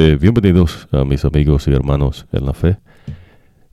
[0.00, 2.78] Eh, bienvenidos a mis amigos y hermanos en la fe.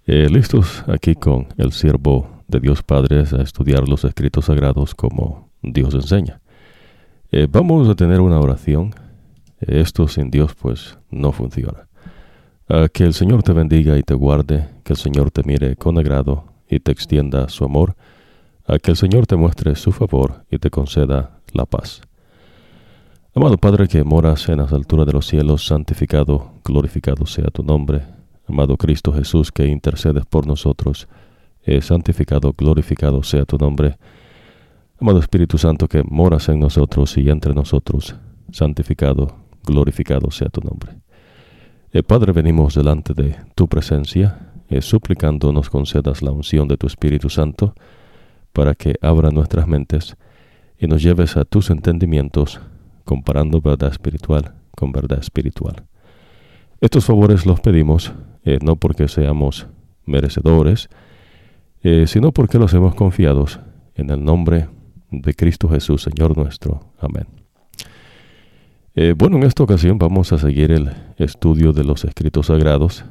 [0.07, 5.51] Eh, listos aquí con el siervo de Dios Padre a estudiar los escritos sagrados como
[5.61, 6.41] Dios enseña.
[7.31, 8.91] Eh, vamos a tener una oración.
[9.59, 11.87] esto sin Dios pues no funciona.
[12.91, 16.45] que el Señor te bendiga y te guarde, que el Señor te mire con agrado
[16.67, 17.95] y te extienda su amor,
[18.65, 22.01] a que el Señor te muestre su favor y te conceda la paz.
[23.37, 28.01] Amado Padre que moras en las alturas de los cielos, santificado, glorificado sea tu nombre.
[28.47, 31.09] Amado Cristo Jesús que intercedes por nosotros,
[31.63, 33.97] eh, santificado, glorificado sea tu nombre.
[35.01, 38.15] Amado Espíritu Santo que moras en nosotros y entre nosotros,
[38.53, 40.93] santificado, glorificado sea tu nombre.
[41.91, 46.87] Eh, Padre, venimos delante de tu presencia, eh, suplicando nos concedas la unción de tu
[46.87, 47.75] Espíritu Santo,
[48.53, 50.15] para que abra nuestras mentes
[50.79, 52.61] y nos lleves a tus entendimientos
[53.05, 55.85] comparando verdad espiritual con verdad espiritual.
[56.81, 59.67] Estos favores los pedimos eh, no porque seamos
[60.05, 60.89] merecedores,
[61.81, 63.59] eh, sino porque los hemos confiados
[63.95, 64.67] en el nombre
[65.09, 66.91] de Cristo Jesús, Señor nuestro.
[66.99, 67.25] Amén.
[68.93, 73.03] Eh, bueno, en esta ocasión vamos a seguir el estudio de los escritos sagrados,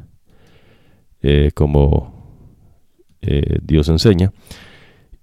[1.55, 2.13] como
[3.63, 4.31] Dios enseña,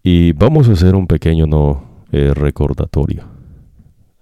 [0.02, 3.41] y vamos a hacer un pequeño no, recordatorio.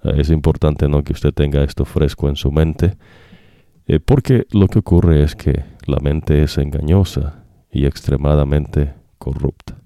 [0.04, 1.04] Eh, es importante ¿no?
[1.04, 2.98] que usted tenga esto fresco en su mente,
[3.88, 9.78] eh, porque lo que ocurre es que la mente es engañosa y extremadamente corrupta.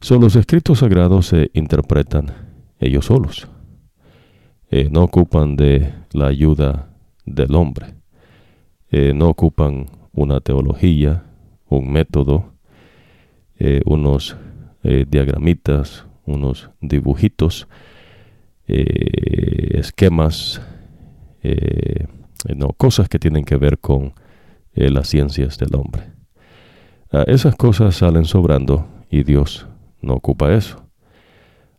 [0.00, 2.26] Son los escritos sagrados se interpretan
[2.80, 3.48] ellos solos.
[4.70, 6.88] Eh, no ocupan de la ayuda
[7.24, 7.94] del hombre.
[9.14, 11.24] no ocupan una teología,
[11.66, 12.52] un método,
[13.86, 14.36] unos
[14.82, 17.68] diagramitas, unos dibujitos
[18.68, 20.62] eh, esquemas,
[21.42, 22.06] eh,
[22.56, 24.14] no, cosas que tienen que ver con
[24.74, 26.12] eh, las ciencias del hombre.
[27.10, 29.66] Ah, esas cosas salen sobrando y Dios
[30.00, 30.86] no ocupa eso.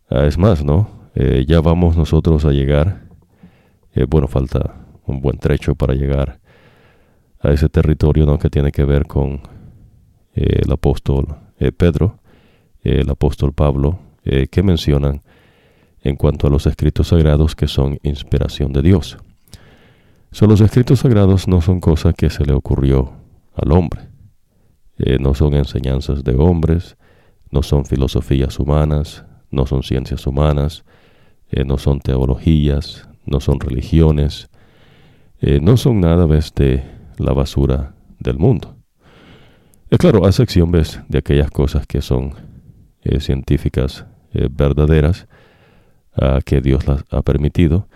[0.10, 1.02] Ah, es más, ¿no?
[1.48, 3.04] ya vamos nosotros a llegar,
[4.10, 6.40] bueno, falta un buen trecho para llegar
[7.40, 8.40] a ese territorio ¿no?
[8.40, 9.42] que tiene que ver con
[10.34, 11.36] el apóstol
[11.78, 12.18] Pedro,
[12.82, 15.22] el apóstol Pablo, que mencionan
[16.04, 19.18] en cuanto a los escritos sagrados que son inspiración de Dios.
[20.32, 23.14] Son los escritos sagrados no son cosas que se le ocurrió
[23.56, 24.02] al hombre.
[24.98, 26.98] Eh, no son enseñanzas de hombres,
[27.52, 30.84] no son filosofías humanas, no son ciencias humanas,
[31.50, 34.50] eh, no son teologías, no son religiones,
[35.40, 36.84] eh, no son nada ves de
[37.18, 38.76] la basura del mundo.
[39.90, 42.34] Es claro, a sección ves de aquellas cosas que son
[43.20, 45.28] científicas verdaderas,
[46.46, 47.88] que Dios las ha permitido.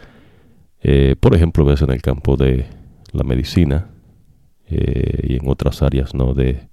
[0.81, 2.65] Eh, por ejemplo, ves en el campo de
[3.11, 3.89] la medicina
[4.69, 6.69] eh, y en otras áreas no de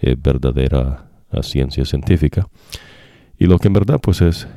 [0.00, 1.10] eh, verdadera
[1.42, 2.48] ciencia científica.
[3.38, 4.48] Y lo que en verdad pues es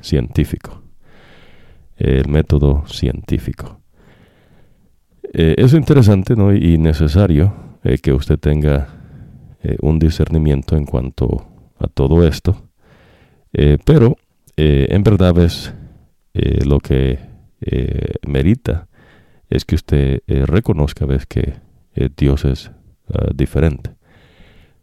[0.00, 0.82] científico,
[1.96, 3.80] el método científico.
[5.32, 6.54] es interesante ¿no?
[6.54, 7.52] y necesario
[8.02, 8.88] que usted tenga
[9.80, 11.46] un discernimiento en cuanto
[11.78, 12.70] a todo esto,
[13.84, 14.16] pero
[14.56, 15.74] eh, en verdad es
[16.32, 17.18] eh, lo que
[17.60, 18.88] eh, merita
[19.50, 21.54] es que usted reconozca ves que
[22.16, 22.70] Dios es
[23.14, 23.94] ah, diferente.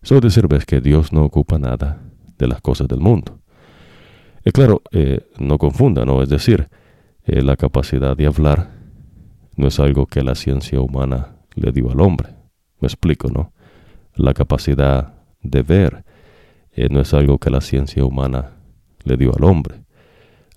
[0.01, 2.01] Eso decir que Dios no ocupa nada
[2.37, 3.39] de las cosas del mundo.
[4.53, 4.81] Claro,
[5.39, 6.21] no confunda, ¿no?
[6.21, 6.67] Es decir,
[7.25, 8.71] la capacidad de hablar
[9.55, 12.29] no es algo que la ciencia humana le dio al hombre.
[12.79, 13.53] Me explico, ¿no?
[14.15, 16.03] La capacidad de ver
[16.89, 18.52] no es algo que la ciencia humana
[19.03, 19.83] le dio al hombre.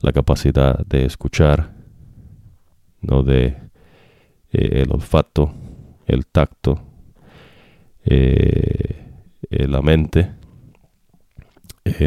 [0.01, 1.73] La capacidad de escuchar,
[3.01, 3.57] no de
[4.53, 5.53] eh, el olfato,
[6.07, 6.81] el tacto,
[8.05, 9.05] eh,
[9.51, 10.33] eh, la mente,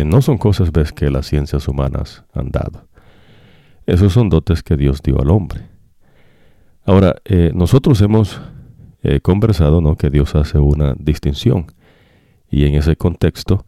[0.05, 2.87] no son cosas ves que las ciencias humanas han dado.
[3.85, 5.61] Esos son dotes que Dios dio al hombre.
[6.85, 7.15] Ahora,
[7.53, 8.41] nosotros hemos
[9.21, 9.95] conversado ¿no?
[9.95, 11.67] que Dios hace una distinción
[12.49, 13.65] y en ese contexto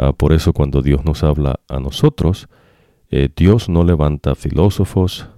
[0.00, 2.48] Ah, por eso cuando Dios nos habla a nosotros,
[3.10, 5.28] eh, Dios no levanta filósofos,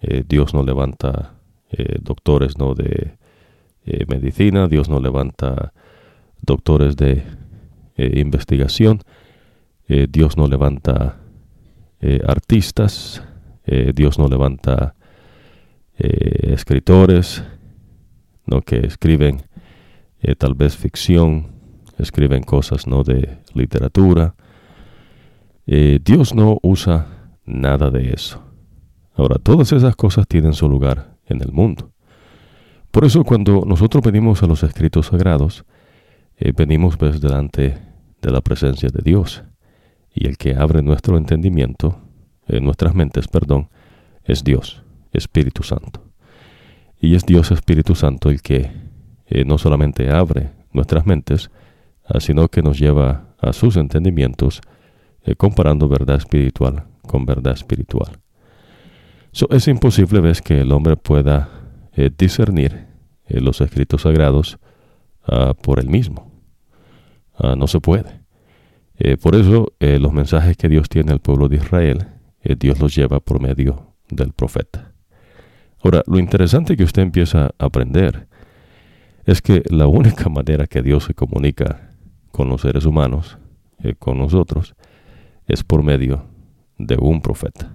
[0.00, 1.34] eh, Dios no levanta
[1.70, 2.74] eh, doctores ¿no?
[2.74, 3.18] de
[4.06, 5.72] medicina, Dios no levanta
[6.42, 7.22] doctores de
[7.96, 9.00] investigación,
[9.88, 11.16] Dios no levanta
[12.26, 13.22] artistas,
[13.94, 14.94] Dios no levanta
[15.96, 17.42] escritores,
[18.44, 18.60] ¿no?
[18.60, 19.40] que escriben
[20.36, 21.57] tal vez ficción,
[21.98, 24.34] escriben cosas no de literatura.
[25.66, 27.06] Eh, Dios no usa
[27.44, 28.42] nada de eso.
[29.14, 31.92] Ahora, todas esas cosas tienen su lugar en el mundo.
[32.90, 35.64] Por eso cuando nosotros venimos a los escritos sagrados,
[36.36, 37.78] eh, venimos pues delante
[38.22, 39.44] de la presencia de Dios.
[40.14, 42.00] Y el que abre nuestro entendimiento,
[42.46, 43.68] eh, nuestras mentes, perdón,
[44.24, 46.02] es Dios, Espíritu Santo.
[47.00, 48.70] Y es Dios Espíritu Santo el que
[49.26, 51.50] eh, no solamente abre nuestras mentes,
[52.20, 54.60] sino que nos lleva a sus entendimientos,
[55.36, 58.18] comparando verdad espiritual con verdad espiritual.
[59.50, 61.48] es imposible, ves, que el hombre pueda
[62.16, 62.86] discernir
[63.28, 64.58] los escritos sagrados
[65.24, 66.30] ah, por él mismo.
[67.34, 68.20] Ah, no se puede.
[68.98, 72.08] Eh, por eso eh, los mensajes que Dios tiene al pueblo de Israel,
[72.42, 74.92] eh, Dios los lleva por medio del profeta.
[75.82, 78.26] Ahora, lo interesante que usted empieza a aprender
[79.24, 81.87] es que la única manera que Dios se comunica
[82.38, 83.36] con los seres humanos,
[83.98, 84.76] con nosotros,
[85.48, 86.22] es por medio
[86.78, 87.74] de un profeta.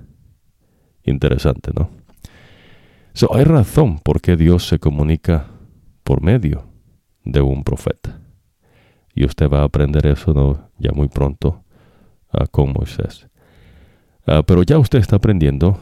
[1.04, 1.89] Interesante, ¿no?
[3.13, 5.48] So, hay razón por qué Dios se comunica
[6.06, 6.63] por medio
[7.25, 8.21] de un profeta.
[9.13, 10.69] Y usted va a aprender eso ¿no?
[10.80, 11.65] ya muy pronto
[12.31, 13.27] uh, con Moisés.
[14.25, 15.77] Ah, pero ya usted está aprendiendo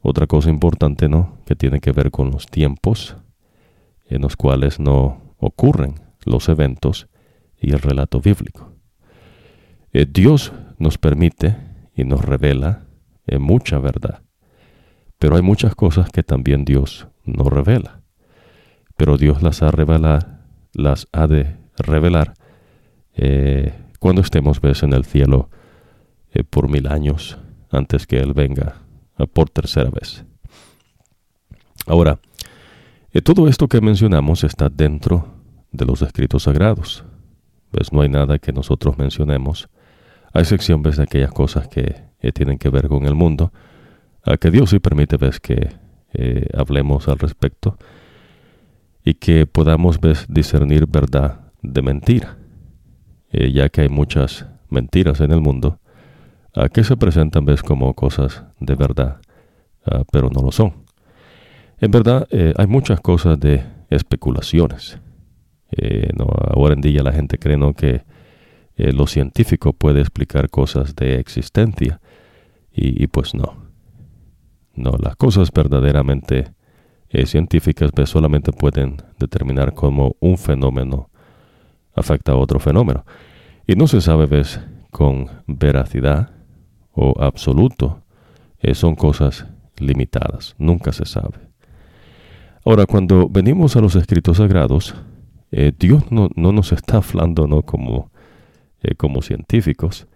[0.00, 1.36] otra cosa importante, ¿no?
[1.44, 3.14] Que tiene que ver con los tiempos
[4.06, 7.08] en los cuales no ocurren los eventos
[7.62, 8.76] y el relato bíblico.
[9.92, 11.56] Eh, Dios nos permite
[11.94, 12.86] y nos revela
[13.26, 14.22] eh, mucha verdad,
[15.18, 18.02] pero hay muchas cosas que también Dios no revela.
[18.96, 20.44] Pero Dios las ha, revelar,
[20.74, 22.34] las ha de revelar
[23.14, 25.48] eh, cuando estemos ves, en el cielo
[26.50, 27.38] por mil años
[27.70, 28.82] antes que Él venga
[29.34, 30.24] por tercera vez.
[31.86, 32.18] Ahora,
[33.22, 35.26] todo esto que mencionamos está dentro
[35.72, 37.04] de los escritos sagrados.
[37.72, 39.68] Pues no hay nada que nosotros mencionemos,
[40.32, 43.52] a excepción de aquellas cosas que tienen que ver con el mundo,
[44.24, 45.74] a que Dios sí permite ves, que
[46.54, 47.76] hablemos al respecto
[49.04, 52.36] y que podamos ves, discernir verdad de mentira.
[53.32, 55.78] Eh, ya que hay muchas mentiras en el mundo,
[56.74, 59.22] que se presentan ves como cosas de verdad,
[59.86, 60.74] ah, pero no lo son.
[61.80, 64.98] En verdad, eh, hay muchas cosas de especulaciones.
[65.76, 66.08] Eh,
[66.54, 68.04] ahora en día la gente cree que
[68.76, 72.00] lo científico puede explicar cosas de existencia,
[72.74, 73.70] y, pues no.
[74.74, 76.54] No, las cosas verdaderamente
[77.26, 81.10] científicas pues, solamente pueden determinar cómo un fenómeno
[81.94, 83.04] afecta a otro fenómeno.
[83.66, 84.60] Y no se sabe, ves,
[84.90, 86.30] con veracidad
[86.92, 88.02] o absoluto.
[88.60, 89.46] Eh, son cosas
[89.78, 91.38] limitadas, nunca se sabe.
[92.64, 94.94] Ahora, cuando venimos a los escritos sagrados,
[95.52, 97.62] eh, Dios no, nos está hablando ¿no?
[97.62, 98.10] como,
[98.82, 100.08] eh, como científicos,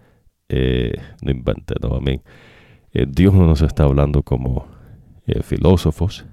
[0.49, 2.21] no invente, no, amén.
[2.93, 4.67] Dios no nos está hablando como
[5.43, 6.25] filósofos.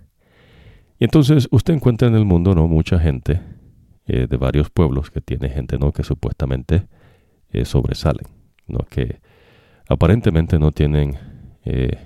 [0.99, 3.41] Y entonces usted encuentra en el mundo no mucha gente
[4.06, 5.91] eh, de varios pueblos que tiene gente ¿no?
[5.91, 6.87] que supuestamente
[7.51, 8.27] eh, sobresalen,
[8.67, 8.81] ¿no?
[8.91, 9.21] que
[9.89, 11.17] aparentemente no tienen
[11.65, 11.99] eh,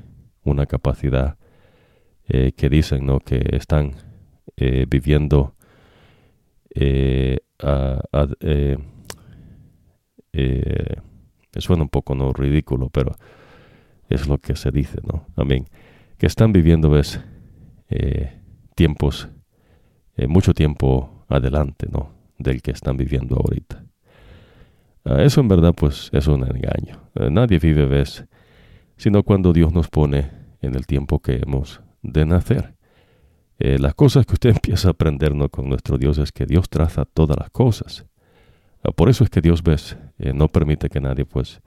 [0.44, 1.36] una capacidad
[2.28, 3.20] que dicen ¿no?
[3.20, 3.94] que están
[4.54, 5.54] viviendo
[7.60, 8.26] a,
[11.58, 13.16] suena un poco no ridículo, pero
[14.08, 15.26] es lo que se dice, ¿no?
[15.36, 15.66] Amén.
[16.16, 17.20] Que están viviendo, ves,
[18.74, 19.28] tiempos,
[20.28, 22.12] mucho tiempo adelante, ¿no?
[22.38, 23.84] Del que están viviendo ahorita.
[25.04, 27.10] Ah, eso en verdad pues es un engaño.
[27.30, 28.24] Nadie vive, ves,
[28.96, 30.30] sino cuando Dios nos pone
[30.60, 32.77] en el tiempo que hemos de nacer.
[33.58, 35.48] Eh, las cosas que usted empieza a aprender ¿no?
[35.48, 38.06] con nuestro Dios es que Dios traza todas las cosas.
[38.82, 41.60] Ah, por eso es que Dios, ves, eh, no permite que nadie pues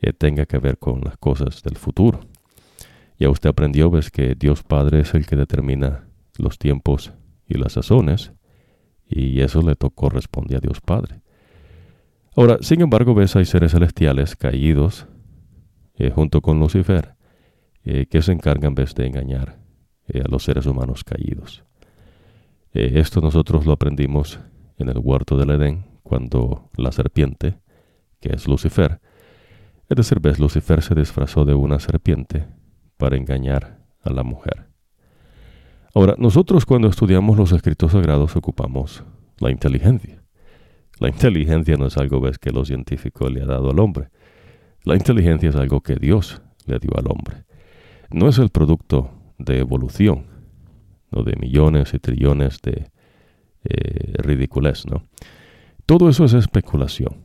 [0.00, 2.20] eh, tenga que ver con las cosas del futuro.
[3.18, 6.08] Ya usted aprendió, ves, que Dios Padre es el que determina
[6.38, 7.12] los tiempos
[7.46, 8.32] y las sazones
[9.06, 11.20] y eso le corresponde a Dios Padre.
[12.36, 15.06] Ahora, sin embargo, ves, hay seres celestiales caídos
[15.96, 17.16] eh, junto con Lucifer
[17.84, 19.59] eh, que se encargan ves, de engañar
[20.12, 21.64] eh, a los seres humanos caídos.
[22.72, 24.40] esto nosotros lo aprendimos
[24.78, 27.58] en el huerto del Edén cuando la serpiente,
[28.20, 29.00] que es Lucifer,
[29.88, 32.46] es decir, Lucifer se disfrazó de una serpiente
[32.96, 34.68] para engañar a la mujer.
[35.92, 39.02] Ahora, nosotros cuando estudiamos los escritos sagrados ocupamos
[39.40, 40.22] la inteligencia.
[41.00, 44.10] La inteligencia no es algo que lo científico le ha dado al hombre.
[44.84, 47.44] La inteligencia es algo que Dios le dio al hombre.
[48.12, 49.10] No es el producto
[49.44, 50.26] de evolución,
[51.10, 52.90] de millones y trillones de
[53.64, 55.04] eh, ridiculez, ¿no?
[55.84, 57.16] Todo eso es especulación.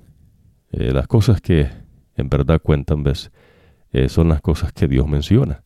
[0.72, 1.70] Eh, las cosas que
[2.18, 3.32] en verdad cuentan, ves,
[3.92, 5.64] eh, son las cosas que Dios menciona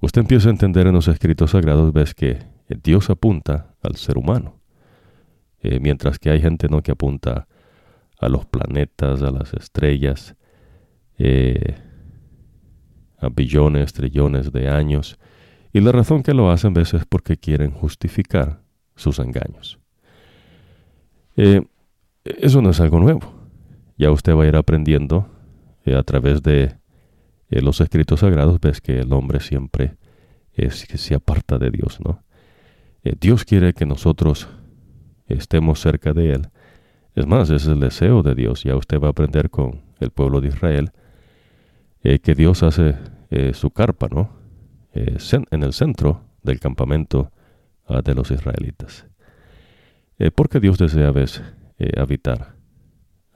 [0.00, 2.38] usted empieza a entender en los escritos sagrados, ves que
[2.68, 4.60] Dios apunta al ser humano.
[5.80, 6.80] mientras que hay gente ¿no?
[6.82, 7.48] que apunta
[8.20, 10.36] a los planetas, a las estrellas,
[13.18, 15.18] a billones, trillones de años.
[15.76, 18.62] Y la razón que lo hacen a veces es porque quieren justificar
[18.94, 19.78] sus engaños.
[21.36, 23.34] eso no es algo nuevo.
[23.98, 25.28] Ya usted va a ir aprendiendo
[25.84, 26.76] a través de
[27.50, 29.98] en los escritos sagrados ves que el hombre siempre
[30.54, 32.24] es que se aparta de Dios, ¿no?
[33.04, 34.48] Eh, Dios quiere que nosotros
[35.26, 36.48] estemos cerca de Él.
[37.14, 38.62] Es más, es el deseo de Dios.
[38.64, 40.92] Ya usted va a aprender con el pueblo de Israel
[42.02, 42.94] eh, que Dios hace
[43.28, 44.35] eh, su carpa, ¿no?
[45.50, 47.30] En el centro del campamento
[47.86, 49.06] ah, de los israelitas.
[50.34, 51.42] porque Dios desea, ves,
[51.96, 52.54] habitar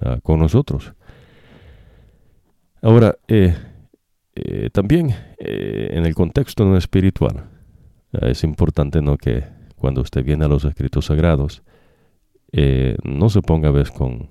[0.00, 0.94] ah, con nosotros.
[2.82, 3.14] Ahora,
[4.34, 7.50] eh, también eh, en el contexto espiritual
[8.12, 9.44] eh, es importante no que
[9.76, 11.62] cuando usted viene a los escritos sagrados
[13.04, 14.28] no se ponga a veces con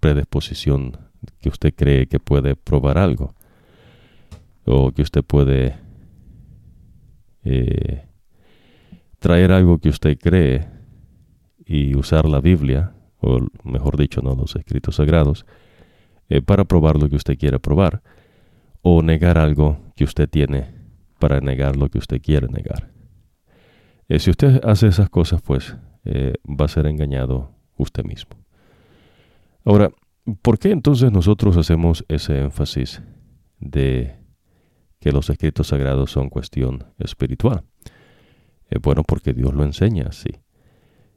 [0.00, 0.96] predisposición
[1.38, 3.34] que usted cree que puede probar algo
[4.64, 5.76] o que usted puede
[9.18, 10.66] traer algo que usted cree
[11.64, 15.46] y usar la Biblia o mejor dicho no los escritos sagrados
[16.44, 18.02] para probar lo que usted quiere probar
[18.82, 20.76] o negar algo que usted tiene
[21.18, 22.90] para negar lo que usted quiere negar.
[24.08, 28.36] Eh, si usted hace esas cosas, pues eh, va a ser engañado usted mismo.
[29.64, 29.90] Ahora,
[30.42, 33.02] ¿por qué entonces nosotros hacemos ese énfasis
[33.58, 34.14] de
[35.00, 37.64] que los escritos sagrados son cuestión espiritual?
[38.70, 40.30] Eh, bueno, porque Dios lo enseña así.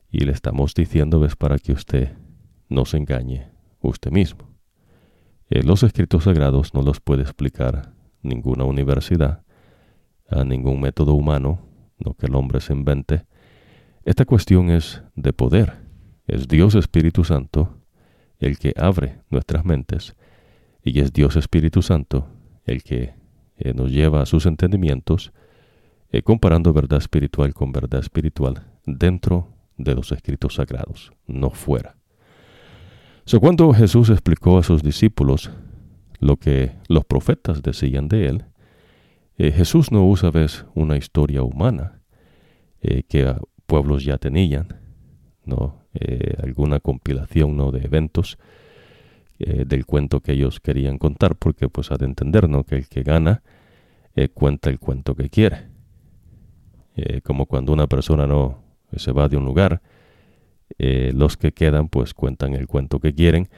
[0.09, 2.17] Y le estamos diciendo, ves, para que usted
[2.67, 4.49] no se engañe usted mismo.
[5.49, 9.43] Eh, los escritos sagrados no los puede explicar ninguna universidad,
[10.29, 11.61] a ningún método humano,
[11.97, 13.25] no que el hombre se invente.
[14.03, 15.77] Esta cuestión es de poder.
[16.27, 17.79] Es Dios Espíritu Santo
[18.39, 20.15] el que abre nuestras mentes
[20.83, 22.27] y es Dios Espíritu Santo
[22.65, 23.13] el que
[23.59, 25.33] eh, nos lleva a sus entendimientos,
[26.11, 31.95] eh, comparando verdad espiritual con verdad espiritual dentro de los escritos sagrados, no fuera.
[33.39, 35.51] Cuando Jesús explicó a sus discípulos
[36.19, 38.45] lo que los profetas decían de él,
[39.37, 42.01] eh, Jesús no usa vez una historia humana
[42.81, 43.35] eh, que
[43.67, 44.79] pueblos ya tenían,
[45.45, 45.77] no
[46.41, 48.37] alguna compilación de eventos
[49.39, 53.41] del cuento que ellos querían contar, porque pues ha de entender que el que gana
[54.33, 55.67] cuenta el cuento que quiere.
[57.23, 58.61] como cuando una persona no
[58.97, 59.81] se va de un lugar
[60.77, 63.49] eh, los que quedan pues cuentan el cuento que quieren.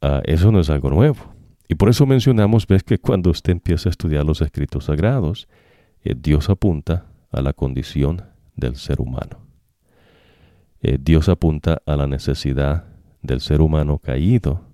[0.00, 1.34] Ah, eso no es algo nuevo.
[1.68, 5.48] Y por eso mencionamos, ves que cuando usted empieza a estudiar los escritos sagrados,
[6.04, 8.22] eh, Dios apunta a la condición
[8.56, 9.38] del ser humano.
[10.82, 12.86] Eh, Dios apunta a la necesidad
[13.22, 14.71] del ser humano caído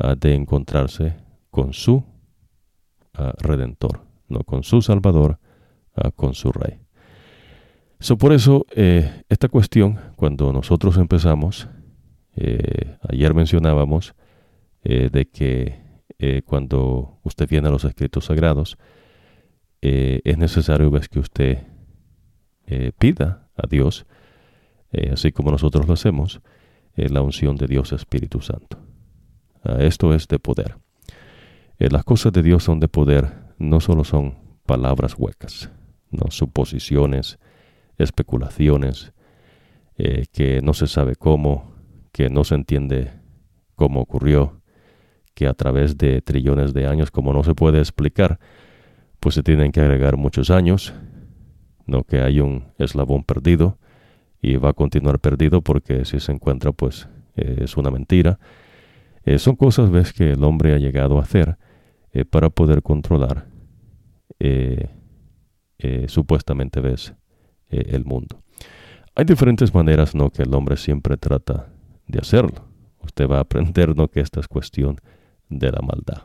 [0.00, 1.16] ah, de encontrarse
[1.50, 2.04] con su
[3.14, 5.38] ah, redentor, no con su salvador,
[6.16, 6.80] con su rey.
[8.02, 11.68] So, por eso, eh, esta cuestión, cuando nosotros empezamos,
[12.34, 14.14] eh, ayer mencionábamos
[14.82, 15.90] eh, de que
[16.44, 18.76] cuando usted viene a los escritos sagrados,
[19.80, 21.66] es necesario que usted
[22.98, 24.04] pida a Dios,
[25.10, 26.42] así como nosotros lo hacemos,
[26.94, 28.89] la unción de Dios Espíritu Santo.
[29.62, 30.76] Ah, esto es de poder.
[31.78, 35.70] las cosas de Dios son de poder, no solo son palabras huecas,
[36.10, 37.38] no suposiciones,
[37.98, 39.12] especulaciones,
[39.96, 41.74] eh, que no se sabe cómo,
[42.12, 43.12] que no se entiende
[43.74, 44.60] cómo ocurrió,
[45.34, 48.38] que a través de trillones de años, como no se puede explicar,
[49.20, 50.94] pues se tienen que agregar muchos años,
[51.86, 53.78] no que hay un eslabón perdido
[54.40, 58.38] y va a continuar perdido porque si se encuentra pues eh, es una mentira.
[59.24, 61.58] Eh, son cosas ves que el hombre ha llegado a hacer
[62.30, 63.46] para poder controlar
[66.10, 67.14] supuestamente ves
[67.70, 68.42] eh, el mundo.
[69.14, 70.30] Hay diferentes maneras ¿no?
[70.30, 71.68] que el hombre siempre trata
[72.06, 72.64] de hacerlo.
[73.02, 74.08] Usted va a aprender ¿no?
[74.08, 74.96] que esta es cuestión
[75.48, 76.22] de la maldad.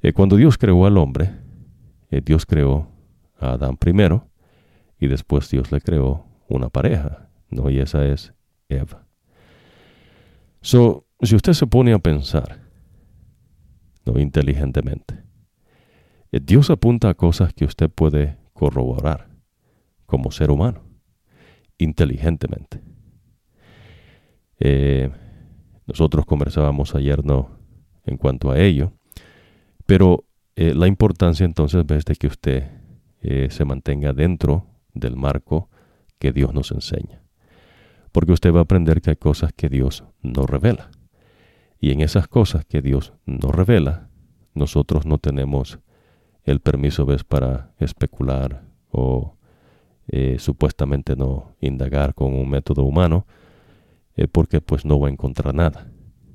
[0.00, 1.30] Eh, cuando Dios creó al hombre,
[2.10, 2.88] eh, Dios creó
[3.38, 4.28] a Adán primero
[4.98, 7.70] y después Dios le creó una pareja, ¿no?
[7.70, 8.32] Y esa es
[8.68, 9.06] Eva.
[10.60, 12.60] So, si usted se pone a pensar,
[14.04, 14.18] ¿no?
[14.18, 15.24] Inteligentemente,
[16.30, 19.28] Dios apunta a cosas que usted puede corroborar
[20.06, 20.82] como ser humano,
[21.78, 22.80] inteligentemente.
[24.60, 25.10] Eh,
[25.86, 27.50] nosotros conversábamos ayer no
[28.04, 28.92] en cuanto a ello,
[29.86, 30.24] pero
[30.56, 32.70] eh, la importancia entonces es de que usted
[33.20, 35.70] eh, se mantenga dentro del marco
[36.18, 37.22] que Dios nos enseña.
[38.12, 40.90] Porque usted va a aprender que hay cosas que Dios no revela.
[41.80, 44.08] Y en esas cosas que Dios no revela,
[44.54, 45.78] nosotros no tenemos
[46.44, 47.24] el permiso ¿ves?
[47.24, 49.36] para especular o
[50.08, 53.26] eh, supuestamente no indagar con un método humano,
[54.16, 55.92] eh, porque pues no va a encontrar nada.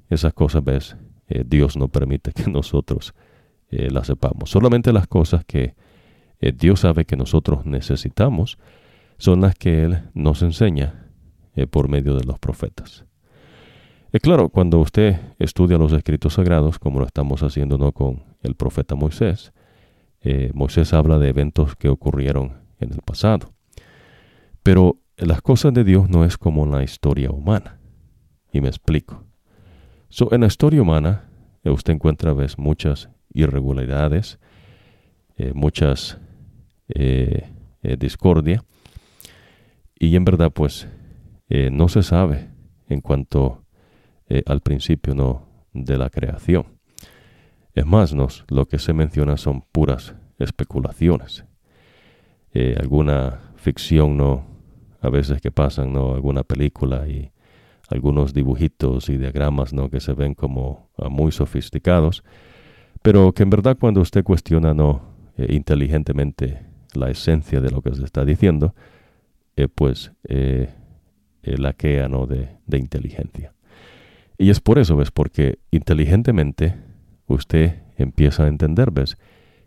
[0.09, 0.95] Esas cosas, ves,
[1.27, 3.13] eh, Dios no permite que nosotros
[3.75, 4.51] las sepamos.
[4.51, 5.73] Solamente las cosas que
[6.39, 8.59] Dios sabe que nosotros necesitamos
[9.17, 11.09] son las que Él nos enseña
[11.71, 13.03] por medio de los profetas.
[14.13, 17.91] Es claro, cuando usted estudia los escritos sagrados, como lo estamos haciendo ¿no?
[17.91, 19.51] con el profeta Moisés,
[20.53, 23.53] Moisés habla de eventos que ocurrieron en el pasado.
[24.63, 27.79] Pero las cosas de Dios no es como la historia humana.
[28.51, 29.25] Y me explico.
[30.31, 31.29] en la historia humana,
[31.63, 34.39] eh, usted encuentra ves, muchas irregularidades,
[35.37, 36.19] eh, muchas
[36.87, 37.49] eh,
[37.97, 38.63] discordia,
[39.97, 40.87] y en verdad, pues,
[41.49, 42.49] no se sabe
[42.87, 43.62] en cuanto
[44.45, 46.65] al principio no de la creación.
[47.75, 51.45] Es más, nos, lo que se menciona son puras especulaciones.
[52.79, 54.53] alguna ficción no
[55.03, 56.15] a veces que pasan, ¿no?
[56.15, 57.31] Alguna película y
[57.89, 59.89] algunos dibujitos y diagramas, ¿no?
[59.89, 62.23] Que se ven como ah, muy sofisticados,
[63.01, 65.01] pero que en verdad cuando usted cuestiona, ¿no?
[65.37, 68.73] Eh, inteligentemente la esencia de lo que se está diciendo,
[69.57, 70.69] eh, pues eh,
[71.43, 72.25] laquea, ¿no?
[72.25, 73.53] De inteligencia.
[74.37, 75.11] Y es por eso, ¿ves?
[75.11, 76.75] Porque inteligentemente
[77.27, 79.17] usted empieza a entender, ¿ves?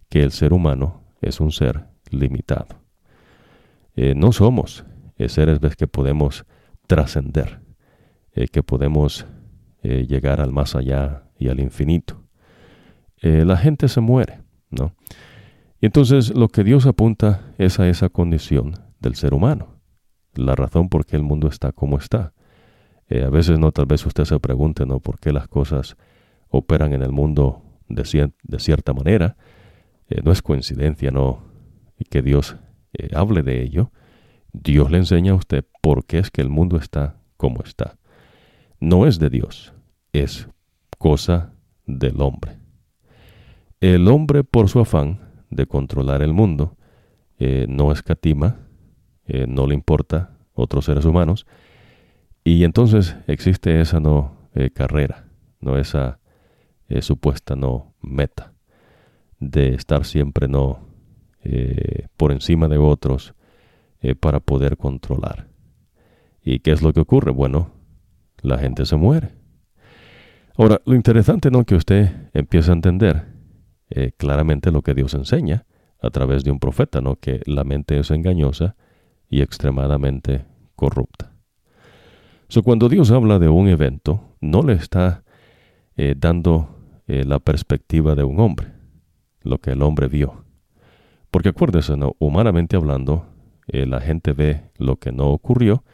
[0.09, 2.67] Que el ser humano es un ser limitado.
[3.97, 4.85] no somos
[5.29, 6.45] seres ves que podemos
[6.87, 7.61] trascender,
[8.33, 9.27] eh, que podemos
[9.83, 12.23] eh, llegar al más allá y al infinito.
[13.23, 14.95] Eh, la gente se muere, ¿no?
[15.81, 19.81] Y entonces lo que Dios apunta es a esa condición del ser humano,
[20.35, 22.33] la razón por qué el mundo está como está.
[23.09, 25.01] A veces no, tal vez usted se pregunte, ¿no?
[25.01, 25.97] ¿Por qué las cosas
[26.49, 28.05] operan en el mundo de,
[28.59, 29.37] cierta manera?
[30.25, 31.43] no es coincidencia, ¿no?
[32.11, 32.57] Que Dios
[33.13, 33.91] hable de ello
[34.63, 37.99] Dios le enseña a usted por qué es que el mundo está como está.
[38.81, 39.75] No es de Dios,
[40.13, 40.49] es
[40.99, 41.53] cosa
[41.87, 42.59] del hombre.
[43.81, 46.77] El hombre, por su afán de controlar el mundo,
[47.39, 48.61] eh, no escatima,
[49.27, 51.47] eh, no le importa otros seres humanos,
[52.55, 55.29] y entonces existe esa no eh, carrera,
[55.61, 56.19] no esa
[57.01, 58.53] supuesta no meta
[59.41, 60.87] de estar siempre no
[62.17, 63.35] por encima de otros,
[64.07, 65.49] eh, para poder controlar.
[66.43, 67.33] ¿Y qué es lo que ocurre?
[67.33, 67.73] Bueno,
[68.43, 69.31] la gente se muere.
[70.57, 73.25] Ahora, lo interesante no que usted empiece a entender
[73.91, 75.67] eh, claramente lo que Dios enseña
[76.01, 78.77] a través de un profeta, no que la mente es engañosa
[79.29, 80.45] y extremadamente
[80.77, 81.33] corrupta.
[82.49, 85.25] So, cuando Dios habla de un evento, no le está
[85.97, 86.73] eh, dando
[87.09, 88.73] la perspectiva de un hombre,
[89.43, 90.45] lo que el hombre vio.
[91.31, 92.17] Porque acuérdese, ¿no?
[92.19, 93.27] humanamente hablando,
[93.69, 95.85] eh, la gente ve lo que no ocurrió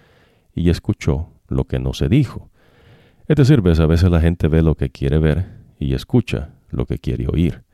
[0.55, 2.51] y escuchó lo que no se dijo.
[3.29, 5.47] Es decir, ves, a veces la gente ve lo que quiere ver
[5.79, 7.65] y escucha lo que quiere oír.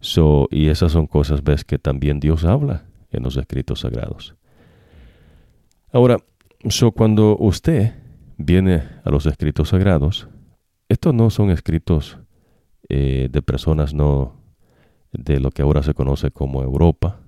[0.00, 4.34] So, y esas son cosas, ves, que también Dios habla en los escritos sagrados.
[5.92, 6.18] Ahora,
[6.68, 7.94] so, cuando usted
[8.36, 10.28] viene a los escritos sagrados,
[10.88, 12.18] estos no son escritos
[12.88, 14.40] eh, de personas no
[15.12, 17.20] de lo que ahora se conoce como Europa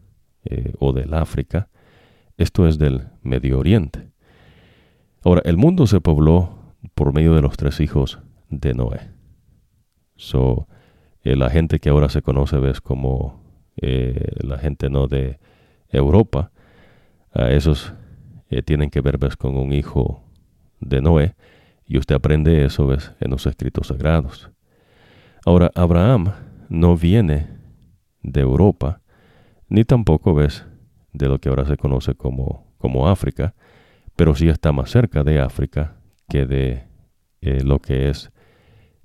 [0.45, 1.69] eh, o del África,
[2.37, 4.11] esto es del Medio Oriente.
[5.23, 9.11] Ahora, el mundo se pobló por medio de los tres hijos de Noé.
[10.17, 10.67] So,
[11.23, 13.41] eh, la gente que ahora se conoce, ves, como
[13.77, 15.39] la gente no de
[15.89, 16.51] Europa,
[17.33, 17.95] a esos
[18.51, 20.23] eh, tienen que ver, ves, con un hijo
[20.81, 21.35] de Noé,
[21.87, 24.51] y usted aprende eso, ves, en los escritos sagrados.
[25.47, 26.33] Ahora, Abraham
[26.69, 27.49] no viene
[28.23, 29.01] de Europa,
[29.69, 30.67] ni tampoco, ves,
[31.13, 33.55] de lo que ahora se conoce como, como África,
[34.17, 35.97] pero sí está más cerca de África
[36.29, 36.85] que de
[37.41, 38.31] eh, lo que es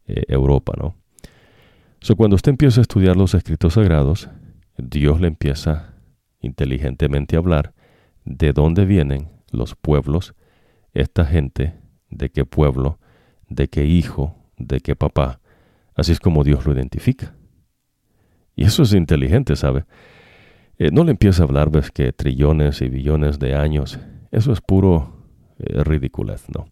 [0.08, 0.96] eh, Europa, ¿no?
[2.02, 4.30] So, cuando usted empieza a estudiar los escritos sagrados,
[4.78, 5.94] Dios le empieza
[6.40, 7.75] inteligentemente a hablar
[8.26, 10.36] de dónde vienen los pueblos,
[10.94, 11.76] esta gente,
[12.10, 13.00] de qué pueblo,
[13.48, 15.40] de qué hijo, de qué papá.
[15.96, 17.36] Así es como Dios lo identifica.
[18.56, 19.86] Y eso es inteligente, ¿sabe?
[20.78, 24.00] Eh, no le empieza a hablar, ves que trillones y billones de años,
[24.32, 25.16] eso es puro
[25.60, 26.68] eh, ridiculez, ¿no?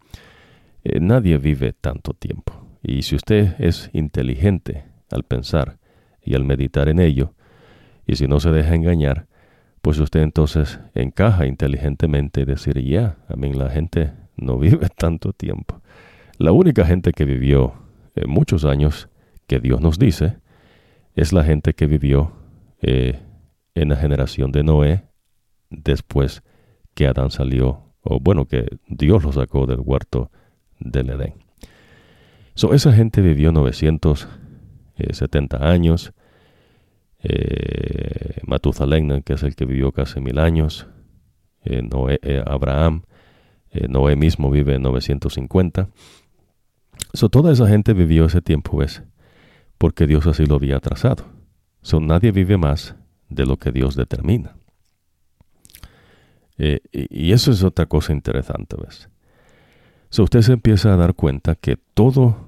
[0.84, 2.54] Eh, nadie vive tanto tiempo.
[2.82, 5.80] Y si usted es inteligente al pensar
[6.22, 7.34] y al meditar en ello,
[8.06, 9.28] y si no se deja engañar,
[9.84, 15.82] pues usted entonces encaja inteligentemente y decir, ya, mí la gente no vive tanto tiempo.
[16.38, 17.74] La única gente que vivió
[18.16, 19.10] eh, muchos años
[19.46, 20.38] que Dios nos dice
[21.16, 22.32] es la gente que vivió
[22.82, 23.20] eh,
[23.76, 25.04] en la generación de Noé
[25.70, 26.44] después
[26.94, 30.32] que Adán salió, o bueno, que Dios lo sacó del huerto
[30.80, 31.34] del Edén.
[32.56, 36.14] So, esa gente vivió 970 años.
[37.24, 40.88] Eh, Matusalén, que es el que vivió casi mil años.
[41.64, 43.04] Eh, Noé, eh, Abraham,
[43.72, 45.90] eh, Noé mismo vive en 950.
[47.14, 49.04] So, toda esa gente vivió ese tiempo, ¿ves?
[49.78, 51.26] Porque Dios así lo había trazado.
[51.82, 52.96] So, nadie vive más
[53.30, 54.56] de lo que Dios determina.
[56.58, 59.10] y, y eso es otra cosa interesante, ¿ves?
[60.10, 62.48] So, usted se empieza a dar cuenta que todo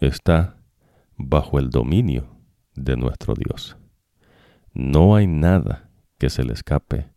[0.00, 0.56] está
[1.16, 2.35] bajo el dominio
[2.76, 3.76] de nuestro Dios.
[4.72, 7.08] No hay nada que se le escape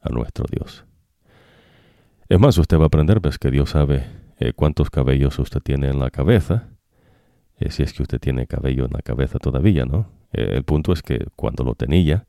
[0.00, 0.84] a nuestro Dios.
[2.28, 4.06] Es más, usted va a aprender, ves que Dios sabe
[4.38, 6.68] eh, cuántos cabellos usted tiene en la cabeza,
[7.58, 10.10] eh, si es que usted tiene cabello en la cabeza todavía, ¿no?
[10.32, 12.26] Eh, el punto es que cuando lo tenía,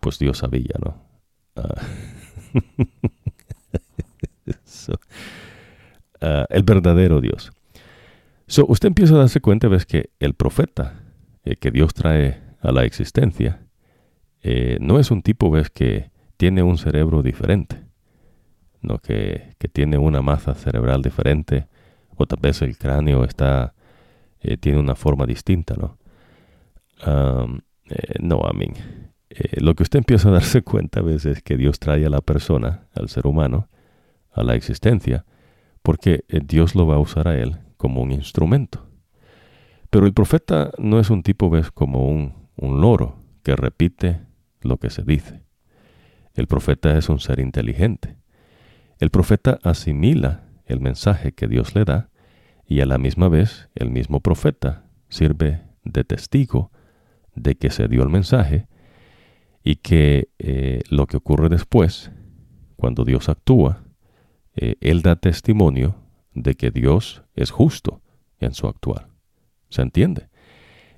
[0.00, 1.02] pues Dios sabía, ¿no?
[1.56, 1.82] Ah.
[6.20, 7.52] Ah, el verdadero Dios.
[8.46, 11.05] So, usted empieza a darse cuenta, ves que el profeta
[11.46, 13.60] eh, que Dios trae a la existencia
[14.42, 17.84] eh, no es un tipo, ves, que tiene un cerebro diferente,
[18.80, 21.68] no que, que tiene una masa cerebral diferente,
[22.16, 23.74] o tal vez el cráneo está,
[24.40, 25.98] eh, tiene una forma distinta, ¿no?
[28.20, 28.66] no, a mí.
[29.56, 32.20] lo que usted empieza a darse cuenta a veces es que Dios trae a la
[32.20, 33.68] persona, al ser humano,
[34.32, 35.24] a la existencia,
[35.82, 38.85] porque Dios lo va a usar a él como un instrumento.
[39.90, 44.20] Pero el profeta no es un tipo, ves, como un, un loro que repite
[44.60, 45.42] lo que se dice.
[46.34, 48.16] El profeta es un ser inteligente.
[48.98, 52.10] El profeta asimila el mensaje que Dios le da
[52.66, 56.72] y a la misma vez el mismo profeta sirve de testigo
[57.34, 58.66] de que se dio el mensaje
[59.62, 62.10] y que eh, lo que ocurre después,
[62.76, 63.84] cuando Dios actúa,
[64.54, 65.96] eh, Él da testimonio
[66.34, 68.02] de que Dios es justo
[68.38, 69.05] en su actuar.
[69.68, 70.28] ¿Se entiende?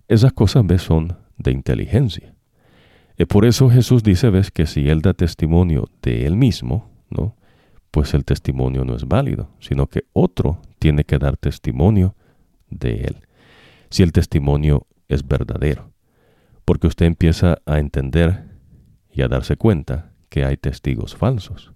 [0.09, 2.35] Esas cosas, ves, son de inteligencia.
[3.17, 7.37] Y por eso Jesús dice, ves, que si Él da testimonio de Él mismo, ¿no?
[7.91, 12.15] Pues el testimonio no es válido, sino que otro tiene que dar testimonio
[12.71, 13.17] de Él.
[13.91, 15.93] Si el testimonio es verdadero.
[16.65, 18.45] Porque usted empieza a entender
[19.11, 21.73] y a darse cuenta que hay testigos falsos.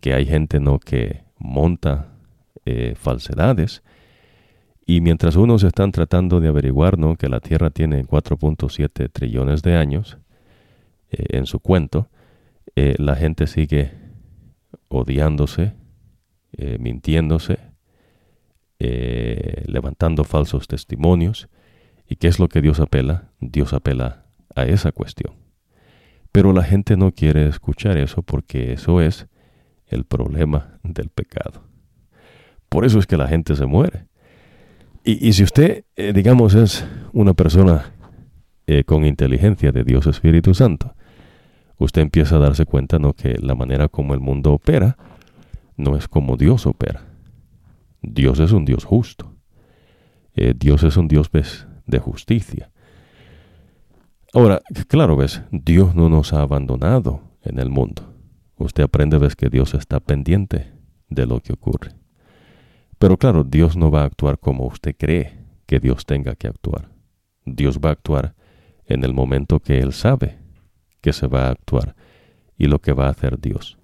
[0.00, 0.78] Que hay gente, ¿no?
[0.78, 2.12] Que monta
[2.64, 3.82] eh, falsedades.
[4.86, 7.16] Y mientras unos están tratando de averiguar ¿no?
[7.16, 10.18] que la Tierra tiene 4.7 trillones de años
[11.10, 12.08] eh, en su cuento,
[12.76, 13.92] eh, la gente sigue
[14.88, 15.74] odiándose,
[16.78, 17.58] mintiéndose,
[18.78, 21.48] levantando falsos testimonios.
[22.08, 23.30] ¿Y qué es lo que Dios apela?
[23.40, 25.34] Dios apela a esa cuestión.
[26.32, 29.26] Pero la gente no quiere escuchar eso porque eso es
[29.86, 31.62] el problema del pecado.
[32.68, 34.06] Por eso es que la gente se muere.
[35.08, 37.92] Y, si usted, eh, digamos, es una persona
[38.66, 40.96] eh, con inteligencia de Dios Espíritu Santo,
[41.78, 43.12] usted empieza a darse cuenta ¿no?
[43.12, 44.96] que la manera como el mundo opera
[45.76, 47.04] no es como Dios opera.
[48.02, 49.32] Dios es un Dios justo.
[50.34, 51.68] Eh, Dios es un Dios ¿ves?
[51.86, 52.72] de justicia.
[54.32, 58.12] Ahora, claro, ves, Dios no nos ha abandonado en el mundo.
[58.56, 60.72] Usted aprende, ves, que Dios está pendiente
[61.08, 61.95] de lo que ocurre.
[62.98, 66.88] Pero claro, Dios no va a actuar como usted cree que Dios tenga que actuar.
[67.44, 68.34] Dios va a actuar
[68.86, 70.38] en el momento que Él sabe
[71.00, 71.94] que se va a actuar
[72.56, 73.78] y lo que va a hacer Dios.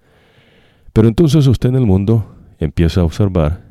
[0.93, 3.61] Pero entonces usted en el mundo empieza a observar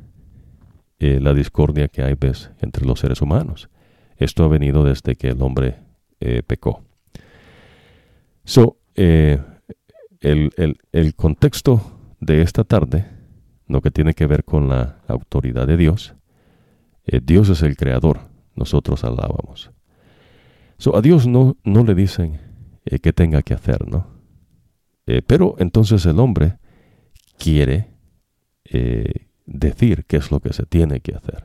[0.99, 3.69] eh, la discordia que hay ves, entre los seres humanos.
[4.17, 5.81] Esto ha venido desde que el hombre
[6.21, 6.85] eh, pecó.
[8.45, 9.41] So, eh,
[10.21, 11.83] el, el contexto
[12.21, 13.07] de esta tarde
[13.73, 16.15] lo que tiene que ver con la autoridad de Dios.
[17.05, 18.21] Eh, Dios es el creador,
[18.55, 19.71] nosotros alabamos.
[20.79, 22.41] So, a Dios no, no le dicen
[22.85, 24.07] eh, qué tenga que hacer, ¿no?
[25.07, 26.59] Eh, pero entonces el hombre
[27.39, 27.91] quiere
[29.45, 31.45] decir qué es lo que se tiene que hacer.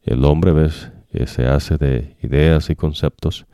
[0.00, 0.90] El hombre, ves,
[1.26, 3.46] se hace de ideas y conceptos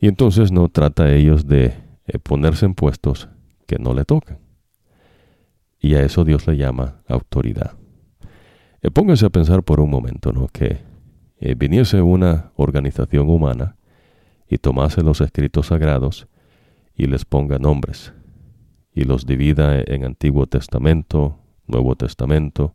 [0.00, 1.74] y entonces no trata ellos de
[2.22, 3.28] ponerse en puestos
[3.66, 4.38] que no le tocan.
[5.80, 7.72] Y a eso Dios le llama autoridad.
[8.82, 10.48] Eh, póngase a pensar por un momento, ¿no?
[10.48, 10.78] Que
[11.40, 13.76] eh, viniese una organización humana
[14.48, 16.26] y tomase los escritos sagrados
[16.94, 18.12] y les ponga nombres
[18.98, 21.38] y los divida en Antiguo Testamento,
[21.68, 22.74] Nuevo Testamento,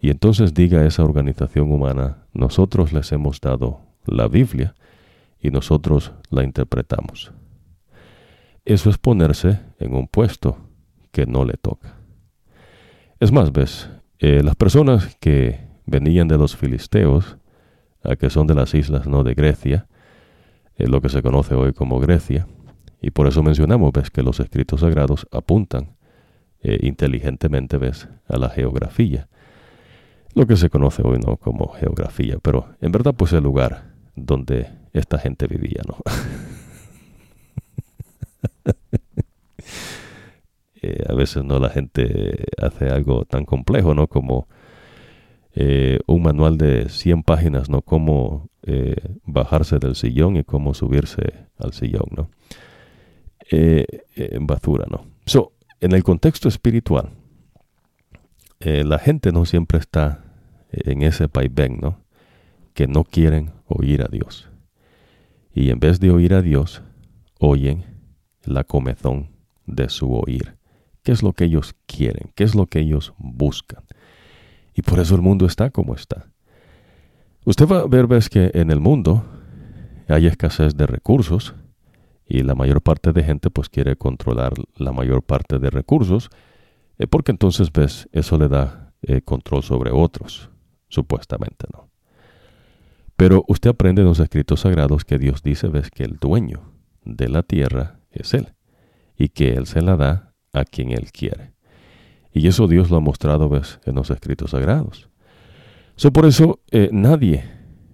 [0.00, 4.74] y entonces diga a esa organización humana, nosotros les hemos dado la Biblia
[5.40, 7.32] y nosotros la interpretamos.
[8.64, 10.56] Eso es ponerse en un puesto
[11.10, 12.03] que no le toca.
[13.20, 17.38] Es más, ves, eh, las personas que venían de los filisteos,
[18.02, 19.86] a que son de las islas no de Grecia,
[20.76, 22.46] eh, lo que se conoce hoy como Grecia,
[23.00, 25.96] y por eso mencionamos, ves, que los escritos sagrados apuntan
[26.62, 29.28] eh, inteligentemente, ves, a la geografía,
[30.34, 34.68] lo que se conoce hoy no como geografía, pero en verdad pues el lugar donde
[34.92, 35.98] esta gente vivía, ¿no?
[40.86, 44.06] Eh, a veces no la gente hace algo tan complejo, ¿no?
[44.06, 44.48] Como
[45.54, 47.80] eh, un manual de 100 páginas, ¿no?
[47.80, 52.30] Cómo eh, bajarse del sillón y cómo subirse al sillón, ¿no?
[53.50, 55.04] en basura, ¿no?
[55.26, 57.10] So, en el contexto espiritual,
[58.58, 60.24] la gente no siempre está
[60.72, 62.00] en ese vaivén, ¿no?
[62.72, 64.48] Que no quieren oír a Dios.
[65.52, 66.82] Y en vez de oír a Dios,
[67.38, 67.84] oyen
[68.44, 69.28] la comezón
[69.66, 70.56] de su oír.
[71.04, 72.32] ¿Qué es lo que ellos quieren?
[72.34, 73.84] ¿Qué es lo que ellos buscan?
[74.74, 76.26] Y por eso el mundo está como está.
[77.44, 79.24] Usted va a ver, ves que en el mundo
[80.08, 81.54] hay escasez de recursos
[82.26, 86.30] y la mayor parte de gente pues quiere controlar la mayor parte de recursos
[86.98, 90.50] eh, porque entonces ves eso le da eh, control sobre otros
[90.88, 91.90] supuestamente no.
[93.16, 96.72] Pero usted aprende en los escritos sagrados que Dios dice, ves, que el dueño
[97.04, 98.54] de la tierra es Él
[99.16, 101.52] y que Él se la da a quien Él quiere.
[102.32, 105.08] Y eso Dios lo ha mostrado, ves, en los escritos sagrados.
[105.96, 107.44] So, por eso eh, nadie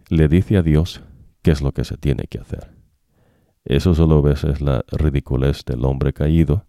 [0.08, 1.02] le dice a Dios
[1.42, 2.70] qué es lo que se tiene que hacer.
[3.64, 6.64] Eso solo ves es la ridiculez del hombre caído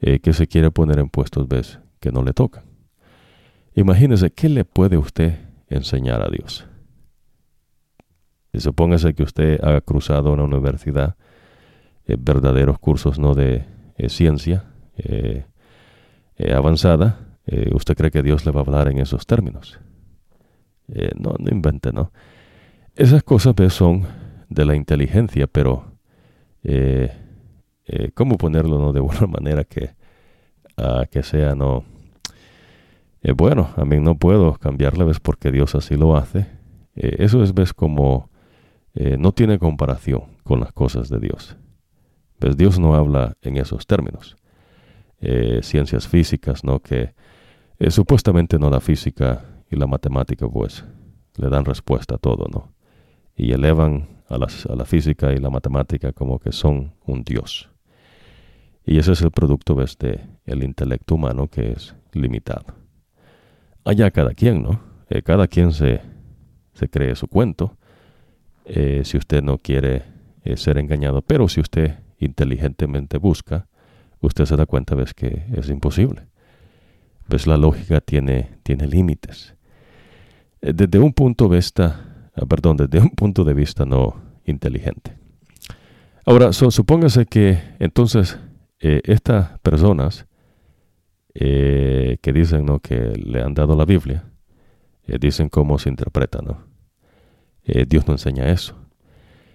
[0.00, 2.64] eh, que se quiere poner en puestos, ves, que no le tocan.
[3.74, 6.66] Imagínese, ¿qué le puede usted enseñar a Dios?
[8.52, 11.16] Y supóngase que usted ha cruzado una universidad,
[12.06, 13.64] eh, verdaderos cursos no de
[14.08, 14.64] ciencia
[14.98, 15.44] eh,
[16.54, 17.20] avanzada,
[17.72, 19.80] ¿usted cree que Dios le va a hablar en esos términos?
[21.18, 22.12] no, no invente, ¿no?
[22.94, 24.06] Esas cosas pues, son
[24.48, 25.92] de la inteligencia, pero
[28.14, 29.90] ¿cómo ponerlo no de buena manera que,
[31.10, 31.84] que sea no
[33.22, 36.46] eh, bueno, a mí no puedo cambiarle, ves, porque Dios así lo hace.
[36.94, 38.30] Eh, eso es, ves, como
[38.94, 41.56] eh, no tiene comparación con las cosas de Dios.
[42.40, 44.36] Ves, Dios no habla en esos términos.
[45.62, 46.80] Ciencias físicas, ¿no?
[46.80, 47.14] Que
[47.88, 50.84] supuestamente no la física y la matemática, pues,
[51.36, 52.72] le dan respuesta a todo, ¿no?
[53.34, 57.68] Y elevan a, la física y la matemática como que son un Dios.
[58.86, 62.78] Y ese es el producto, ves, de el intelecto humano que es limitado
[63.88, 64.80] allá cada quien, ¿no?
[65.08, 66.02] Eh, cada quien se,
[66.74, 67.78] se, cree su cuento.
[68.66, 70.02] Eh, si usted no quiere
[70.44, 73.67] eh, ser engañado, pero si usted inteligentemente busca,
[74.20, 76.26] usted se da cuenta, ves que es imposible.
[77.28, 79.54] Ves, la lógica tiene, tiene límites.
[80.60, 85.16] desde un punto de vista, ah, perdón, desde un punto de vista no inteligente.
[86.24, 88.38] Ahora, supóngase que entonces
[88.80, 90.28] estas personas
[91.40, 92.80] eh, que dicen ¿no?
[92.80, 94.24] que le han dado la Biblia,
[95.06, 96.40] eh, dicen cómo se interpreta.
[96.42, 96.64] ¿no?
[97.62, 98.76] Eh, Dios no enseña eso.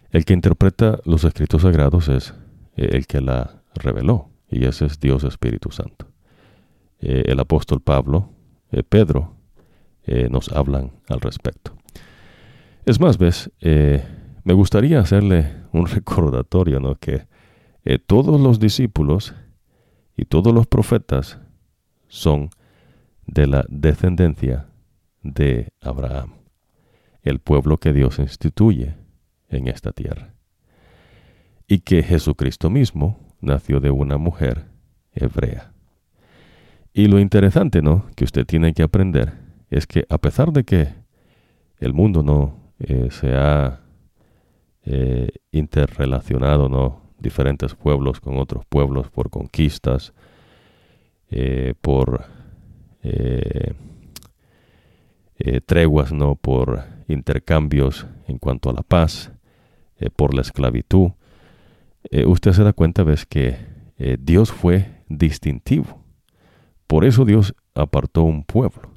[0.10, 2.34] El que interpreta los escritos sagrados es
[2.76, 6.08] el que la reveló, y ese es Dios Espíritu Santo.
[7.00, 8.30] el apóstol Pablo,
[8.88, 9.36] Pedro,
[10.30, 11.76] nos hablan al respecto.
[12.86, 16.96] Es más, ves, me gustaría hacerle un recordatorio, ¿no?
[16.96, 17.28] Que
[18.06, 19.34] todos los discípulos
[20.16, 21.40] y todos los profetas
[22.08, 22.50] son
[23.26, 24.68] de la descendencia
[25.24, 26.34] de Abraham,
[27.24, 28.96] el pueblo que Dios instituye
[29.50, 30.34] en esta tierra.
[31.68, 34.66] Y que Jesucristo mismo nació de una mujer
[35.14, 35.74] hebrea.
[36.94, 39.34] Y lo interesante, ¿no?, que usted tiene que aprender
[39.70, 40.90] es que a pesar de que
[41.80, 43.82] el mundo no eh, se ha
[44.86, 50.14] eh, interrelacionado, ¿no?, diferentes pueblos con otros pueblos por conquistas,
[51.30, 52.26] eh, por
[55.66, 59.32] treguas, no por intercambios en cuanto a la paz,
[60.16, 61.12] por la esclavitud.
[62.26, 63.58] Usted se da cuenta, ves que
[64.20, 66.04] Dios fue distintivo.
[66.88, 68.94] Por eso Dios apartó un pueblo.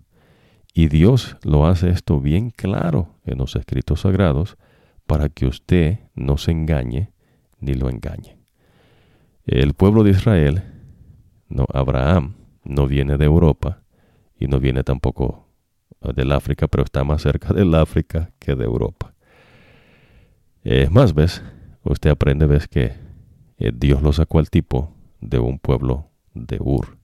[0.75, 4.57] Y Dios lo hace esto bien claro en los escritos sagrados
[5.07, 7.12] para que usted no se engañe
[7.61, 8.37] ni lo engañe.
[9.47, 10.64] El pueblo de Israel,
[11.49, 13.83] no, Abraham, no viene de Europa
[14.38, 15.49] y no viene tampoco
[16.14, 19.14] del África, pero está más cerca del África que de Europa.
[20.62, 21.42] Es más, ves,
[21.90, 22.92] usted aprende, ves que
[23.59, 26.99] eh, Dios lo sacó al tipo de un pueblo de Ur.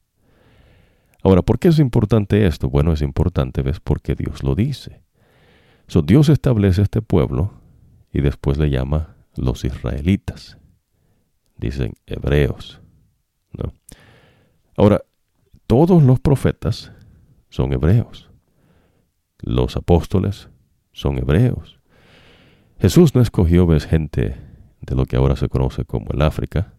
[1.22, 2.68] Ahora, ¿por qué es importante esto?
[2.68, 5.02] Bueno, es importante, ves, porque Dios lo dice.
[5.86, 7.52] So, Dios establece este pueblo
[8.12, 10.58] y después le llama los israelitas.
[11.56, 12.80] Dicen hebreos.
[13.52, 13.72] ¿no?
[14.76, 15.02] Ahora,
[15.66, 16.92] todos los profetas
[17.50, 18.30] son hebreos.
[19.38, 20.48] Los apóstoles
[20.92, 21.78] son hebreos.
[22.78, 24.36] Jesús no escogió, ves, gente
[24.82, 26.74] de lo que ahora se conoce como el África,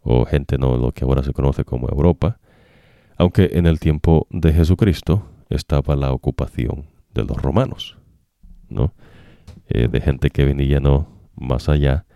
[0.00, 2.38] o gente no de lo que ahora se conoce como Europa,
[3.16, 7.98] aunque en el tiempo de Jesucristo estaba la ocupación de los romanos,
[8.68, 8.94] ¿no?
[9.68, 12.06] Eh, de gente que venía no más allá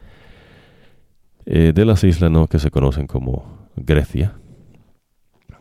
[1.47, 4.39] eh, de las islas no que se conocen como Grecia,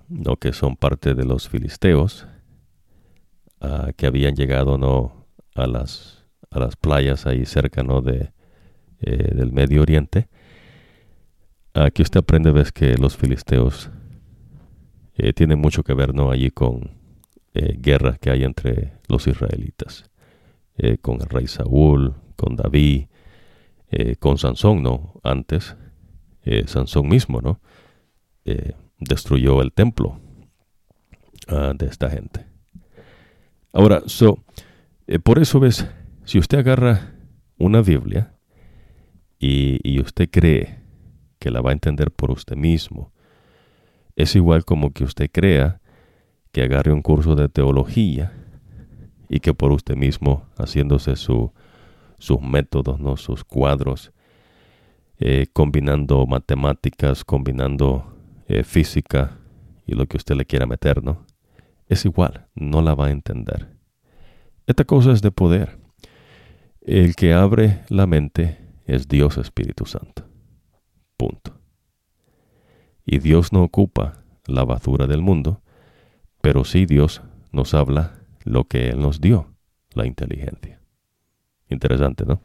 [0.08, 2.28] no que son parte de los filisteos,
[3.60, 8.02] ah, que habían llegado no a las a las playas ahí cerca ¿no?
[8.02, 8.32] de
[9.04, 10.28] eh, del Medio Oriente.
[11.74, 13.90] Aquí usted aprende ves que los filisteos
[15.36, 16.92] tienen mucho que ver no allí con
[17.54, 20.06] guerras que hay entre los israelitas.
[20.76, 23.06] Eh, con el rey Saúl, con David,
[23.92, 25.20] eh, con Sansón, ¿no?
[25.24, 25.76] Antes,
[26.46, 27.60] eh, Sansón mismo, ¿no?
[29.00, 30.20] destruyó el templo
[31.48, 32.46] ah, de esta gente.
[33.72, 34.04] Ahora,
[35.24, 35.88] por eso ves,
[36.26, 37.14] si usted agarra
[37.58, 38.33] una Biblia
[39.46, 40.80] y, usted cree
[41.40, 43.12] que la va a entender por usted mismo,
[44.16, 45.82] es igual como que usted crea
[46.54, 48.32] que agarre un curso de teología
[49.28, 51.52] y que por usted mismo, haciéndose sus
[52.42, 53.18] métodos, ¿no?
[53.18, 54.14] sus cuadros,
[55.20, 58.16] eh, combinando matemáticas, combinando
[58.48, 59.40] eh, física
[59.86, 61.26] y lo que usted le quiera meter, ¿no?
[61.90, 63.68] Es igual, no la va a entender.
[64.68, 65.78] Esta cosa es de poder.
[66.82, 70.26] El que abre la mente es Dios Espíritu Santo.
[71.18, 71.60] Punto.
[73.06, 75.62] Y Dios no ocupa la basura del mundo,
[76.42, 79.54] pero sí Dios nos habla lo que Él nos dio,
[79.94, 80.80] la inteligencia.
[81.70, 82.42] Interesante, ¿no?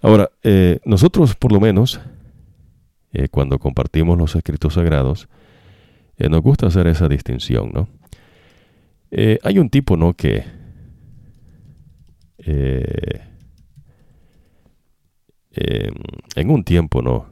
[0.00, 2.00] Ahora, eh, nosotros por lo menos,
[3.12, 5.28] eh, cuando compartimos los escritos sagrados,
[6.16, 7.88] eh, nos gusta hacer esa distinción, ¿no?
[9.42, 10.14] hay un tipo, ¿no?
[10.14, 10.42] Que
[15.54, 17.26] en un tiempo, ¿no?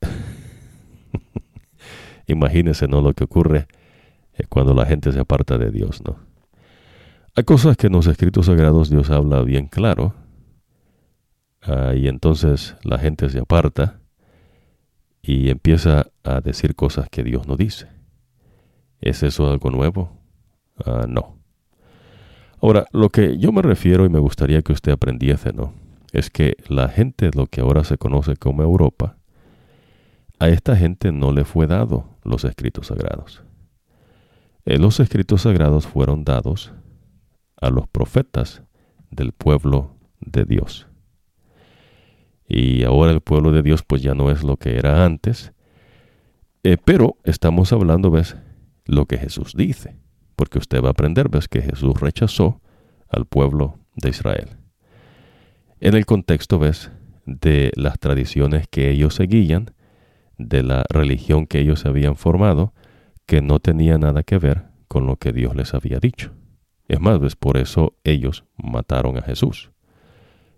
[2.26, 3.00] Imagínense, ¿no?
[3.00, 3.66] Lo que ocurre
[4.48, 6.18] cuando la gente se aparta de Dios, ¿no?
[7.34, 10.14] Hay cosas que en los escritos sagrados Dios habla bien claro,
[11.62, 14.00] ah, y entonces la gente se aparta
[15.22, 17.88] y empieza a decir cosas que Dios no dice.
[19.00, 20.18] ¿Es eso algo nuevo?
[20.84, 21.38] Ah, no.
[22.60, 25.72] Ahora, lo que yo me refiero y me gustaría que usted aprendiese, ¿no?
[26.12, 29.16] Es que la gente, lo que ahora se conoce como Europa,
[30.38, 33.44] a esta gente no le fue dado los escritos sagrados.
[34.64, 36.72] Eh, los escritos sagrados fueron dados
[37.60, 38.62] a los profetas
[39.10, 40.86] del pueblo de Dios.
[42.48, 45.52] Y ahora el pueblo de Dios pues ya no es lo que era antes,
[46.62, 48.36] eh, pero estamos hablando, ¿ves?
[48.84, 49.96] Lo que Jesús dice,
[50.36, 51.48] porque usted va a aprender, ¿ves?
[51.48, 52.60] Que Jesús rechazó
[53.08, 54.59] al pueblo de Israel.
[55.80, 56.90] En el contexto, ¿ves?
[57.24, 59.70] De las tradiciones que ellos seguían,
[60.36, 62.74] de la religión que ellos habían formado,
[63.24, 66.32] que no tenía nada que ver con lo que Dios les había dicho.
[66.86, 69.70] Es más, ves, por eso ellos mataron a Jesús.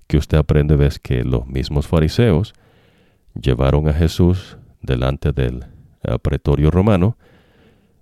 [0.09, 2.55] Que usted aprende, ves, que los mismos fariseos
[3.41, 5.67] llevaron a Jesús delante del
[6.23, 7.17] pretorio romano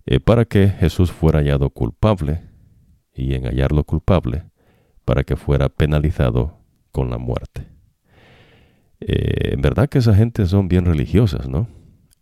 [0.06, 2.40] eh, para que Jesús fuera hallado culpable
[3.12, 4.44] y en hallarlo culpable
[5.04, 6.59] para que fuera penalizado
[6.92, 7.66] con la muerte.
[9.00, 11.68] Eh, en verdad que esa gente son bien religiosas, ¿no?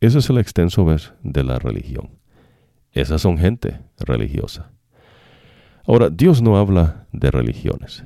[0.00, 2.18] Ese es el extenso, ves, de la religión.
[2.92, 4.70] Esas son gente religiosa.
[5.84, 8.04] Ahora, Dios no habla de religiones.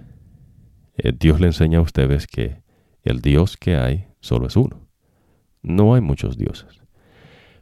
[0.97, 2.63] Eh, Dios le enseña a ustedes que
[3.03, 4.89] el Dios que hay solo es uno.
[5.63, 6.83] No hay muchos dioses.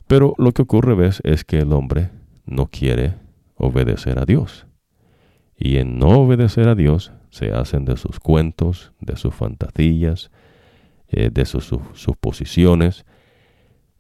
[0.07, 2.11] Pero lo que ocurre, ves, es que el hombre
[2.45, 3.15] no quiere
[3.55, 4.67] obedecer a Dios.
[5.57, 10.31] Y en no obedecer a Dios se hacen de sus cuentos, de sus fantasías,
[11.09, 13.05] eh, de sus, suposiciones.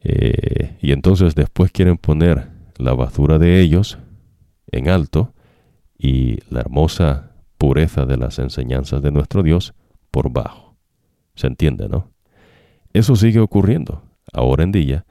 [0.01, 3.99] Eh, y entonces después quieren poner la basura de ellos
[4.73, 5.35] en alto
[5.99, 9.75] y la hermosa pureza de las enseñanzas de nuestro Dios
[10.11, 10.77] por bajo.
[11.35, 12.11] ¿Se entiende, no?
[12.93, 14.03] Eso sigue ocurriendo
[14.33, 15.05] ahora en día,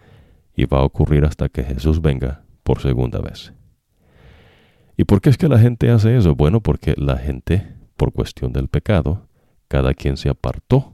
[0.56, 3.54] y va a ocurrir hasta que Jesús venga por segunda vez.
[4.98, 6.36] ¿Y por qué es que la gente hace eso?
[6.36, 9.28] Bueno, porque la gente, por cuestión del pecado,
[9.68, 10.94] cada quien se apartó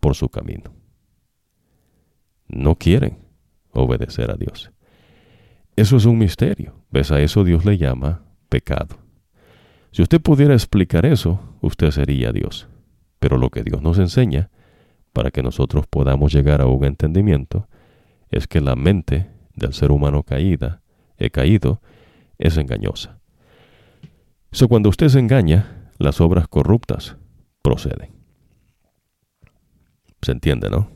[0.00, 0.72] por su camino.
[2.48, 3.18] No quieren
[3.70, 4.72] obedecer a Dios.
[5.76, 6.74] Eso es un misterio.
[6.90, 7.12] ¿Ves?
[7.12, 8.96] A eso Dios le llama pecado.
[9.92, 12.66] Si usted pudiera explicar eso, usted sería Dios.
[13.18, 14.48] Pero lo que Dios nos enseña,
[15.12, 17.68] para que nosotros podamos llegar a un entendimiento,
[18.30, 20.80] es que la mente del ser humano caída,
[21.18, 21.82] he caído,
[22.38, 23.18] es engañosa.
[24.50, 27.16] Eso cuando usted se engaña, las obras corruptas
[27.62, 28.10] proceden.
[30.22, 30.90] Se entiende, ¿no?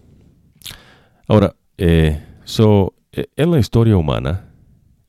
[1.28, 4.53] Ahora, eh, so, eh, en la historia humana,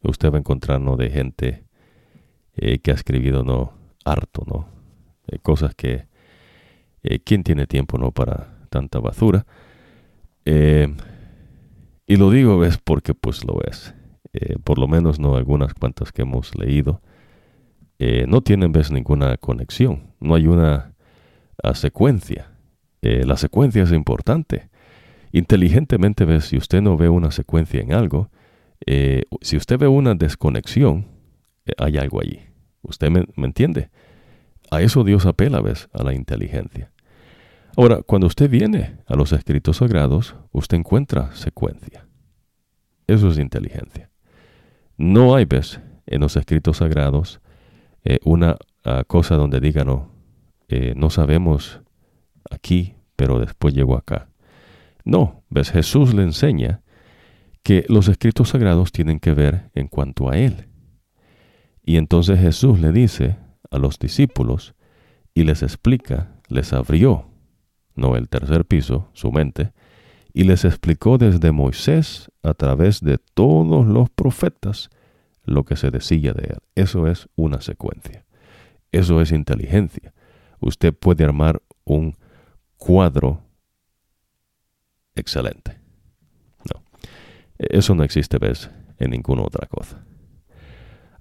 [0.03, 0.95] usted va a encontrar ¿no?
[0.95, 1.63] de gente
[2.55, 3.73] eh, que ha escribido no
[4.05, 4.67] harto, ¿no?
[5.41, 6.05] cosas que
[7.23, 9.45] quién tiene tiempo no para tanta basura.
[10.45, 13.95] y lo digo es porque pues lo es.
[14.63, 17.01] por lo menos no algunas cuantas que hemos leído
[17.99, 20.13] no tienen ves ninguna conexión.
[20.19, 20.93] No hay una
[21.61, 22.51] ah, secuencia.
[23.01, 24.69] la secuencia es importante
[25.33, 28.29] inteligentemente ves, si usted no ve una secuencia en algo,
[28.85, 31.07] eh, si usted ve una desconexión,
[31.65, 32.39] eh, hay algo allí.
[32.83, 33.89] ¿Usted me, entiende?
[34.71, 35.89] A eso Dios apela, ¿ves?
[35.91, 36.91] A la inteligencia.
[37.75, 42.05] Ahora, cuando usted viene a los escritos sagrados, usted encuentra secuencia.
[43.07, 44.11] Eso es inteligencia.
[44.97, 45.79] No hay, ¿ves?
[46.05, 47.41] En los escritos sagrados
[48.03, 50.11] eh, una ah, cosa donde digan, no,
[50.95, 51.81] no sabemos
[52.49, 54.29] aquí, pero después llegó acá.
[55.05, 56.81] No, ves, Jesús le enseña
[57.63, 60.67] que los escritos sagrados tienen que ver en cuanto a Él.
[61.83, 63.37] Y entonces Jesús le dice
[63.71, 64.75] a los discípulos
[65.33, 67.29] y les explica, les abrió,
[67.95, 69.73] no el tercer piso, su mente,
[70.33, 74.89] y les explicó desde Moisés a través de todos los profetas
[75.43, 76.57] lo que se decía de él.
[76.75, 78.25] Eso es una secuencia.
[78.91, 80.13] Eso es inteligencia.
[80.59, 82.17] Usted puede armar un
[82.77, 83.41] cuadro
[85.15, 85.83] excelente.
[87.57, 88.69] Eso no existe, ves,
[88.99, 90.03] en ninguna otra cosa.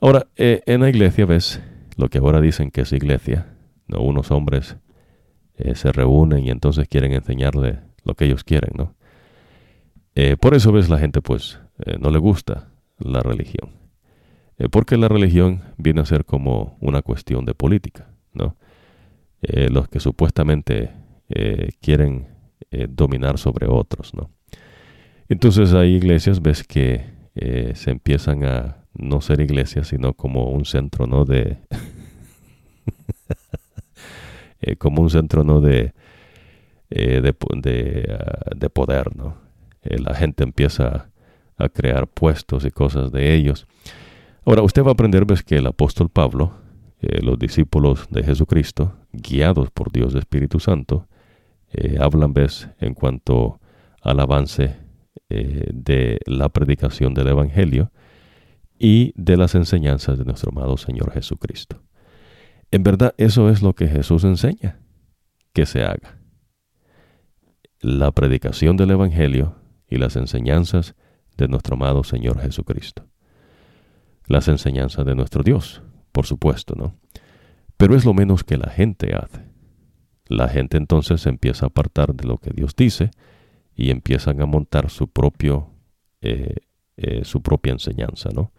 [0.01, 1.61] Ahora, eh, en la iglesia, ves,
[1.97, 3.55] lo que ahora dicen que es iglesia,
[3.87, 4.01] ¿no?
[4.01, 4.77] unos hombres
[5.57, 8.95] eh, se reúnen y entonces quieren enseñarle lo que ellos quieren, ¿no?
[10.15, 11.61] Eh, por eso, ves, la gente, pues,
[11.99, 12.69] no le gusta
[12.99, 13.71] la religión.
[14.71, 18.57] Porque la religión viene a ser como una cuestión de política, ¿no?
[19.41, 20.93] los que supuestamente
[21.81, 22.33] quieren
[22.75, 24.31] eh, dominar sobre otros, ¿no?
[25.29, 30.65] Entonces hay iglesias, ves que eh, se empiezan a no ser iglesias, sino como un
[30.65, 31.27] centro, ¿no?
[31.27, 31.59] De,
[34.63, 35.61] eh, como un centro, ¿no?
[35.61, 35.93] De,
[36.89, 39.37] de, ah, de, poder, ¿no?
[39.83, 41.11] la gente empieza
[41.59, 43.67] a crear puestos y cosas de ellos.
[44.45, 46.53] Ahora, usted va a aprender, ves que el apóstol Pablo,
[47.21, 51.09] los discípulos de Jesucristo, guiados por Dios Espíritu Santo,
[51.73, 53.61] eh, hablan ves en cuanto
[54.03, 54.77] al avance
[55.29, 57.91] eh, de la predicación del Evangelio
[58.79, 61.83] y de las enseñanzas de nuestro amado Señor Jesucristo.
[62.71, 64.81] En verdad eso es lo que Jesús enseña
[65.53, 66.19] que se haga.
[67.81, 69.57] La predicación del Evangelio
[69.89, 70.95] y las enseñanzas
[71.37, 73.12] de nuestro amado Señor Jesucristo.
[74.33, 76.97] Las enseñanzas de nuestro Dios, por supuesto, ¿no?
[77.77, 79.45] Pero es lo menos que la gente hace.
[80.27, 83.11] La gente entonces empieza a apartar de lo que Dios dice
[83.75, 85.69] y empiezan a montar su propio
[86.23, 86.55] eh,
[86.97, 88.53] eh, su propia enseñanza, ¿no?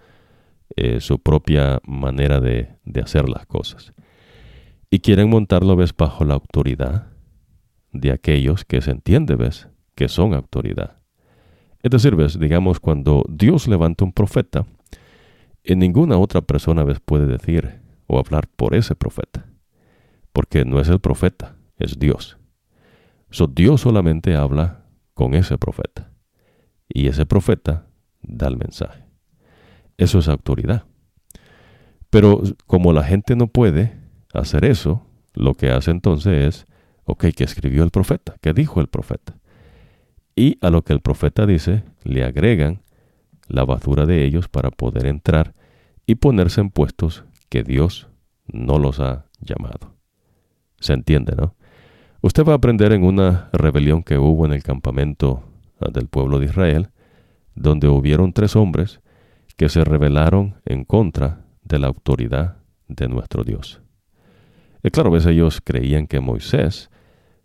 [0.76, 3.94] Eh, su propia manera de, de, hacer las cosas.
[4.92, 7.08] Y quieren montarlo, ves, bajo la autoridad
[7.94, 11.00] de aquellos que se entiende, ves, que son autoridad.
[11.82, 14.68] Es decir, ves, digamos, cuando Dios levanta un profeta,
[15.64, 19.46] en ninguna otra persona, ves, puede decir o hablar por ese profeta,
[20.32, 22.38] porque no es el profeta, es Dios.
[23.30, 26.12] So, Dios solamente habla con ese profeta.
[26.88, 27.88] Y ese profeta
[28.22, 29.06] da el mensaje.
[29.98, 30.86] Eso es autoridad.
[32.10, 33.98] Pero como la gente no puede
[34.34, 36.68] hacer eso, lo que hace entonces es,
[37.06, 38.36] ok, ¿qué escribió el profeta?
[38.40, 39.36] ¿Qué dijo el profeta?
[40.36, 42.83] Y a lo que el profeta dice, le agregan
[43.54, 45.54] la basura de ellos para poder entrar
[46.08, 48.10] y ponerse en puestos que Dios
[48.48, 49.94] no los ha llamado.
[50.80, 51.56] ¿Se entiende, no?
[52.22, 55.44] Usted va a aprender en una rebelión que hubo en el campamento
[55.94, 56.90] del pueblo de Israel,
[57.54, 59.02] donde hubieron tres hombres
[59.56, 63.82] que se rebelaron en contra de la autoridad de nuestro Dios.
[64.82, 66.90] Y claro, a veces ellos creían que Moisés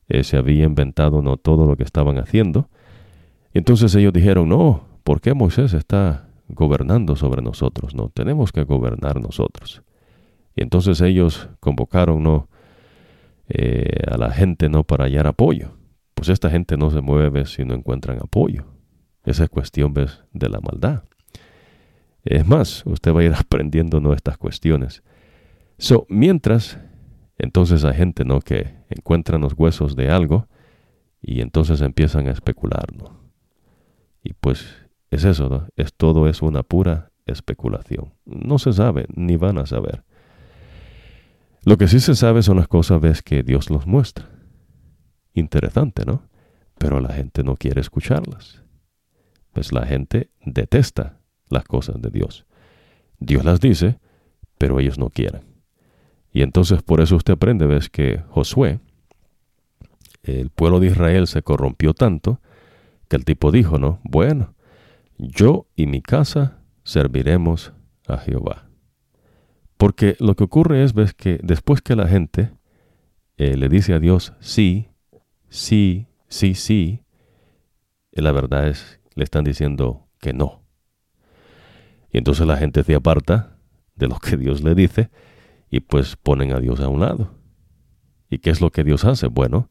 [0.09, 2.71] eh, se había inventado no todo lo que estaban haciendo,
[3.53, 7.95] Entonces ellos dijeron, no, ¿por qué Moisés está gobernando sobre nosotros?
[7.95, 9.81] No, tenemos que gobernar nosotros.
[10.55, 12.51] Y entonces ellos convocaron ¿no?
[13.49, 15.79] Eh, a la gente no para hallar apoyo.
[16.13, 18.67] Pues esta gente no se mueve si no encuentran apoyo.
[19.25, 21.05] Esa es cuestión de la maldad.
[22.23, 24.13] Es más, usted va a ir aprendiendo ¿no?
[24.13, 25.03] estas cuestiones.
[25.79, 26.79] So, mientras,
[27.39, 28.41] entonces hay gente ¿no?
[28.41, 30.49] que encuentran los huesos de algo
[31.23, 32.93] y entonces empiezan a especular.
[32.95, 33.19] ¿no?
[34.23, 35.69] Y pues es eso, ¿no?
[35.77, 38.15] es todo es una pura especulación.
[38.25, 40.05] No se sabe, ni van a saber.
[41.65, 44.29] Lo que sí se sabe son las cosas ves que Dios los muestra.
[45.35, 46.23] Interesante, ¿no?
[46.79, 48.63] Pero la gente no quiere escucharlas.
[49.53, 52.47] Pues la gente detesta las cosas de Dios.
[53.19, 53.99] Dios las dice,
[54.59, 55.43] pero ellos no quieren.
[56.33, 58.81] Y entonces por eso usted aprende, ves que Josué,
[60.23, 62.41] el pueblo de Israel se corrompió tanto
[63.09, 64.01] que el tipo dijo, ¿no?
[64.05, 64.55] Bueno,
[65.19, 67.73] yo y mi casa serviremos
[68.07, 68.69] a Jehová.
[69.77, 72.53] Porque lo que ocurre es, ves, que después que la gente
[73.37, 74.89] eh, le dice a Dios sí,
[75.49, 77.05] sí, sí, sí,
[78.13, 80.65] eh, la verdad es, le están diciendo que no.
[82.11, 83.59] Y entonces la gente se aparta
[83.95, 85.11] de lo que Dios le dice
[85.71, 87.35] y pues ponen a Dios a un lado.
[88.31, 89.27] ¿Y qué es lo que Dios hace?
[89.29, 89.71] Bueno,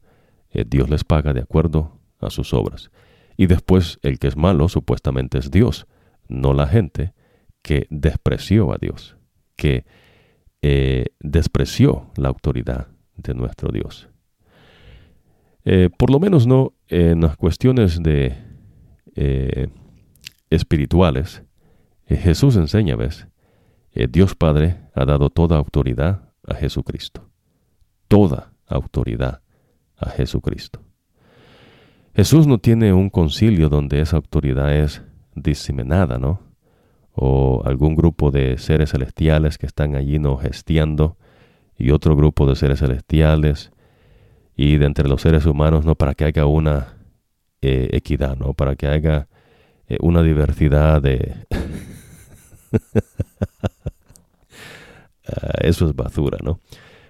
[0.50, 2.90] eh, Dios les paga de acuerdo a sus obras.
[3.38, 5.86] Y después el que es malo supuestamente es Dios,
[6.28, 7.14] no la gente
[7.62, 9.18] que despreció a Dios
[9.58, 9.84] que
[10.62, 12.86] eh, despreció la autoridad
[13.16, 14.08] de nuestro Dios.
[15.64, 18.38] Eh, por lo menos no en las cuestiones de
[19.16, 19.68] eh,
[20.48, 21.42] espirituales,
[22.06, 23.26] Jesús enseña, ¿ves?
[23.92, 27.28] Dios Padre ha dado toda autoridad a Jesucristo.
[28.06, 29.42] Toda autoridad
[29.96, 30.87] a Jesucristo.
[32.18, 35.04] Jesús no tiene un concilio donde esa autoridad es
[35.36, 36.40] diseminada, ¿no?
[37.12, 41.16] o algún grupo de seres celestiales que están allí no gestiando
[41.76, 43.70] y otro grupo de seres celestiales
[44.56, 46.96] y de entre los seres humanos no para que haya una
[47.60, 49.28] eh, equidad no para que haya
[49.86, 51.36] eh, una diversidad de
[55.24, 56.58] ah, eso es basura no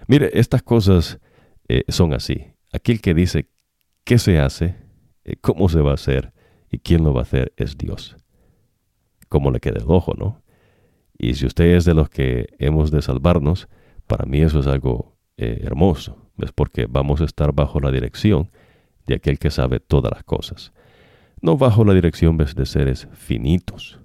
[0.07, 1.19] mire estas cosas
[1.67, 2.45] eh, son así.
[2.71, 3.47] Aquel que dice
[4.03, 4.88] qué se hace
[5.41, 6.33] cómo se va a hacer
[6.69, 8.17] y quién lo va a hacer es Dios
[9.29, 10.41] como le quede el ojo, ¿no?
[11.17, 13.69] Y si usted es de los que hemos de salvarnos,
[14.07, 18.49] para mí eso es algo eh, hermoso, es porque vamos a estar bajo la dirección
[19.05, 20.73] de aquel que sabe todas las cosas,
[21.41, 23.99] no bajo la dirección de seres finitos,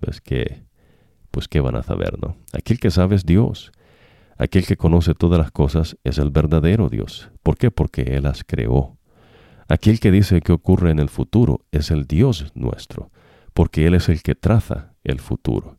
[0.00, 0.64] ves que,
[1.30, 2.36] pues qué van a saber, ¿no?
[2.52, 3.72] Aquel que sabe es Dios,
[4.36, 7.30] aquel que conoce todas las cosas es el verdadero Dios.
[7.42, 7.70] ¿Por qué?
[7.70, 8.98] Porque Él las creó.
[9.70, 13.10] Aquel que dice que ocurre en el futuro es el Dios nuestro
[13.52, 15.78] porque Él es el que traza el futuro.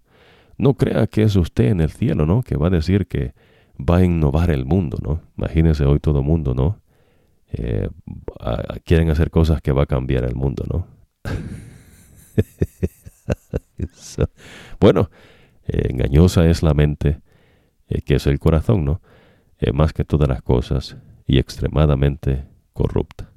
[0.58, 2.44] No crea que es usted en el cielo, ¿no?
[2.44, 3.34] Que va a decir que
[3.78, 5.22] va a innovar el mundo, ¿no?
[5.38, 6.82] Imagínese hoy todo mundo, ¿no?
[7.52, 7.90] Eh,
[8.86, 10.88] quieren hacer cosas que va a cambiar el mundo, ¿no?
[14.80, 15.10] bueno,
[15.68, 17.20] eh, engañosa es la mente,
[17.88, 19.02] eh, que es el corazón, ¿no?
[19.74, 23.31] más que todas las cosas, y extremadamente corrupta.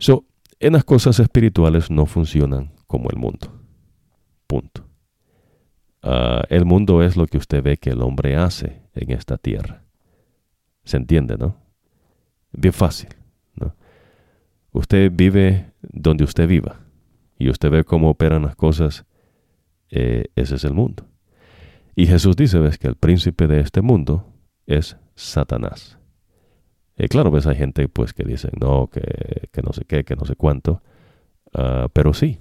[0.00, 0.24] So,
[0.60, 3.52] en las cosas espirituales no funcionan como el mundo.
[4.46, 4.86] Punto.
[6.02, 9.84] Ah, el mundo es lo que usted ve que el hombre hace en esta tierra.
[10.84, 11.54] ¿Se entiende, no?
[12.52, 13.10] Bien fácil,
[13.54, 13.76] ¿no?
[14.72, 16.80] Usted vive donde usted viva
[17.38, 19.04] y usted ve cómo operan las cosas.
[19.90, 21.06] Eh, ese es el mundo.
[21.94, 24.32] Y Jesús dice, ves, que el príncipe de este mundo
[24.64, 25.99] es Satanás.
[27.00, 30.16] Eh, claro, ves, hay gente pues que dicen, no, que, que no sé qué, que
[30.16, 30.82] no sé cuánto.
[31.54, 32.40] Ah, pero sí,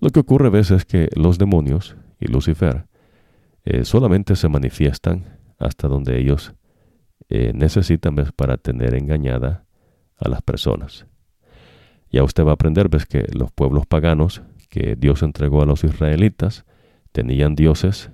[0.00, 2.86] lo que ocurre a veces es que los demonios y Lucifer
[3.64, 6.54] eh, solamente se manifiestan hasta donde ellos
[7.28, 9.64] eh, necesitan para tener engañada
[10.16, 11.06] a las personas.
[12.10, 15.84] Ya usted va a aprender ves que los pueblos paganos que Dios entregó a los
[15.84, 16.64] israelitas
[17.12, 18.10] tenían dioses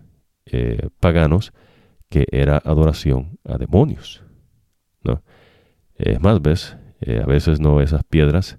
[1.01, 1.55] paganos
[2.11, 4.23] que era adoración a demonios.
[5.03, 5.23] ¿no?
[5.97, 6.77] Es más, ves,
[7.23, 8.59] a veces no esas piedras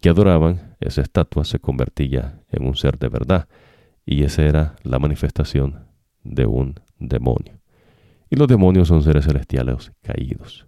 [0.00, 3.48] que adoraban, esa estatua se convertía en un ser de verdad,
[4.04, 5.86] y esa era la manifestación
[6.22, 7.60] de un demonio.
[8.30, 10.66] Y los demonios son seres celestiales caídos.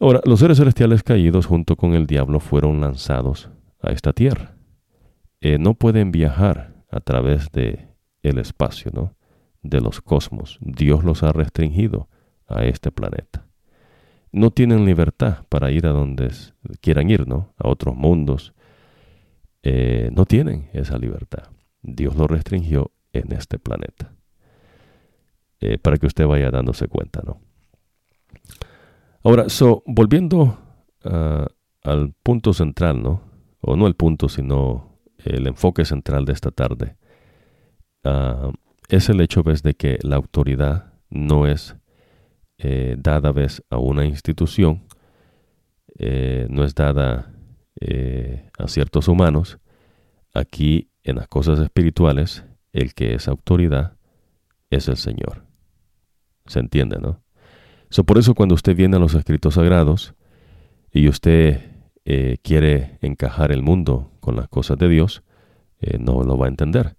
[0.00, 4.56] Ahora, los seres celestiales caídos junto con el diablo fueron lanzados a esta tierra.
[5.40, 7.88] Eh, no pueden viajar a través de
[8.22, 9.16] el espacio, ¿no?
[9.62, 10.58] De los cosmos.
[10.60, 12.08] Dios los ha restringido
[12.48, 13.51] a este planeta
[14.32, 16.30] no tienen libertad para ir a donde
[16.80, 17.54] quieran ir, ¿no?
[17.58, 18.54] A otros mundos,
[19.62, 21.44] eh, no tienen esa libertad.
[21.82, 24.12] Dios lo restringió en este planeta.
[25.60, 27.40] Eh, para que usted vaya dándose cuenta, ¿no?
[29.22, 30.58] Ahora, so, volviendo
[31.04, 31.46] ah,
[31.84, 33.22] al punto central, ¿no?
[33.60, 36.96] O no el punto, sino el enfoque central de esta tarde.
[38.02, 38.50] Ah,
[38.88, 39.62] es el hecho, ¿ves?
[39.62, 41.76] De que la autoridad no es
[42.62, 43.62] eh, dada, ¿ves?
[43.70, 44.84] A una institución,
[45.98, 47.28] eh, no es dada
[48.58, 49.58] a ciertos humanos.
[50.32, 53.96] Aquí, en las cosas espirituales, el que es autoridad
[54.70, 55.44] es el Señor.
[56.46, 57.22] ¿Se entiende, no?
[57.90, 60.14] So, por eso cuando usted viene a los escritos sagrados
[60.92, 61.60] y usted
[62.04, 65.22] eh, quiere encajar el mundo con las cosas de Dios,
[65.80, 66.96] eh, no lo va a entender.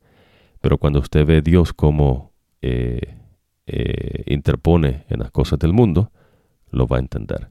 [0.62, 3.18] Pero cuando usted ve a Dios como eh,
[3.66, 6.12] interpone en las cosas del mundo,
[6.70, 7.50] lo va a entender.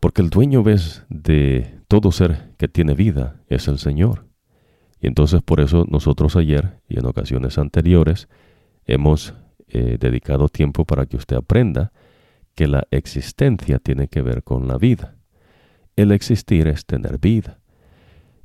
[0.00, 4.26] Porque el dueño ves de todo ser que tiene vida es el Señor.
[5.00, 8.28] Y entonces por eso nosotros ayer y en ocasiones anteriores
[8.86, 9.34] hemos
[9.68, 11.92] He dedicado tiempo para que usted aprenda
[12.54, 15.16] que la existencia tiene que ver con la vida.
[15.94, 17.60] El existir es tener vida.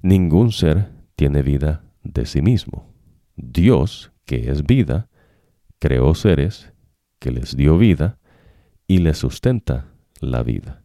[0.01, 2.93] Ningún ser tiene vida de sí mismo.
[3.37, 5.07] Dios, que es vida,
[5.79, 6.72] creó seres
[7.23, 8.17] que les dio vida
[8.85, 9.85] y les sustenta
[10.19, 10.83] la vida.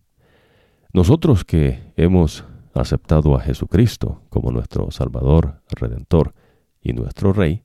[0.93, 6.35] Nosotros que hemos aceptado a Jesucristo como nuestro Salvador, Redentor
[6.81, 7.65] y nuestro Rey,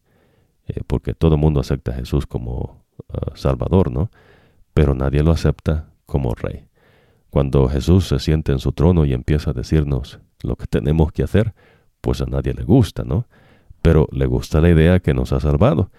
[0.65, 4.09] eh, porque todo el mundo acepta a Jesús como uh, Salvador, ¿no?
[4.73, 6.65] Pero nadie lo acepta como Rey.
[7.29, 11.21] Cuando Jesús se siente en su trono y empieza a decirnos lo que tenemos que
[11.21, 11.53] hacer,
[12.01, 13.27] pues a nadie le gusta, ¿no?
[13.83, 15.91] Pero le gusta la idea que nos ha salvado.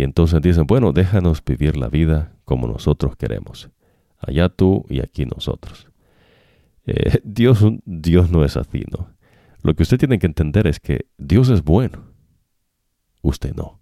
[0.00, 3.68] Y entonces dicen, bueno, déjanos vivir la vida como nosotros queremos.
[4.18, 5.88] Allá tú y aquí nosotros.
[6.86, 9.10] Eh, Dios, Dios no es así, ¿no?
[9.62, 12.14] Lo que usted tiene que entender es que Dios es bueno.
[13.20, 13.78] Usted no.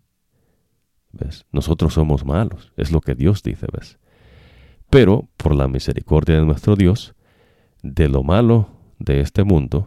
[1.52, 4.00] Nosotros somos malos, es lo que Dios dice, ¿ves?
[4.90, 7.14] Pero por la misericordia de nuestro Dios,
[7.84, 9.86] de lo malo de este mundo,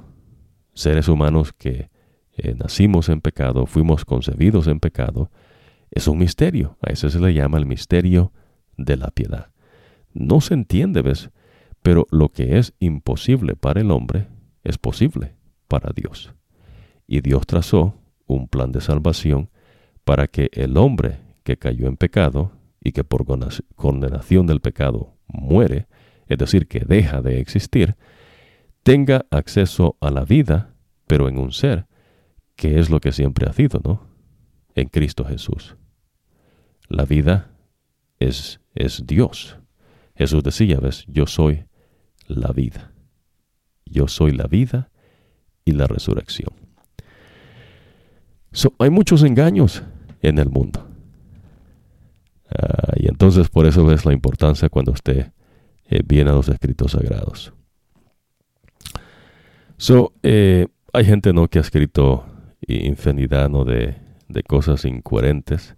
[0.75, 1.89] seres humanos que
[2.37, 5.29] eh, nacimos en pecado, fuimos concebidos en pecado,
[5.91, 6.77] es un misterio.
[6.81, 8.31] A eso se le llama el misterio
[8.77, 9.51] de la piedad.
[10.13, 11.29] No se entiende, ¿ves?
[11.83, 14.27] Pero lo que es imposible para el hombre
[14.63, 15.35] es posible
[15.67, 16.33] para Dios.
[17.07, 19.49] Y Dios trazó un plan de salvación
[20.03, 22.51] para que el hombre que cayó en pecado
[22.83, 23.25] y que por
[23.75, 25.87] condenación del pecado muere,
[26.27, 27.95] es decir, que deja de existir,
[28.83, 30.73] tenga acceso a la vida,
[31.07, 31.87] pero en un ser,
[32.55, 34.07] que es lo que siempre ha sido, ¿no?
[34.75, 35.75] En Cristo Jesús.
[36.91, 37.51] La vida
[38.19, 39.57] es, es Dios.
[40.13, 41.05] Jesús decía, ¿ves?
[41.07, 41.65] Yo soy
[42.27, 42.91] la vida.
[43.85, 44.91] Yo soy la vida
[45.63, 46.49] y la resurrección.
[48.79, 49.83] hay muchos engaños
[50.21, 50.85] en el mundo.
[52.49, 55.31] Ah, y entonces por eso ves la importancia cuando usted
[55.85, 57.53] eh, viene a los escritos sagrados.
[59.77, 61.47] So, eh, hay gente ¿no?
[61.47, 62.25] que ha escrito
[62.67, 63.63] infinidad ¿no?
[63.63, 63.95] de,
[64.27, 65.75] de, cosas incoherentes.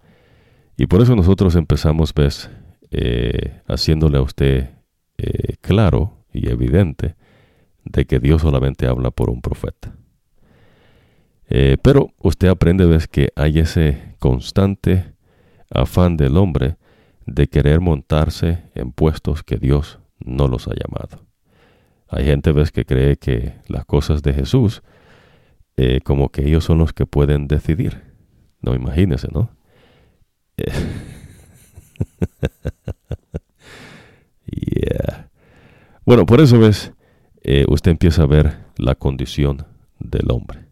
[0.78, 2.50] Y por eso nosotros empezamos, ves,
[2.92, 4.70] eh, haciéndole a usted
[5.62, 7.16] claro y evidente
[7.86, 9.96] de que Dios solamente habla por un profeta.
[11.82, 15.14] pero usted aprende, ves, que hay ese constante
[15.70, 16.76] afán del hombre
[17.26, 21.26] de querer montarse en puestos que Dios no los ha llamado.
[22.10, 24.84] Hay gente ves que cree que las cosas de Jesús
[25.76, 28.04] eh, como que ellos son los que pueden decidir.
[28.62, 29.50] No imagínese, ¿no?
[34.56, 35.26] Eh,
[36.06, 36.92] bueno, por eso ves,
[37.42, 39.66] eh, usted empieza a ver la condición
[40.00, 40.66] del hombre.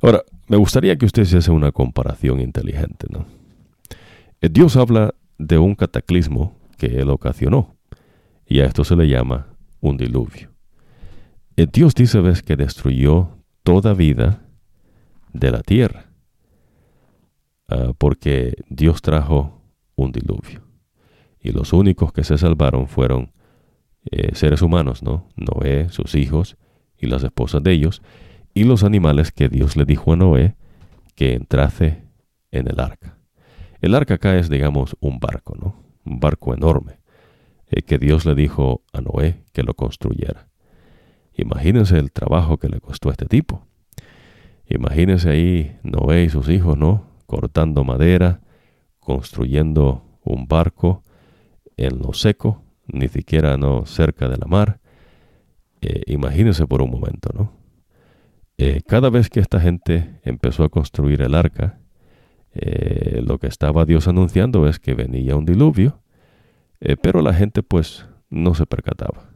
[0.00, 3.26] Ahora, me gustaría que usted se hace una comparación inteligente, ¿no?
[4.40, 7.76] Eh, Dios habla de un cataclismo que él ocasionó,
[8.46, 9.48] y a esto se le llama
[9.80, 10.50] un diluvio.
[11.56, 13.30] Eh, Dios dice, ves, que destruyó
[13.62, 14.42] toda vida
[15.32, 16.05] de la tierra,
[17.68, 19.60] ah, porque Dios trajo
[19.94, 20.62] un diluvio.
[21.40, 23.32] Y los únicos que se salvaron fueron
[24.10, 25.28] eh, seres humanos, ¿no?
[25.36, 26.56] Noé, sus hijos
[26.98, 28.02] y las esposas de ellos,
[28.54, 30.56] y los animales que Dios le dijo a Noé
[31.14, 32.04] que entrase
[32.50, 33.18] en el arca.
[33.80, 35.82] El arca acá es, digamos, un barco, ¿no?
[36.04, 37.00] Un barco enorme,
[37.68, 40.48] eh, que Dios le dijo a Noé que lo construyera.
[41.34, 43.66] Imagínense el trabajo que le costó a este tipo.
[44.68, 47.05] Imagínense ahí Noé y sus hijos, ¿no?
[47.26, 48.40] Cortando madera,
[48.98, 51.02] construyendo un barco
[51.76, 54.80] en lo seco, ni siquiera no cerca de la mar.
[55.80, 57.66] Eh, imagínense por un momento, ¿no?
[58.58, 61.78] eh, cada vez que esta gente empezó a construir el arca,
[62.54, 66.00] eh, lo que estaba Dios anunciando es que venía un diluvio,
[66.80, 69.32] eh, pero la gente pues no se percataba.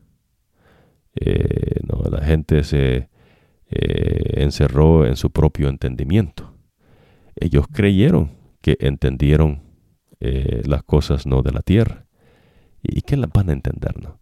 [1.87, 3.09] no, la gente se
[3.69, 6.50] encerró en su propio entendimiento.
[7.41, 9.63] Ellos creyeron que entendieron
[10.21, 12.05] las cosas no de la tierra.
[12.83, 13.99] ¿Y qué las van a entender?
[14.03, 14.21] No?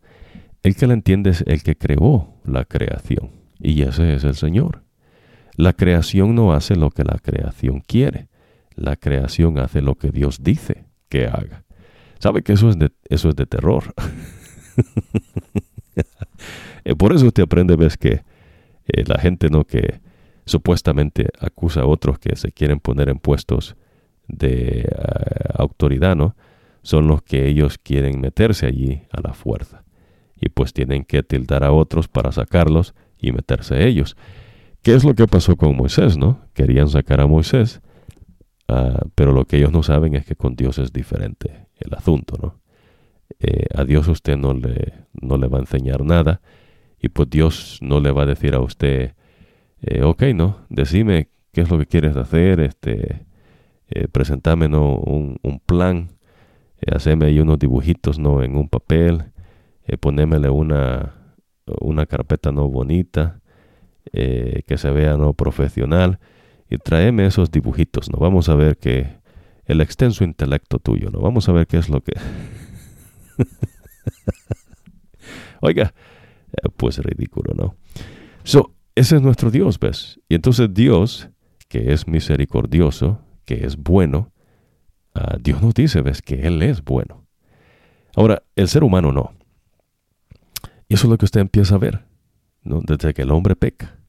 [0.63, 3.31] El que la entiende es el que creó la creación.
[3.59, 4.83] Y ese es el Señor.
[5.57, 8.29] La creación no hace lo que la creación quiere.
[8.75, 11.65] La creación hace lo que Dios dice que haga.
[12.21, 13.95] ¿Sabe que eso es de, eso es de terror?
[16.85, 18.23] Eh, por eso usted aprende, ves que
[18.87, 20.01] eh, la gente no que
[20.49, 23.77] supuestamente acusa a otros que se quieren poner en puestos
[24.27, 24.89] de eh,
[25.55, 26.37] autoridad, ¿no?
[26.83, 29.85] Son los que ellos quieren meterse allí a la fuerza.
[30.41, 34.17] Y pues tienen que tildar a otros para sacarlos y meterse ellos.
[34.83, 36.41] ¿Qué es lo que pasó con Moisés, no?
[36.55, 37.81] Querían sacar a Moisés,
[38.69, 42.37] ah, pero lo que ellos no saben es que con Dios es diferente el asunto,
[42.41, 42.61] ¿no?
[43.41, 46.41] Eh, a Dios usted no le, no le va a enseñar nada
[47.01, 49.15] y pues Dios no le va a decir a usted,
[49.83, 50.67] eh, ok, ¿no?
[50.69, 53.27] Decime qué es lo que quieres hacer, este,
[53.89, 54.97] eh, presentame ¿no?
[54.97, 56.11] un, plan,
[56.81, 58.43] eh, haceme ahí unos dibujitos, ¿no?
[58.43, 59.33] En un papel,
[60.01, 61.15] ponémele una,
[61.81, 63.41] una carpeta no bonita,
[64.13, 66.19] eh, que se vea no profesional,
[66.71, 68.19] y tráeme esos dibujitos, ¿no?
[68.19, 69.19] Vamos a ver que
[69.67, 71.21] el extenso intelecto tuyo, ¿no?
[71.21, 72.13] Vamos a ver qué es lo que...
[75.61, 75.95] Oiga,
[76.53, 77.75] eh, pues ridículo, ¿no?
[78.45, 80.21] So, ese es nuestro Dios, ¿ves?
[80.29, 81.31] Y entonces Dios,
[81.69, 84.33] que es misericordioso, que es bueno,
[85.15, 86.21] ah, Dios nos dice, ¿ves?
[86.21, 87.25] Que Él es bueno.
[88.17, 89.33] Ahora, el ser humano no.
[90.89, 92.07] Y eso es lo que usted empieza a ver,
[92.63, 92.81] ¿no?
[92.85, 94.01] Desde que el hombre peca.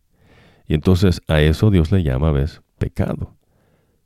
[0.65, 2.61] Y entonces a eso Dios le llama, ¿ves?
[2.79, 3.37] Pecado.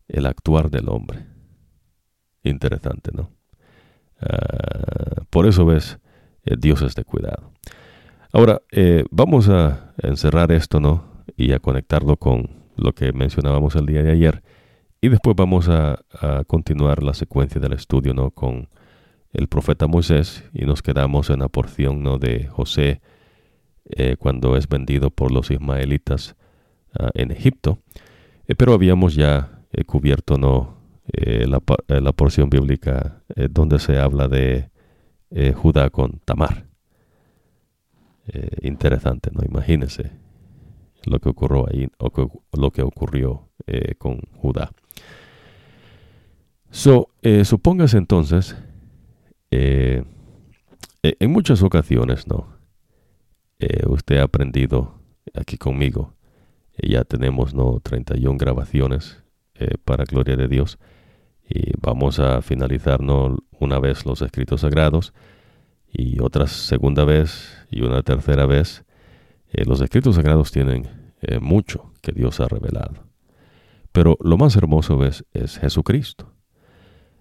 [0.09, 1.25] El actuar del hombre.
[2.43, 3.31] Interesante, ¿no?
[4.19, 5.97] Ah, por eso, ¿ves?
[6.43, 7.53] Eh, Dios es de cuidado.
[8.35, 11.03] Ahora, eh, vamos a encerrar esto, ¿no?
[11.37, 14.41] Y a conectarlo con lo que mencionábamos el día de ayer.
[15.01, 16.03] Y después vamos a,
[16.47, 18.31] continuar la secuencia del estudio, ¿no?
[18.31, 18.69] Con
[19.33, 22.17] el profeta Moisés y nos quedamos en la porción ¿no?
[22.17, 23.01] de José
[23.85, 26.35] eh, cuando es vendido por los ismaelitas
[26.99, 27.77] ah, en Egipto.
[28.47, 30.77] Eh, pero habíamos ya cubierto ¿no?
[31.07, 34.69] La, la, porción bíblica donde se habla de
[35.55, 36.72] Judá con Tamar.
[38.61, 39.41] Interesante, ¿no?
[39.45, 40.11] Imagínense
[41.05, 42.11] lo que ocurrió ahí, o
[42.53, 43.49] lo que ocurrió
[43.97, 44.71] con Judá.
[46.69, 47.09] So,
[47.43, 48.55] supóngase entonces
[49.55, 50.03] eh,
[51.03, 52.47] e, en muchas ocasiones, ¿no?
[53.59, 54.99] Eh, usted ha aprendido
[55.35, 56.15] aquí conmigo.
[56.75, 57.79] Eh, ya tenemos, ¿no?
[57.79, 59.19] 31 grabaciones
[59.85, 60.79] para gloria de Dios.
[61.47, 63.37] Y vamos a finalizar, ¿no?
[63.59, 65.13] Una vez los escritos sagrados
[65.93, 68.83] y otra segunda vez y una tercera vez.
[69.65, 70.89] los escritos sagrados tienen
[71.39, 73.07] mucho que Dios ha revelado.
[73.91, 76.33] Pero lo más hermoso es, es Jesucristo.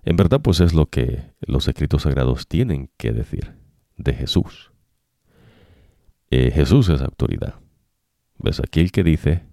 [0.04, 3.54] En verdad, pues es lo que los escritos sagrados tienen que decir
[3.96, 4.72] de Jesús.
[6.30, 7.60] Eh, Jesús es autoridad.
[8.38, 8.60] ¿Ves?
[8.60, 9.46] Aquí el que dice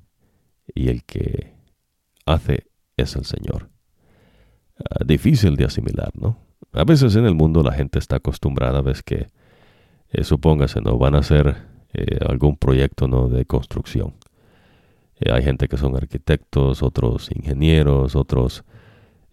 [0.73, 1.53] y el que
[2.25, 2.67] hace
[2.97, 3.69] es el Señor.
[4.77, 6.39] Ah, difícil de asimilar, ¿no?
[6.73, 9.27] A veces en el mundo la gente está acostumbrada, ves que,
[10.11, 10.97] eh, supóngase, ¿no?
[10.97, 11.57] Van a hacer
[11.93, 13.29] eh, algún proyecto, ¿no?
[13.29, 14.13] De construcción.
[15.29, 18.63] hay gente que son arquitectos, otros ingenieros, otros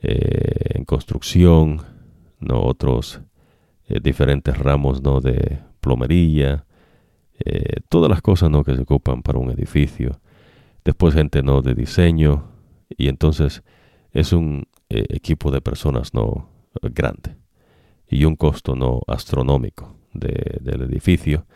[0.09, 1.81] eh, en construcción,
[2.39, 2.63] ¿no?
[2.63, 3.23] otros
[3.89, 5.21] eh, diferentes ramos ¿no?
[5.21, 6.67] de plomería,
[7.39, 8.63] eh, todas las cosas ¿no?
[8.63, 10.21] que se ocupan para un edificio.
[10.85, 11.63] Después gente ¿no?
[11.63, 12.45] de diseño
[12.91, 13.63] y entonces
[14.13, 16.49] es un equipo de personas no
[16.83, 17.37] grande
[18.09, 21.47] y un costo no astronómico del edificio,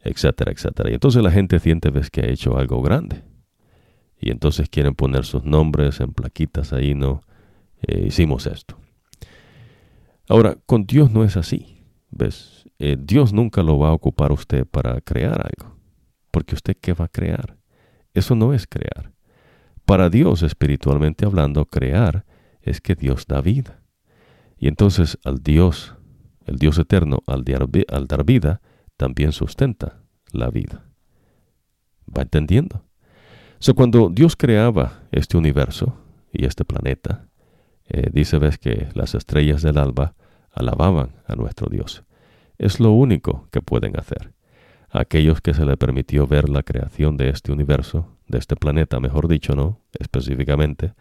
[0.00, 0.90] etcétera, etcétera.
[0.90, 3.22] Y entonces la gente siente ves que ha hecho algo grande
[4.20, 7.22] y entonces quieren poner sus nombres en plaquitas ahí, ¿no?
[7.82, 8.78] Eh, hicimos esto.
[10.28, 11.84] Ahora, con Dios no es así.
[12.10, 12.68] ¿Ves?
[12.78, 15.76] Eh, Dios nunca lo va a ocupar usted para crear algo.
[16.30, 17.56] Porque usted qué va a crear?
[18.12, 19.12] Eso no es crear.
[19.84, 22.24] Para Dios, espiritualmente hablando, crear
[22.60, 23.80] es que Dios da vida.
[24.58, 25.94] Y entonces al Dios,
[26.46, 28.60] el Dios eterno, al dar, vida,
[28.96, 30.00] también sustenta
[30.32, 30.84] la vida.
[32.06, 32.84] ¿Va entendiendo?
[33.68, 35.96] O cuando Dios creaba este universo
[36.32, 37.28] y este planeta,
[37.86, 40.14] eh, dice, ves que las estrellas del alba
[40.52, 42.04] alababan a nuestro Dios.
[42.58, 44.32] Es lo único que pueden hacer.
[44.90, 49.28] Aquellos que se le permitió ver la creación de este universo de este planeta, mejor
[49.28, 49.80] dicho, ¿no?
[49.98, 50.94] Específicamente,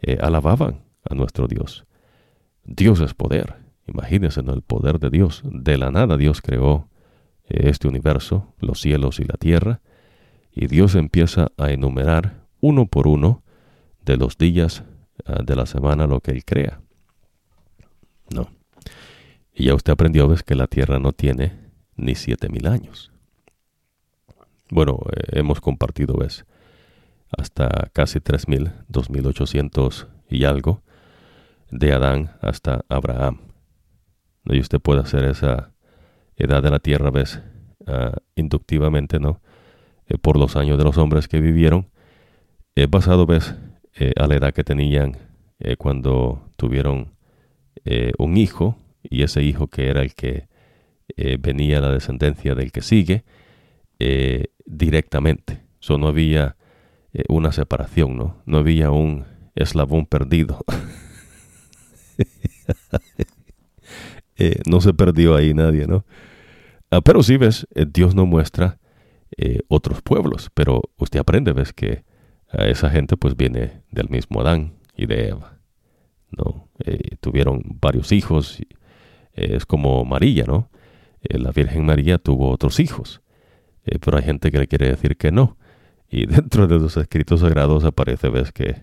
[0.00, 1.86] eh, alababan a nuestro Dios.
[2.64, 3.56] Dios es poder.
[3.86, 4.52] Imagínense, ¿no?
[4.54, 5.42] El poder de Dios.
[5.44, 6.88] De la nada Dios creó
[7.44, 9.80] eh, este universo, los cielos y la tierra,
[10.54, 13.42] y Dios empieza a enumerar uno por uno
[14.04, 14.84] de los días
[15.24, 16.80] ah, de la semana lo que Él crea.
[18.30, 18.48] No.
[19.54, 21.58] Y ya usted aprendió, ves, que la tierra no tiene
[21.96, 23.12] ni siete mil años.
[24.70, 26.46] Bueno, eh, hemos compartido, ves,
[27.36, 30.82] hasta casi tres mil, dos mil ochocientos y algo,
[31.72, 33.38] de Adán hasta Abraham.
[34.44, 35.72] Y usted puede hacer esa
[36.36, 37.40] edad de la tierra, ves,
[37.86, 39.40] ah, inductivamente, ¿no?
[40.06, 41.88] Eh, por los años de los hombres que vivieron,
[42.76, 43.54] eh, basado, ves,
[43.94, 45.16] eh, a la edad que tenían
[45.78, 47.14] cuando tuvieron
[48.18, 50.48] un hijo, y ese hijo que era el que
[51.38, 53.22] venía la descendencia del que sigue,
[54.66, 55.60] directamente.
[55.78, 56.56] So, no había
[57.28, 58.42] una separación, ¿no?
[58.44, 60.64] No había un eslabón perdido.
[64.66, 66.04] no se perdió ahí nadie, ¿no?
[66.90, 68.78] Ah, pero sí ves, Dios no muestra
[69.38, 72.04] eh, otros pueblos, pero usted aprende, ves que
[72.50, 75.58] a esa gente pues viene del mismo Adán y de Eva,
[76.30, 76.68] ¿no?
[76.84, 80.70] Eh, tuvieron varios hijos, eh, es como María, ¿no?
[81.22, 83.22] la Virgen María tuvo otros hijos,
[84.04, 85.56] pero hay gente que le quiere decir que no.
[86.10, 88.82] Y dentro de los escritos sagrados aparece, ves que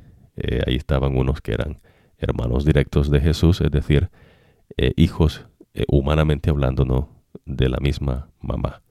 [0.65, 1.81] ahí estaban unos que eran
[2.19, 4.09] hermanos directos de Jesús, es decir,
[4.95, 5.45] hijos
[5.87, 7.09] humanamente hablando, ¿no?
[7.45, 8.81] De la misma mamá.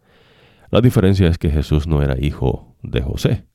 [0.70, 3.46] La diferencia es que Jesús no era hijo de José,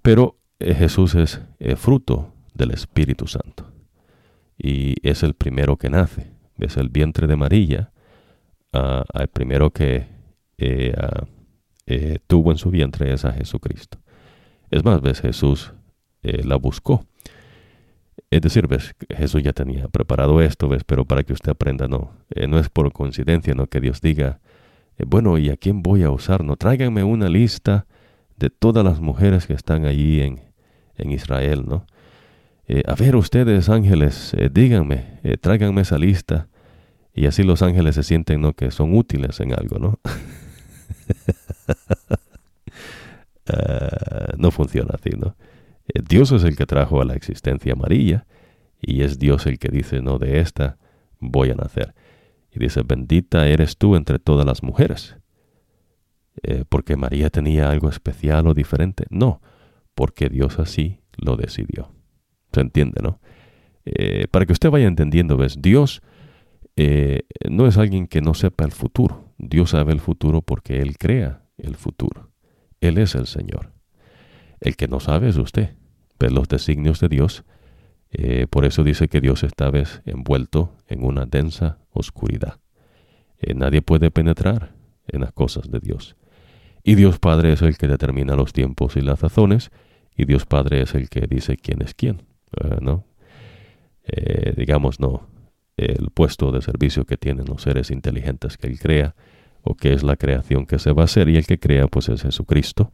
[0.00, 3.70] pero eh, Jesús es eh, fruto del Espíritu Santo
[4.56, 6.32] y es el primero que nace.
[6.58, 7.92] Es el vientre de María,
[8.72, 10.06] el primero que
[10.58, 11.26] eh, ah,
[12.26, 13.98] tuvo en su vientre es a Jesucristo.
[14.70, 15.72] Es más, ves, Jesús
[16.22, 17.04] la buscó.
[18.32, 22.12] Es decir, ves, Jesús ya tenía preparado esto, ves, pero para que usted aprenda, no,
[22.48, 24.40] no es por coincidencia, no que Dios diga,
[24.96, 26.42] eh, bueno, ¿y a quién voy a usar?
[26.42, 27.84] No, tráiganme una lista
[28.38, 30.40] de todas las mujeres que están allí en,
[30.96, 31.84] en Israel, ¿no?
[32.68, 36.48] Eh, a ver ustedes, ángeles, eh, díganme, tráiganme esa lista.
[37.12, 38.54] Y así los ángeles se sienten, ¿no?
[38.54, 40.00] Que son útiles en algo, ¿no?
[43.44, 45.34] Ah, no funciona así, ¿no?
[46.08, 48.26] Dios es el que trajo a la existencia amarilla
[48.80, 50.78] y es Dios el que dice, no, de esta
[51.18, 51.94] voy a nacer.
[52.50, 55.16] Y dice, bendita eres tú entre todas las mujeres.
[56.42, 59.04] Eh, porque María tenía algo especial o diferente.
[59.10, 59.40] No,
[59.94, 61.92] porque Dios así lo decidió.
[62.52, 63.20] ¿Se entiende, no?
[63.84, 65.56] Eh, para que usted vaya entendiendo, ¿ves?
[65.60, 66.02] Dios
[66.76, 69.32] eh, no es alguien que no sepa el futuro.
[69.38, 72.30] Dios sabe el futuro porque Él crea el futuro.
[72.80, 73.72] Él es el Señor.
[74.62, 75.74] El que no sabe es usted.
[76.18, 77.44] Ve los designios de Dios
[78.12, 82.60] eh, por eso dice que Dios está vez envuelto en una densa oscuridad.
[83.38, 84.74] Eh, nadie puede penetrar
[85.08, 86.16] en las cosas de Dios.
[86.84, 89.70] Y Dios Padre es el que determina los tiempos y las razones,
[90.14, 92.22] y Dios Padre es el que dice quién es quién,
[92.80, 93.06] ¿no?
[94.04, 95.28] Eh, digamos, no,
[95.76, 99.14] el puesto de servicio que tienen los seres inteligentes que Él crea,
[99.62, 102.08] o que es la creación que se va a hacer, y el que crea pues
[102.10, 102.92] es Jesucristo,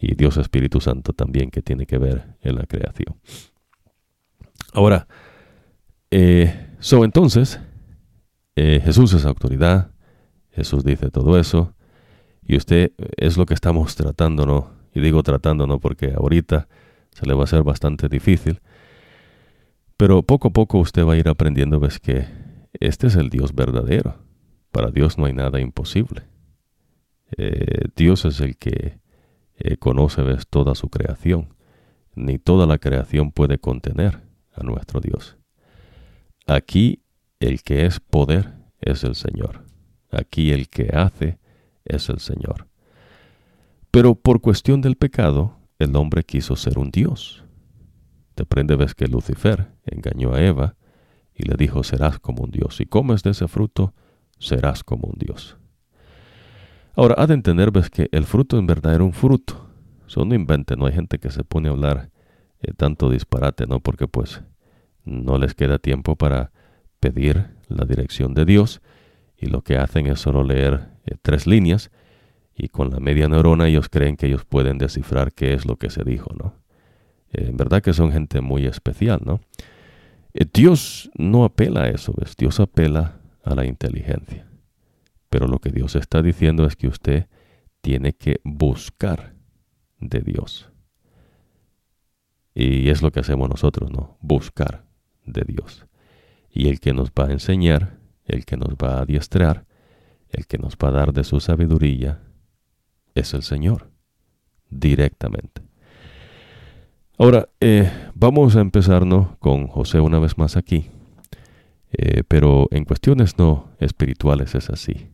[0.00, 3.16] y Dios Espíritu Santo también que tiene que ver en la creación.
[4.72, 5.06] Ahora,
[6.10, 7.60] eh, so entonces,
[8.56, 9.92] eh, Jesús es autoridad,
[10.50, 11.74] Jesús dice todo eso,
[12.42, 14.70] y usted es lo que estamos tratando, ¿no?
[14.94, 15.78] Y digo tratando, ¿no?
[15.78, 16.66] Porque ahorita
[17.12, 18.60] se le va a hacer bastante difícil,
[19.96, 22.26] pero poco a poco usted va a ir aprendiendo, ves que
[22.80, 24.16] este es el Dios verdadero.
[24.70, 26.22] Para Dios no hay nada imposible.
[27.36, 28.99] Eh, Dios es el que
[29.78, 31.54] conoce, ves, toda su creación.
[32.14, 35.36] Ni toda la creación puede contener a nuestro Dios.
[36.46, 37.02] Aquí
[37.38, 39.64] el que es poder es el Señor.
[40.10, 41.38] Aquí el que hace
[41.84, 42.68] es el Señor.
[43.90, 47.44] Pero por cuestión del pecado, el hombre quiso ser un Dios.
[48.34, 50.76] Te prende ves que Lucifer engañó a Eva
[51.34, 52.76] y le dijo, serás como un Dios.
[52.76, 53.94] Si comes de ese fruto,
[54.38, 55.59] serás como un Dios.
[57.00, 59.70] Ahora, ha de entender, ves que el fruto en verdad era un fruto.
[60.06, 62.10] Eso no invente, no hay gente que se pone a hablar
[62.60, 63.80] eh, tanto disparate, ¿no?
[63.80, 64.42] Porque pues
[65.06, 66.52] no les queda tiempo para
[67.00, 68.82] pedir la dirección de Dios
[69.38, 71.90] y lo que hacen es solo leer eh, tres líneas
[72.54, 75.88] y con la media neurona ellos creen que ellos pueden descifrar qué es lo que
[75.88, 76.52] se dijo, ¿no?
[77.32, 79.40] Eh, en verdad que son gente muy especial, ¿no?
[80.52, 82.36] Dios no apela a eso, ¿ves?
[82.36, 84.49] Dios apela a la inteligencia.
[85.30, 87.28] Pero lo que Dios está diciendo es que usted
[87.80, 89.34] tiene que buscar
[90.00, 90.70] de Dios.
[92.54, 94.18] Y es lo que hacemos nosotros, ¿no?
[94.20, 94.84] Buscar
[95.24, 95.86] de Dios.
[96.50, 99.66] Y el que nos va a enseñar, el que nos va a adiestrar,
[100.28, 102.20] el que nos va a dar de su sabiduría,
[103.14, 103.90] es el Señor,
[104.68, 105.62] directamente.
[107.18, 110.86] Ahora, eh, vamos a empezarnos con José una vez más aquí,
[111.92, 115.10] eh, pero en cuestiones no espirituales es así.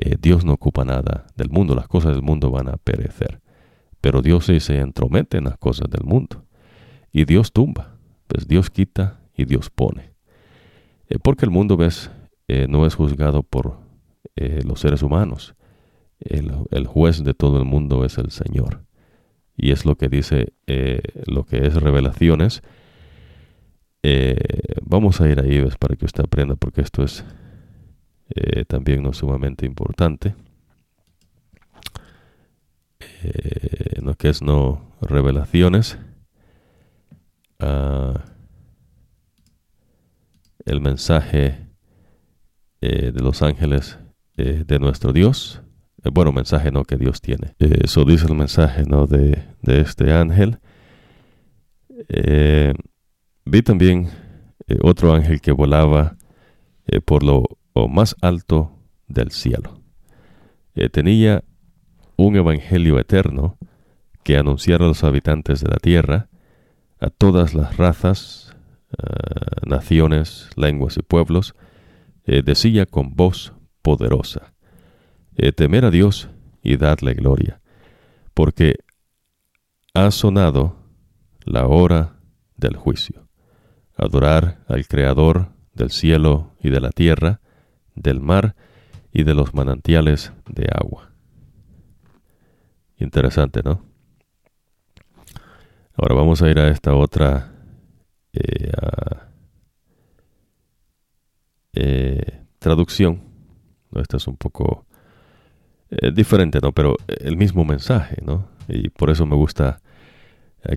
[0.00, 3.40] Eh, Dios no ocupa nada del mundo, las cosas del mundo van a perecer,
[4.00, 6.44] pero Dios sí se entromete en las cosas del mundo.
[7.12, 7.96] Y Dios tumba,
[8.26, 10.14] pues Dios quita y Dios pone.
[11.22, 12.10] porque el mundo, ves,
[12.68, 13.78] no es juzgado por
[14.36, 15.54] los seres humanos.
[16.20, 18.84] el juez de todo el mundo es el Señor
[19.60, 22.62] y es lo que dice eh, lo que es revelaciones.
[24.02, 24.36] Eh,
[24.82, 27.24] vamos a ir ahí para que usted aprenda porque esto es
[28.34, 30.34] eh, también no sumamente importante.
[34.02, 35.98] lo que es no revelaciones.
[37.58, 38.24] Ah,
[40.64, 41.66] el mensaje
[42.80, 43.98] de los ángeles
[44.36, 45.60] de nuestro Dios
[46.02, 47.54] eh, bueno, mensaje no que Dios tiene.
[47.58, 50.58] Eh, eso dice el mensaje no de, este ángel.
[52.08, 52.74] Eh,
[53.44, 54.08] vi también
[54.82, 56.16] otro ángel que volaba
[57.04, 57.44] por lo,
[57.88, 58.72] más alto
[59.08, 59.80] del cielo.
[60.92, 61.44] tenía
[62.16, 63.58] un evangelio eterno
[64.22, 66.28] que anunciara a los habitantes de la tierra,
[67.00, 68.56] a todas las razas,
[69.66, 71.54] naciones, lenguas y pueblos,
[72.24, 73.52] decía con voz
[73.82, 74.52] poderosa
[75.42, 76.28] eh, temer a Dios
[76.62, 77.62] y darle gloria,
[78.34, 78.74] porque
[79.94, 80.76] ha sonado
[81.44, 82.20] la hora
[82.56, 83.26] del juicio.
[83.96, 87.39] Adorar al Creador del cielo y de la tierra,
[88.02, 88.54] del mar
[89.12, 91.10] y de los manantiales de agua.
[92.98, 93.82] Interesante, ¿no?
[95.96, 97.52] Ahora vamos a ir a esta otra
[98.32, 98.72] eh,
[101.72, 103.22] eh, traducción.
[103.94, 104.86] Esta es un poco
[105.90, 106.72] eh, diferente, ¿no?
[106.72, 108.48] Pero el mismo mensaje, ¿no?
[108.68, 109.82] Y por eso me gusta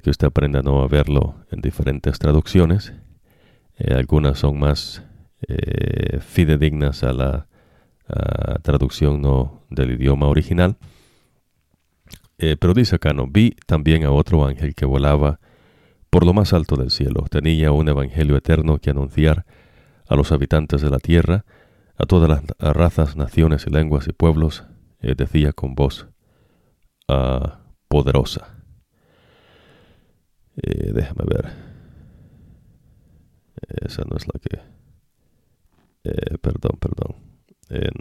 [0.02, 0.82] que usted aprenda ¿no?
[0.82, 2.94] a verlo en diferentes traducciones.
[3.78, 5.04] Algunas son más
[6.22, 7.48] fidedignas a la
[8.62, 9.66] traducción ¿no?
[9.70, 10.78] del idioma original.
[12.38, 13.28] pero dice acá, ¿no?
[13.28, 15.40] Vi también a otro ángel que volaba
[16.10, 17.26] por lo más alto del cielo.
[17.30, 19.46] Tenía un evangelio eterno que anunciar
[20.08, 21.44] a los habitantes de la tierra,
[21.96, 24.64] a todas las razas, naciones y lenguas y pueblos,
[25.02, 26.08] eh, decía con voz
[27.08, 28.60] ah, poderosa.
[30.56, 31.52] Eh, déjame ver.
[33.82, 34.73] Esa no es la que...
[36.04, 37.16] Eh, perdón, perdón.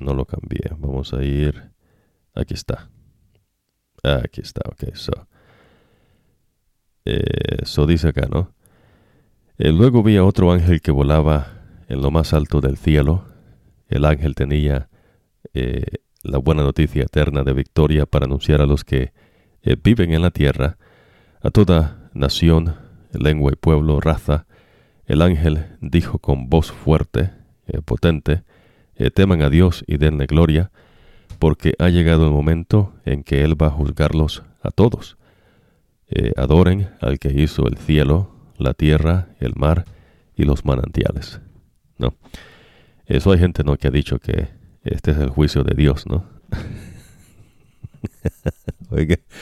[0.00, 0.70] no lo cambié.
[0.78, 1.72] Vamos a ir...
[2.34, 2.90] Aquí está.
[4.02, 4.94] Aquí está, ok.
[4.94, 5.12] So,
[7.64, 8.54] so dice acá, ¿no?
[9.58, 13.26] luego vi a otro ángel que volaba en lo más alto del cielo.
[13.88, 14.88] El ángel tenía
[16.22, 19.12] la buena noticia eterna de victoria para anunciar a los que
[19.62, 20.78] eh, viven en la tierra,
[21.40, 22.76] a toda nación,
[23.12, 24.46] lengua y pueblo, raza.
[25.04, 27.30] El ángel dijo con voz fuerte,
[27.66, 28.42] eh, potente,
[28.96, 30.70] eh, teman a Dios y denle gloria,
[31.38, 35.16] porque ha llegado el momento en que Él va a juzgarlos a todos.
[36.36, 39.86] adoren al que hizo el cielo, la tierra, el mar
[40.36, 41.40] y los manantiales.
[41.96, 42.14] ¿No?
[43.06, 43.76] Eso hay gente ¿no?
[43.76, 44.48] que ha dicho que
[44.84, 46.24] este es el juicio de Dios, ¿no?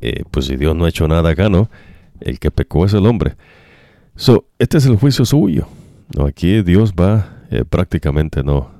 [0.00, 1.70] Eh, pues si Dios no ha hecho nada acá, ¿no?
[2.20, 3.36] El que pecó es el hombre.
[4.16, 5.68] So, este es el juicio suyo.
[6.14, 6.26] ¿No?
[6.26, 8.70] Aquí Dios va eh, prácticamente, ¿no?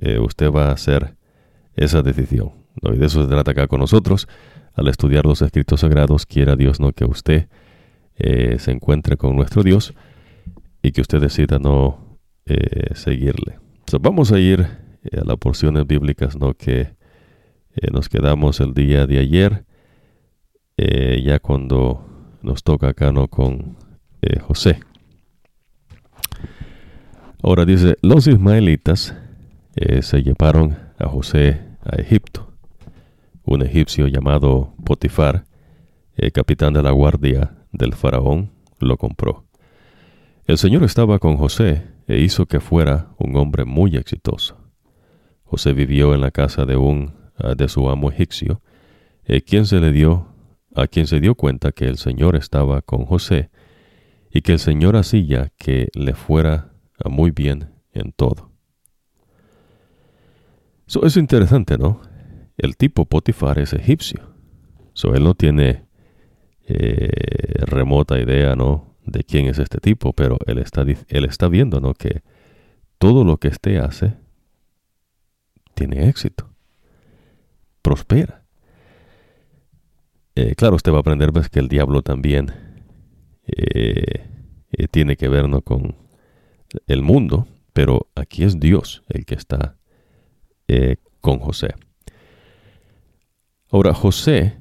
[0.00, 1.14] Eh, usted va a hacer
[1.76, 2.52] esa decisión.
[2.82, 2.94] ¿no?
[2.94, 4.28] Y de eso se trata acá con nosotros.
[4.74, 6.92] Al estudiar los escritos sagrados, quiera Dios, ¿no?
[6.92, 7.48] Que usted
[8.16, 9.92] se encuentre con nuestro Dios
[10.82, 12.18] y que usted decida no
[12.94, 13.58] seguirle.
[14.00, 14.66] Vamos a ir
[15.04, 16.54] eh, a las porciones bíblicas ¿no?
[16.54, 19.64] que eh, nos quedamos el día de ayer,
[20.76, 23.28] eh, ya cuando nos toca acá ¿no?
[23.28, 23.76] con
[24.40, 24.80] José.
[27.46, 29.14] Ahora dice, los ismaelitas
[30.00, 32.54] se llevaron a José a Egipto.
[33.44, 35.44] Un egipcio llamado Potifar,
[36.32, 39.44] capitán de la guardia del faraón, lo compró.
[40.46, 44.56] El Señor estaba con José e hizo que fuera un hombre muy exitoso.
[45.42, 48.62] José vivió en la casa de un ah, de su amo egipcio,
[49.26, 50.28] eh, quien se le dio
[50.74, 53.50] a quien se dio cuenta que el Señor estaba con José
[54.30, 56.73] y que el Señor hacía que le fuera
[57.04, 58.50] muy bien en todo.
[60.86, 62.00] Eso es interesante, ¿no?
[62.56, 64.34] El tipo Potifar es egipcio.
[64.92, 65.84] So, él no tiene
[67.66, 68.96] remota idea, ¿no?
[69.04, 71.94] De quién es este tipo, pero él está, él está viendo, ¿no?
[71.94, 72.22] Que
[72.98, 74.14] todo lo que éste hace
[75.74, 76.48] tiene éxito,
[77.82, 78.44] prospera.
[80.36, 82.50] Eh, claro, usted va a aprender pues, que el diablo también
[83.46, 84.26] eh,
[84.72, 85.60] eh, tiene que ver ¿no?
[85.60, 85.96] con
[86.86, 89.76] el mundo, pero aquí es Dios el que está
[91.20, 91.74] con José.
[93.70, 94.60] Ahora, José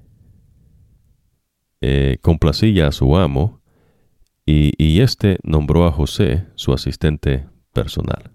[2.22, 3.62] complacía a su amo
[4.46, 8.32] y, y éste nombró a José su asistente personal.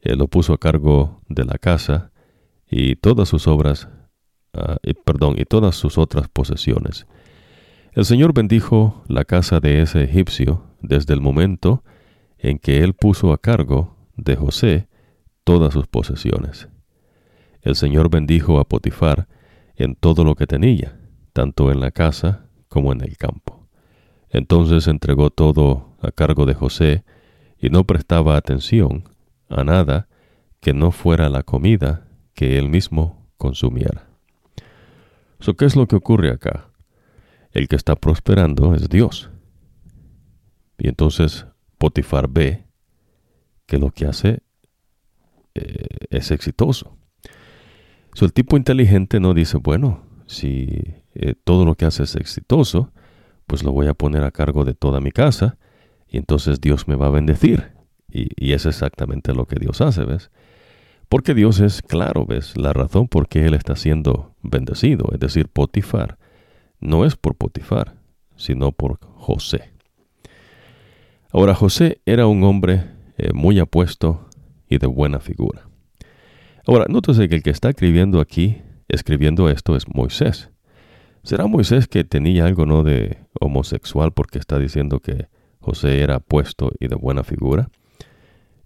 [0.00, 2.12] Él lo puso a cargo de la casa
[2.68, 3.88] y todas sus obras
[4.56, 7.06] Ah, perdón, y todas sus otras posesiones.
[7.92, 11.84] El Señor bendijo la casa de ese egipcio desde el momento
[12.38, 14.88] en que él puso a cargo de José
[15.44, 16.68] todas sus posesiones.
[17.62, 19.28] El Señor bendijo a Potifar
[19.74, 20.98] en todo lo que tenía,
[21.32, 23.68] tanto en la casa como en el campo.
[24.30, 27.04] Entonces entregó todo a cargo de José
[27.58, 29.04] y no prestaba atención
[29.48, 30.08] a nada
[30.60, 34.08] que no fuera la comida que él mismo consumiera.
[35.58, 36.70] ¿Qué es lo que ocurre acá?
[37.52, 39.30] El que está prosperando es Dios.
[40.78, 41.46] Y entonces
[41.78, 42.64] Potifar ve
[43.66, 44.42] que lo que hace
[45.54, 46.96] eh, es exitoso.
[48.20, 52.92] el tipo inteligente no dice, bueno, si eh, todo lo que hace es exitoso,
[53.46, 55.58] pues lo voy a poner a cargo de toda mi casa
[56.08, 57.72] y entonces Dios me va a bendecir.
[58.08, 60.30] Y, y es exactamente lo que Dios hace, ¿ves?
[61.08, 62.56] Porque Dios es claro, ¿ves?
[62.56, 66.18] La razón por qué Él está siendo bendecido, es decir, Potifar,
[66.80, 67.96] no es por Potifar,
[68.36, 69.75] sino por José.
[71.32, 72.84] Ahora, José era un hombre
[73.18, 74.28] eh, muy apuesto
[74.68, 75.68] y de buena figura.
[76.66, 80.50] Ahora, nótese que el que está escribiendo aquí, escribiendo esto, es Moisés.
[81.22, 86.70] ¿Será Moisés que tenía algo no de homosexual porque está diciendo que José era apuesto
[86.78, 87.68] y de buena figura?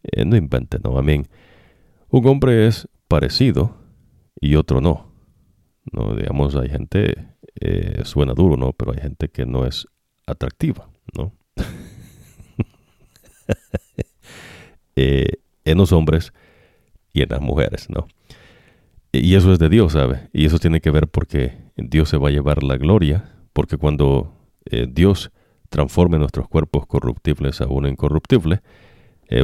[0.02, 1.26] Eh, no invente, no, amén.
[2.10, 3.76] Un hombre es parecido
[4.40, 5.10] y otro no.
[5.92, 7.28] No, digamos, hay gente,
[7.60, 8.72] eh, suena duro, ¿no?
[8.72, 9.86] Pero hay gente que no es
[10.26, 11.32] atractiva, ¿no?
[14.96, 16.34] Eh, en los hombres
[17.14, 18.06] y en las mujeres, ¿no?
[19.12, 20.28] Y eso es de Dios, ¿sabe?
[20.34, 24.34] Y eso tiene que ver porque Dios se va a llevar la gloria, porque cuando
[24.66, 25.30] eh, Dios
[25.70, 28.60] transforme nuestros cuerpos corruptibles a uno incorruptible,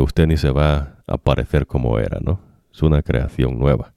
[0.03, 2.41] usted ni se va a parecer como era, ¿no?
[2.77, 3.95] es una creación nueva.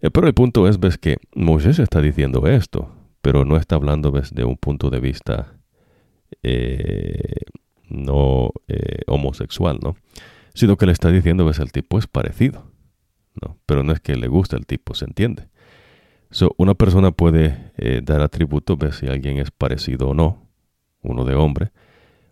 [0.00, 4.10] Eh, pero el punto es, ves que Moisés está diciendo esto, pero no está hablando
[4.12, 5.58] desde un punto de vista
[6.42, 7.42] eh,
[7.90, 9.96] no eh, homosexual, ¿no?
[10.54, 12.70] Sino que le está diciendo, ves, el tipo es parecido,
[13.40, 13.58] ¿no?
[13.66, 15.48] Pero no es que le guste el tipo, ¿se entiende?
[16.30, 17.72] So, una persona puede
[18.04, 20.46] dar atributos, ves si alguien es parecido o no,
[21.02, 21.72] uno de hombre,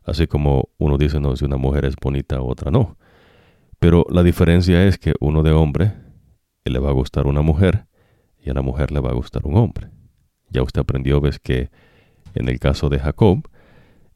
[0.04, 2.96] así como uno dice, no, si una mujer es bonita, otra no.
[3.78, 5.94] Pero la diferencia es que uno de hombre
[6.64, 7.86] le va a gustar una mujer
[8.38, 9.88] y a la mujer le va a gustar un hombre.
[10.50, 11.70] Ya usted aprendió, ves que
[12.34, 13.48] en el caso de Jacob,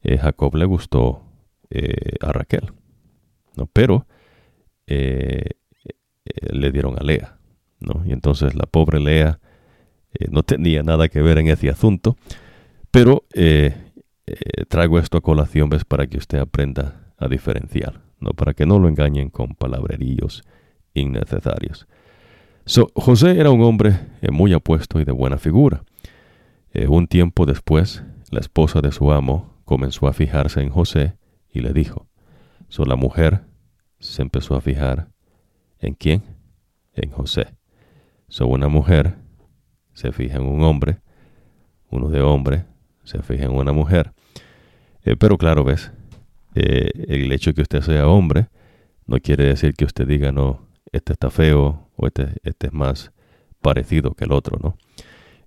[0.01, 1.23] eh, Jacob le gustó
[1.73, 2.71] eh, a Raquel,
[3.55, 3.67] ¿no?
[3.67, 4.05] Pero
[4.87, 5.51] eh,
[6.51, 7.37] le dieron a Lea,
[7.79, 8.03] ¿no?
[8.05, 9.39] Y entonces la pobre Lea
[10.29, 12.15] no tenía nada que ver en ese asunto,
[12.91, 13.25] pero
[14.69, 18.87] traigo esto a colación, ves, para que usted aprenda a diferenciar para que no lo
[18.87, 20.43] engañen con palabreríos
[20.93, 21.87] innecesarios.
[22.95, 25.83] José era un hombre eh, muy apuesto y de buena figura.
[26.71, 31.17] Eh, un tiempo después, la esposa de su amo comenzó a fijarse en José
[31.53, 32.07] y le dijo,
[32.67, 33.41] so, la mujer
[33.99, 35.09] se empezó a fijar
[35.79, 36.23] en quién?
[36.93, 37.55] En José.
[38.27, 39.15] So, una mujer
[39.93, 40.97] se fija en un hombre,
[41.89, 42.65] uno de hombre
[43.03, 44.13] se fija en una mujer.
[45.05, 45.91] Eh, pero claro, ves,
[46.55, 48.47] eh, el hecho de que usted sea hombre
[49.05, 53.11] no quiere decir que usted diga, no, este está feo o este, este es más
[53.61, 54.77] parecido que el otro, ¿no?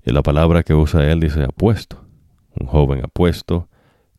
[0.05, 2.05] Y la palabra que usa él dice apuesto,
[2.61, 3.69] un joven apuesto,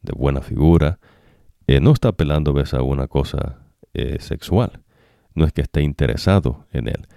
[0.02, 1.00] de buena figura,
[1.68, 2.74] eh, no está apelando ¿ves?
[2.74, 3.60] a una cosa
[3.94, 4.82] eh, sexual,
[5.36, 7.08] no es que esté interesado en él,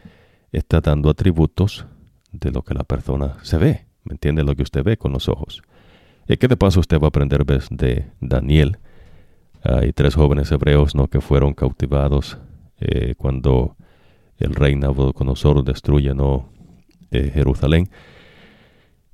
[0.50, 1.86] está dando atributos
[2.32, 4.42] de lo que la persona se ve, ¿me entiende?
[4.42, 5.62] Lo que usted ve con los ojos.
[6.28, 7.68] ¿Y qué de paso usted va a aprender ¿ves?
[7.70, 8.78] de Daniel
[9.62, 11.06] hay tres jóvenes hebreos ¿no?
[11.06, 12.38] que fueron cautivados
[12.80, 13.76] eh, cuando
[14.38, 16.48] el rey Nabucodonosor destruye ¿no?
[17.10, 17.90] Jerusalén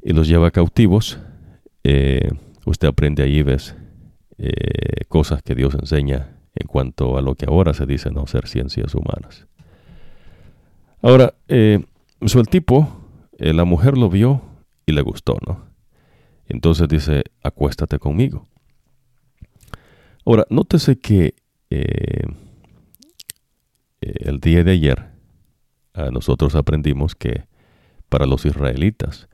[0.02, 1.18] y los lleva cautivos.
[1.82, 3.74] Usted aprende allí, ves,
[5.08, 8.94] cosas que Dios enseña en cuanto a lo que ahora se dice no ser ciencias
[8.94, 9.46] humanas.
[11.02, 13.08] Ahora, el tipo,
[13.38, 14.42] la mujer lo vio
[14.84, 15.66] y le gustó, ¿no?
[16.48, 18.46] Entonces dice, acuéstate conmigo.
[20.24, 21.34] Ahora, nótese que
[21.70, 22.26] eh,
[24.00, 25.16] el día de ayer
[26.12, 27.44] nosotros aprendimos que
[28.08, 29.28] para los israelitas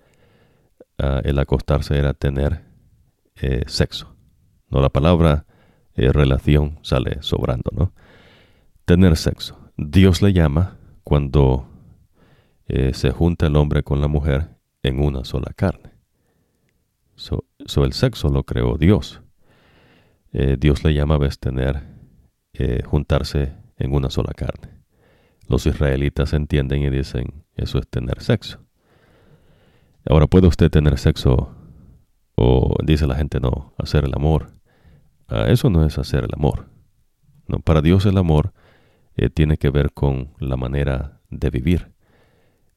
[1.24, 2.62] el acostarse era tener
[3.36, 4.11] eh, sexo.
[4.72, 5.46] No la palabra
[5.94, 7.92] eh, relación sale sobrando, ¿no?
[8.84, 9.58] Tener sexo.
[9.76, 11.68] Dios le llama cuando
[12.66, 15.92] eh, se junta el hombre con la mujer en una sola carne.
[17.14, 19.22] So, el sexo lo creó Dios.
[20.32, 21.82] Dios le llama a veces tener,
[22.86, 24.82] juntarse en una sola carne.
[25.46, 28.58] Los israelitas entienden y dicen, eso es tener sexo.
[30.08, 31.54] Ahora, ¿puede usted tener sexo
[32.34, 34.61] o dice la gente no, hacer el amor?
[35.28, 36.66] Ah, eso no es hacer el amor.
[37.46, 38.52] No, para Dios el amor
[39.16, 41.92] eh, tiene que ver con la manera de vivir.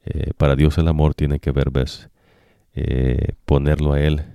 [0.04, 2.10] Eh, para Dios el amor tiene que ver, ves,
[2.74, 4.26] eh, ponerlo a Él,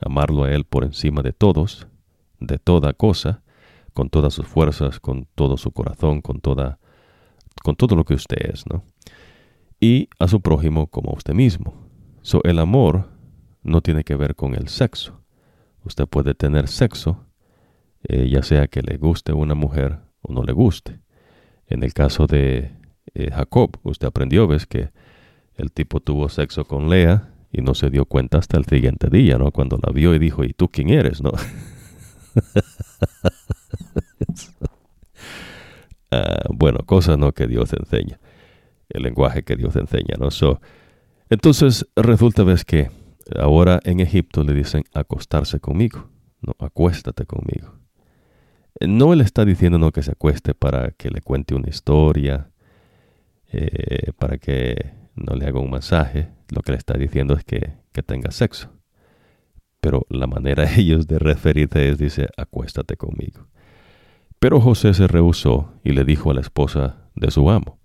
[0.00, 1.86] amarlo a Él por encima de todos,
[2.40, 3.42] de toda cosa,
[3.92, 6.78] con todas sus fuerzas, con todo su corazón, con toda
[7.62, 8.84] con todo lo que usted es, ¿no?
[9.80, 11.74] Y a su prójimo como a usted mismo.
[12.22, 13.10] So, el amor
[13.62, 15.20] no tiene que ver con el sexo.
[15.84, 17.26] Usted puede tener sexo,
[18.04, 21.00] eh, ya sea que le guste una mujer o no le guste.
[21.66, 22.72] En el caso de
[23.14, 24.90] eh, Jacob, usted aprendió, ves que
[25.54, 29.38] el tipo tuvo sexo con Lea y no se dio cuenta hasta el siguiente día,
[29.38, 29.52] ¿no?
[29.52, 31.32] Cuando la vio y dijo, ¿y tú quién eres, no?
[36.14, 38.20] Ah, bueno, cosas no que Dios enseña,
[38.90, 40.28] el lenguaje que Dios enseña, ¿no?
[41.30, 42.90] entonces resulta ves que
[43.34, 46.10] ahora en Egipto le dicen acostarse conmigo,
[46.42, 47.81] no, acuéstate conmigo.
[48.88, 52.50] No le está diciendo no que se acueste para que le cuente una historia,
[53.52, 56.30] eh, para que no le haga un masaje.
[56.48, 58.72] Lo que le está diciendo es que, que tenga sexo.
[59.80, 63.46] Pero la manera ellos de referirse es, dice, acuéstate conmigo.
[64.40, 67.78] Pero José se rehusó y le dijo a la esposa de su amo,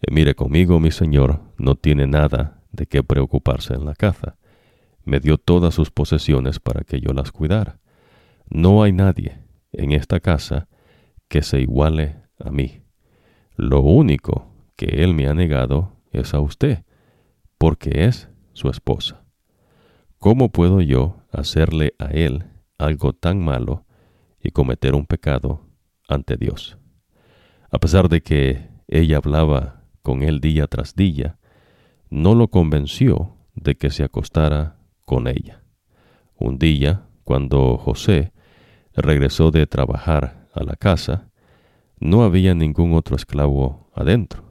[0.00, 4.36] eh, Mire conmigo, mi señor, no tiene nada de qué preocuparse en la caza.
[5.04, 7.80] Me dio todas sus posesiones para que yo las cuidara.
[8.48, 9.41] No hay nadie
[9.72, 10.68] en esta casa
[11.28, 12.82] que se iguale a mí.
[13.56, 14.46] Lo único
[14.76, 16.84] que él me ha negado es a usted,
[17.58, 19.24] porque es su esposa.
[20.18, 22.44] ¿Cómo puedo yo hacerle a él
[22.78, 23.86] algo tan malo
[24.42, 25.66] y cometer un pecado
[26.08, 26.78] ante Dios.
[27.70, 31.38] A pesar de que ella hablaba con él día tras día,
[32.10, 35.62] no lo convenció de que se acostara con ella.
[36.34, 38.31] Un día, cuando José
[38.94, 41.30] regresó de trabajar a la casa,
[41.98, 44.44] no había ningún otro esclavo adentro.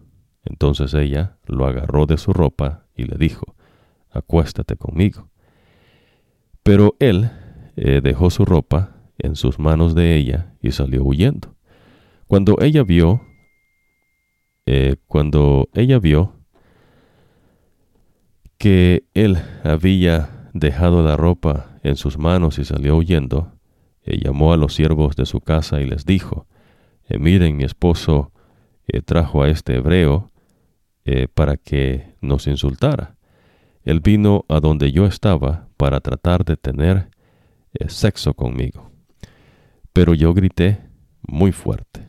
[0.44, 3.56] Entonces ella lo agarró de su ropa y le dijo,
[4.10, 5.30] acuéstate conmigo.
[6.64, 7.30] Pero él
[7.76, 11.56] eh, dejó su ropa en sus manos de ella y salió huyendo.
[12.28, 13.22] Cuando ella vio,
[14.66, 16.34] eh, cuando ella vio
[18.58, 23.54] que él había dejado la ropa en sus manos y salió huyendo,
[24.04, 26.48] eh, llamó a los siervos de su casa y les dijo,
[27.08, 28.32] eh, miren, mi esposo
[29.06, 30.32] trajo a este hebreo
[31.34, 33.16] para que nos insultara.
[33.84, 37.10] Él vino a donde yo estaba para tratar de tener
[37.88, 38.92] sexo conmigo.
[39.94, 40.82] Pero yo grité
[41.22, 42.06] muy fuerte.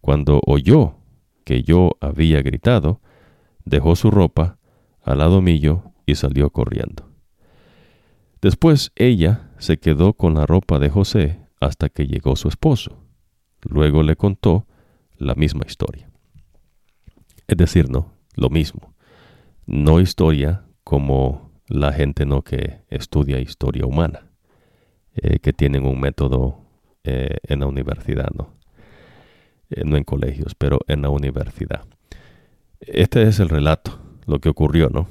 [0.00, 0.96] Cuando oyó
[1.44, 3.02] que yo había gritado,
[3.64, 4.58] dejó su ropa
[5.02, 7.11] al lado mío y salió corriendo.
[8.42, 12.98] Después ella se quedó con la ropa de José hasta que llegó su esposo.
[13.62, 14.66] Luego le contó
[15.16, 16.10] la misma historia.
[17.46, 18.94] Es decir, no, lo mismo.
[19.66, 24.26] No historia como la gente no que estudia historia humana,
[25.14, 26.58] eh, que tienen un método
[27.04, 28.56] eh, en la universidad, ¿no?
[29.70, 31.84] Eh, no en colegios, pero en la universidad.
[32.80, 35.08] Este es el relato, lo que ocurrió, ¿no?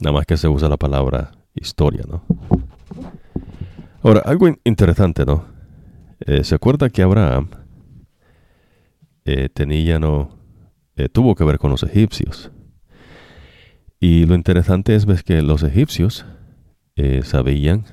[0.00, 2.24] Nada más que se usa la palabra historia, ¿no?
[4.02, 5.44] Ahora, algo interesante, ¿no?
[6.20, 7.48] Eh, ¿Se acuerda que Abraham
[9.54, 10.36] tenía, no,
[11.12, 12.50] tuvo que ver con los egipcios?
[14.00, 16.26] Y lo interesante es ves, que los egipcios
[17.22, 17.84] sabían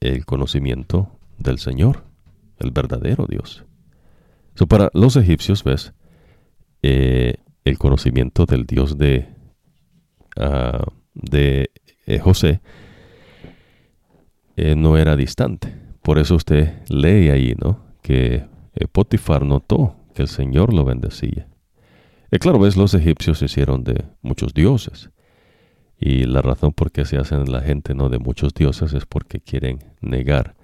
[0.00, 2.04] el conocimiento del Señor
[2.62, 3.64] el verdadero Dios.
[4.68, 5.92] Para los egipcios, ves,
[6.82, 7.34] eh,
[7.64, 9.28] el conocimiento del Dios de,
[10.36, 10.84] ah,
[11.14, 11.70] de
[12.06, 12.60] eh, José
[14.56, 15.74] eh, no era distante.
[16.02, 17.80] Por eso usted lee ahí, ¿no?
[18.02, 18.46] Que
[18.90, 21.48] Potifar notó que el Señor lo bendecía.
[22.30, 25.10] Y claro, ves, los egipcios se hicieron de muchos dioses.
[25.98, 29.40] Y la razón por qué se hacen la gente no de muchos dioses es porque
[29.40, 30.56] quieren negar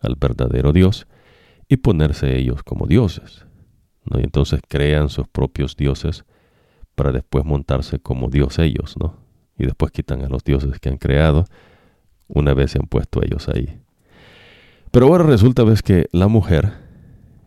[0.00, 1.06] al verdadero Dios
[1.68, 3.46] y ponerse ellos como dioses.
[4.06, 6.24] Y entonces crean sus propios dioses
[6.94, 9.16] para después montarse como Dios ellos, ¿no?
[9.56, 11.44] Y después quitan a los dioses que han creado
[12.34, 13.80] una vez se han puesto ellos ahí.
[14.90, 16.72] Pero ahora resulta ves que la mujer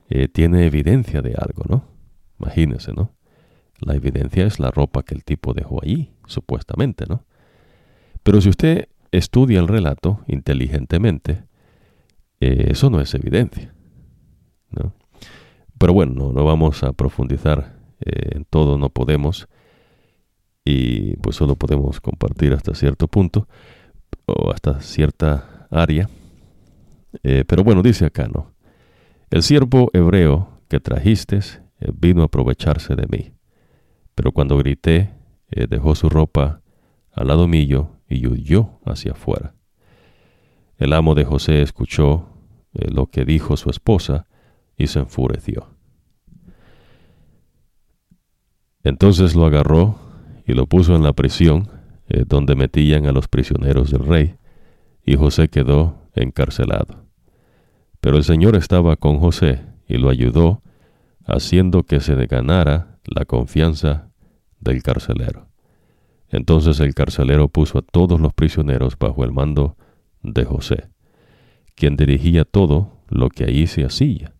[0.09, 1.85] eh, tiene evidencia de algo, ¿no?
[2.39, 3.11] Imagínense, ¿no?
[3.79, 7.25] La evidencia es la ropa que el tipo dejó allí, supuestamente, ¿no?
[8.23, 11.43] Pero si usted estudia el relato inteligentemente,
[12.39, 13.73] eh, eso no es evidencia,
[14.71, 14.93] ¿no?
[15.77, 19.47] Pero bueno, no, vamos a profundizar eh, en todo, no podemos,
[20.63, 23.47] y pues solo podemos compartir hasta cierto punto,
[24.25, 26.09] o hasta cierta área.
[27.23, 28.53] Eh, pero bueno, dice acá, ¿no?
[29.29, 31.39] El siervo hebreo que trajiste
[31.93, 33.33] vino a aprovecharse de mí.
[34.15, 35.11] Pero cuando grité,
[35.51, 36.61] eh, dejó su ropa
[37.11, 39.55] al lado mío y huyó hacia afuera.
[40.77, 42.27] El amo de José escuchó
[42.73, 44.27] eh, lo que dijo su esposa
[44.77, 45.67] y se enfureció.
[48.83, 49.95] Entonces lo agarró
[50.45, 51.69] y lo puso en la prisión
[52.09, 54.35] eh, donde metían a los prisioneros del rey,
[55.05, 57.05] y José quedó encarcelado.
[57.99, 60.61] Pero el Señor estaba con José y lo ayudó,
[61.25, 64.09] haciendo que se ganara la confianza
[64.59, 65.47] del carcelero.
[66.29, 69.77] Entonces el carcelero puso a todos los prisioneros bajo el mando
[70.21, 70.89] de José,
[71.75, 74.33] quien dirigía todo lo que allí se hacía.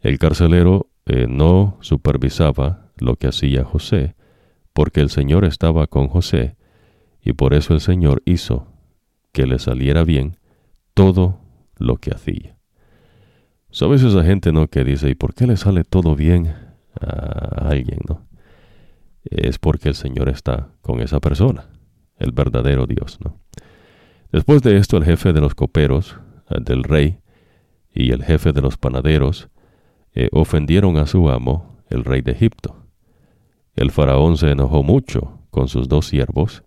[0.00, 4.14] El carcelero eh, no supervisaba lo que hacía José,
[4.72, 6.56] porque el Señor estaba con José,
[7.22, 8.66] y por eso el Señor hizo
[9.32, 10.36] que le saliera bien
[10.94, 11.40] todo
[11.78, 12.56] lo que hacía.
[13.70, 16.54] ¿Sabes esa gente no que dice, ¿y por qué le sale todo bien
[17.00, 18.26] a alguien, no?
[19.24, 21.68] Es porque el Señor está con esa persona,
[22.18, 23.38] el verdadero Dios, ¿no?
[24.32, 26.16] Después de esto, el jefe de los coperos
[26.48, 27.20] del rey
[27.92, 29.48] y el jefe de los panaderos
[30.14, 32.76] eh, ofendieron a su amo, el rey de Egipto.
[33.74, 36.62] El faraón se enojó mucho con sus dos siervos,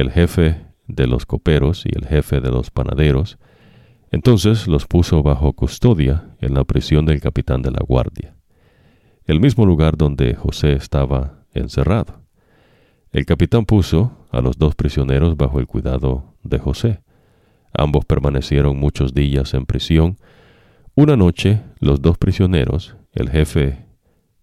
[0.00, 3.38] el jefe de los coperos y el jefe de los panaderos,
[4.10, 8.36] entonces los puso bajo custodia en la prisión del capitán de la guardia,
[9.24, 12.22] el mismo lugar donde José estaba encerrado.
[13.10, 17.00] El capitán puso a los dos prisioneros bajo el cuidado de José.
[17.72, 20.18] Ambos permanecieron muchos días en prisión.
[20.96, 23.86] Una noche los dos prisioneros, el jefe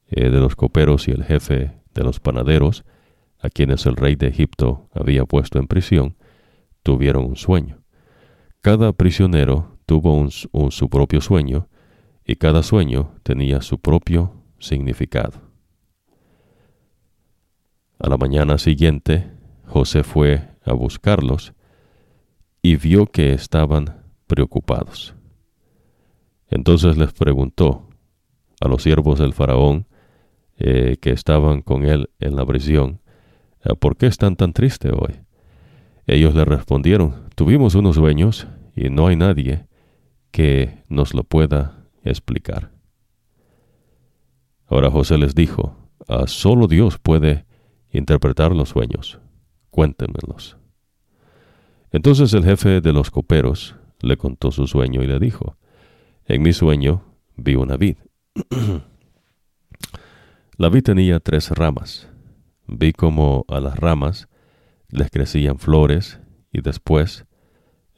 [0.09, 2.85] eh, de los coperos y el jefe de los panaderos,
[3.41, 6.15] a quienes el rey de Egipto había puesto en prisión,
[6.83, 7.81] tuvieron un sueño.
[8.61, 11.67] Cada prisionero tuvo su propio sueño
[12.25, 15.41] y cada sueño tenía su propio significado.
[17.99, 19.31] A la mañana siguiente,
[19.65, 21.53] José fue a buscarlos
[22.61, 25.15] y vio que estaban preocupados.
[26.47, 27.89] Entonces les preguntó
[28.59, 29.87] a los siervos del faraón
[30.57, 33.01] eh, que estaban con él en la prisión,
[33.79, 35.21] ¿por qué están tan tristes hoy?
[36.07, 39.67] Ellos le respondieron, tuvimos unos sueños y no hay nadie
[40.31, 42.71] que nos lo pueda explicar.
[44.67, 45.77] Ahora José les dijo,
[46.07, 47.45] a ah, solo Dios puede
[47.91, 49.19] interpretar los sueños.
[49.69, 50.57] Cuéntenmelos.
[51.91, 55.57] Entonces el jefe de los coperos le contó su sueño y le dijo,
[56.25, 57.03] en mi sueño
[57.35, 57.97] vi una vid.
[60.57, 62.10] la vid tenía tres ramas.
[62.71, 64.29] Vi como a las ramas
[64.87, 66.19] les crecían flores
[66.51, 67.25] y después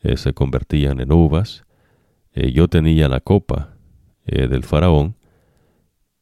[0.01, 1.63] eh, se convertían en uvas.
[2.33, 3.77] Eh, yo tenía la copa
[4.25, 5.15] eh, del faraón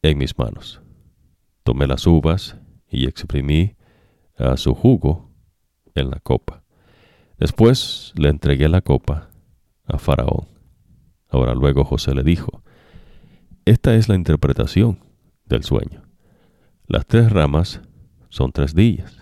[0.02, 0.82] en mis manos.
[1.62, 2.56] Tomé las uvas
[2.90, 3.74] y exprimí
[4.36, 5.30] a su jugo
[5.94, 6.62] en la copa.
[7.38, 9.30] Después le entregué la copa
[9.86, 10.46] a Faraón.
[11.28, 12.62] Ahora luego José le dijo,
[13.64, 14.98] esta es la interpretación
[15.46, 16.02] del sueño.
[16.86, 17.80] Las tres ramas
[18.32, 19.14] son tres días.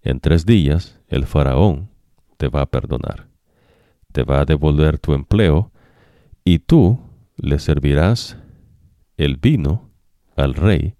[0.00, 1.90] En tres días el faraón
[2.36, 3.26] te va a perdonar,
[4.12, 5.72] te va a devolver tu empleo
[6.44, 7.00] y tú
[7.36, 8.38] le servirás
[9.16, 9.90] el vino
[10.36, 10.94] al rey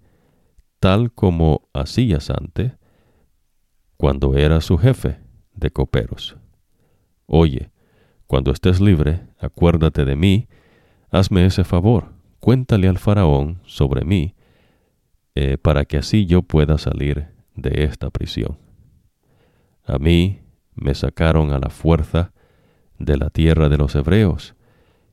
[0.81, 2.73] tal como hacías antes
[3.95, 5.21] cuando era su jefe
[5.53, 6.35] de coperos.
[7.27, 7.71] Oye,
[8.27, 10.49] cuando estés libre, acuérdate de mí,
[11.11, 12.11] hazme ese favor,
[12.41, 14.34] cuéntale al faraón sobre mí,
[15.35, 18.57] eh, para que así yo pueda salir de esta prisión.
[19.85, 20.41] A mí
[20.73, 22.33] me sacaron a la fuerza
[22.97, 24.55] de la tierra de los hebreos,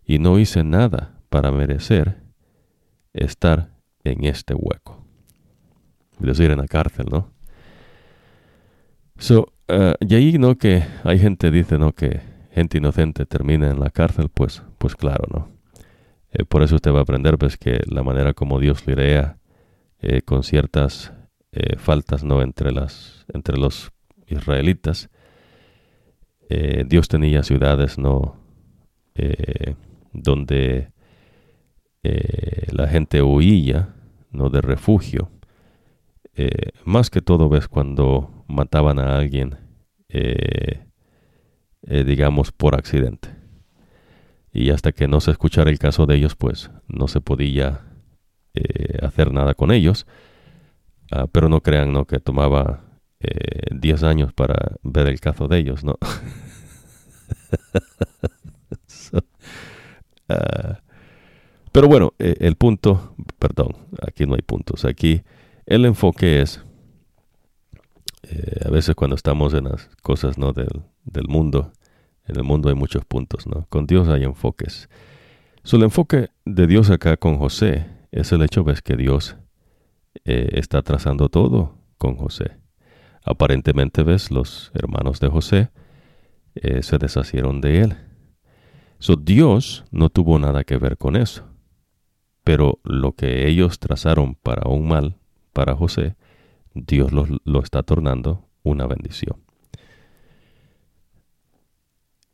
[0.05, 2.23] y no hice nada para merecer
[3.13, 3.71] estar
[4.05, 5.03] en este hueco
[6.27, 7.31] decir, en la cárcel, ¿no?
[9.19, 10.57] So, ah, y ahí, ¿no?
[10.57, 11.93] Que hay gente dice, ¿no?
[11.93, 12.21] Que
[12.53, 15.49] gente inocente termina en la cárcel, pues, pues claro, ¿no?
[16.33, 19.39] Eh, por eso usted va a aprender, pues, que la manera como Dios lidia
[20.03, 21.13] eh, con ciertas
[21.53, 22.43] eh, faltas, ¿no?
[22.43, 23.93] Entre, las, entre los
[24.27, 25.09] israelitas,
[26.87, 28.37] Dios tenía ciudades, ¿no?
[30.13, 30.93] donde
[32.03, 33.95] la gente huía,
[34.31, 34.51] ¿no?
[34.51, 35.31] De refugio.
[36.85, 39.57] más que todo, ves, cuando mataban a alguien,
[41.81, 43.31] digamos, por accidente
[44.53, 47.92] y hasta que no se escuchara el caso de ellos, pues no se podía
[48.55, 50.07] eh, hacer nada con ellos.
[51.11, 52.07] Ah, pero no crean ¿no?
[52.07, 52.85] que tomaba
[53.71, 55.99] 10 eh, años para ver el caso de ellos, ¿no?
[60.29, 60.81] Ah,
[61.73, 64.87] pero bueno, eh, el punto, perdón, aquí no hay puntos.
[64.87, 65.23] Aquí
[65.67, 66.65] el enfoque es,
[68.65, 70.53] a veces cuando estamos en las cosas ¿no?
[70.53, 71.73] del, del mundo,
[72.27, 73.67] en el mundo hay muchos puntos, ¿no?
[73.69, 74.89] Con Dios hay enfoques.
[75.65, 79.37] So, el enfoque de Dios acá con José es el hecho, ves, que Dios
[80.25, 82.59] eh, está trazando todo con José.
[83.25, 85.71] Aparentemente, ves, los hermanos de José
[86.55, 87.97] eh, se deshacieron de él.
[88.99, 91.49] So, Dios no tuvo nada que ver con eso.
[92.45, 95.17] Pero lo que ellos trazaron para un mal,
[95.53, 96.17] para José,
[96.75, 99.43] Dios lo está tornando una bendición.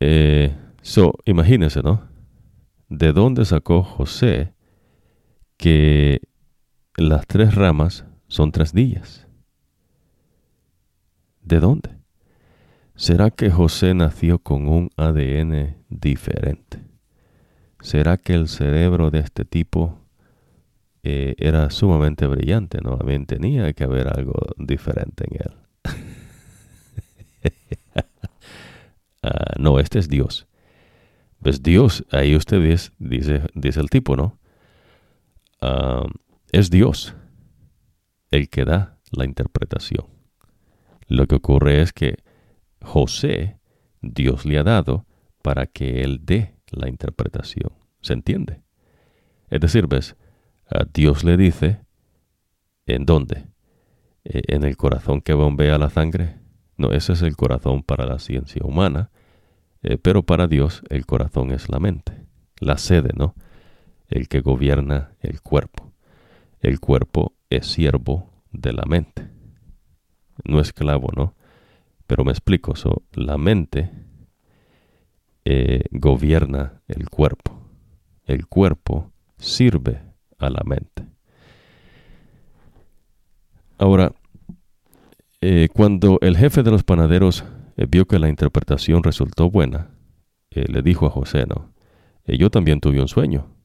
[0.01, 2.03] Eh, so, imagínense, ¿no?
[2.89, 4.55] ¿De dónde sacó José
[5.59, 6.23] que
[6.97, 9.27] las tres ramas son tres días?
[11.43, 11.91] ¿De dónde?
[12.95, 16.79] ¿Será que José nació con un ADN diferente?
[17.81, 19.99] ¿Será que el cerebro de este tipo
[21.03, 22.79] eh, era sumamente brillante?
[22.83, 22.97] ¿no?
[22.97, 25.55] También tenía que haber algo diferente en él.
[29.21, 30.47] Ah, no, este es Dios.
[31.43, 32.93] Pues Dios, ahí usted dice,
[33.55, 34.38] dice, el tipo, ¿no?
[35.61, 36.07] Ah,
[36.53, 37.15] es Dios
[38.31, 40.07] el que da la interpretación.
[41.07, 42.17] Lo que ocurre es que
[42.83, 43.59] José,
[44.03, 45.07] Dios le ha dado
[45.43, 47.73] para que él dé la interpretación.
[48.01, 48.63] ¿Se entiende?
[49.51, 50.17] Es decir, ves,
[50.71, 51.81] a Dios le dice,
[52.87, 53.49] ¿en dónde?
[54.25, 56.37] Eh, ¿En el corazón que bombea la sangre?
[56.77, 59.11] No, ese es el corazón para la ciencia humana,
[59.83, 62.27] eh, pero para Dios el corazón es la mente,
[62.61, 63.35] la sede, ¿no?
[64.09, 65.93] El que gobierna el cuerpo.
[66.61, 69.29] El cuerpo es siervo de la mente,
[70.45, 71.35] no esclavo, ¿no?
[72.07, 73.91] Pero me explico, so, la mente
[75.45, 77.59] eh, gobierna el cuerpo,
[78.25, 80.03] el cuerpo sirve
[80.39, 81.07] a la mente.
[83.79, 84.13] Ahora,
[85.41, 87.45] eh, cuando el jefe de los panaderos
[87.77, 89.91] eh, vio que la interpretación resultó buena,
[90.51, 91.73] le dijo a José, no,
[92.27, 93.58] yo también tuve un sueño.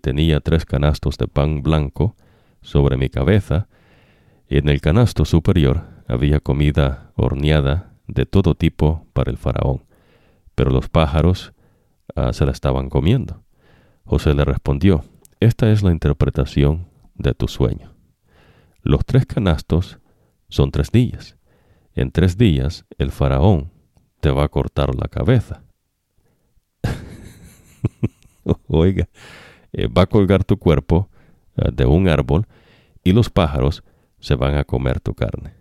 [0.00, 2.16] Tenía tres canastos de pan blanco
[2.60, 3.68] sobre mi cabeza
[4.48, 9.84] y en el canasto superior había comida horneada de todo tipo para el faraón,
[10.54, 11.52] pero los pájaros
[12.16, 13.44] ah, se la estaban comiendo.
[14.04, 15.04] José le respondió,
[15.38, 17.94] esta es la interpretación de tu sueño.
[18.82, 19.98] Los tres canastos
[20.48, 21.36] son tres días.
[21.94, 23.70] En tres días el faraón
[24.20, 25.62] te va a cortar la cabeza.
[28.66, 29.08] Oiga,
[29.72, 31.10] eh, va a colgar tu cuerpo
[31.56, 32.46] eh, de un árbol
[33.04, 33.84] y los pájaros
[34.18, 35.54] se van a comer tu carne.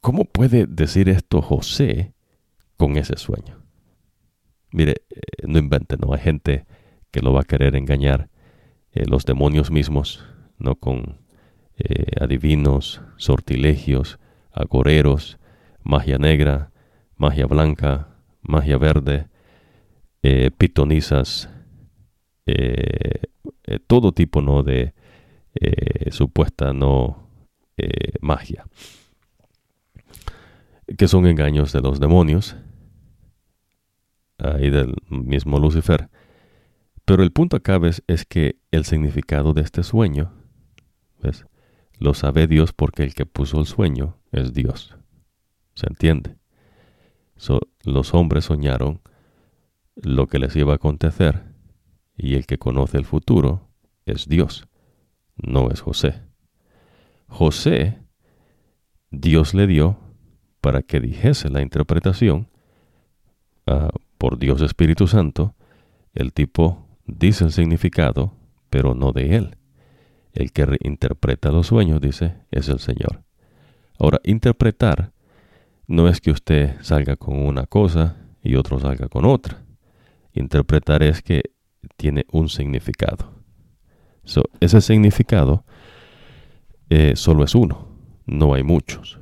[0.00, 2.14] ¿Cómo puede decir esto José
[2.76, 3.62] con ese sueño?
[4.70, 6.66] Mire, eh, no invente, no hay gente
[7.10, 8.30] que lo va a querer engañar.
[8.92, 10.24] los demonios mismos,
[10.58, 11.20] no con
[12.20, 14.18] adivinos, sortilegios,
[14.50, 15.38] agoreros,
[15.84, 16.72] magia negra,
[17.16, 18.08] magia blanca,
[18.42, 19.28] magia verde,
[20.56, 21.48] pitonizas,
[22.48, 24.62] eh, todo tipo ¿no?
[24.62, 24.94] de
[26.10, 27.28] supuesta no
[28.20, 28.64] magia,
[30.96, 32.56] que son engaños de los demonios
[34.60, 36.08] y del mismo Lucifer.
[37.04, 40.32] Pero el punto acá es, es que el significado de este sueño,
[41.20, 41.44] ¿ves?
[41.98, 44.96] Lo sabe Dios porque el que puso el sueño es Dios.
[45.74, 46.36] ¿Se entiende?
[47.84, 49.00] los hombres soñaron
[49.94, 51.47] lo que les iba a acontecer
[52.18, 53.68] y el que conoce el futuro
[54.04, 54.68] es Dios,
[55.36, 56.20] no es José.
[57.28, 57.98] José,
[59.10, 59.98] Dios le dio
[60.60, 62.48] para que dijese la interpretación
[63.66, 65.54] ah, por Dios Espíritu Santo,
[66.12, 68.34] el tipo dice el significado,
[68.68, 69.56] pero no de él.
[70.32, 73.22] El que interpreta los sueños, dice, es el Señor.
[73.98, 75.12] Ahora, interpretar
[75.86, 79.62] no es que usted salga con una cosa y otro salga con otra.
[80.32, 81.42] Interpretar es que
[81.96, 83.32] tiene un significado.
[84.60, 85.64] ese significado
[86.90, 87.88] eh, solo es uno,
[88.26, 89.18] no hay muchos.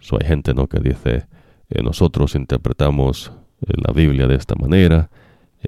[0.00, 0.66] So, hay gente ¿no?
[0.66, 1.26] que dice,
[1.70, 3.32] eh, nosotros interpretamos
[3.62, 5.10] eh, la Biblia de esta manera,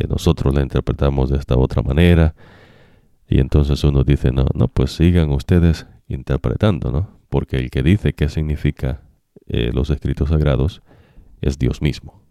[0.09, 2.37] nosotros la interpretamos de esta otra manera,
[3.29, 7.19] y entonces uno dice, no, no, pues sigan ustedes interpretando, ¿no?
[7.29, 9.03] Porque el que dice qué significa
[9.49, 10.83] los escritos sagrados
[11.41, 12.23] es Dios mismo,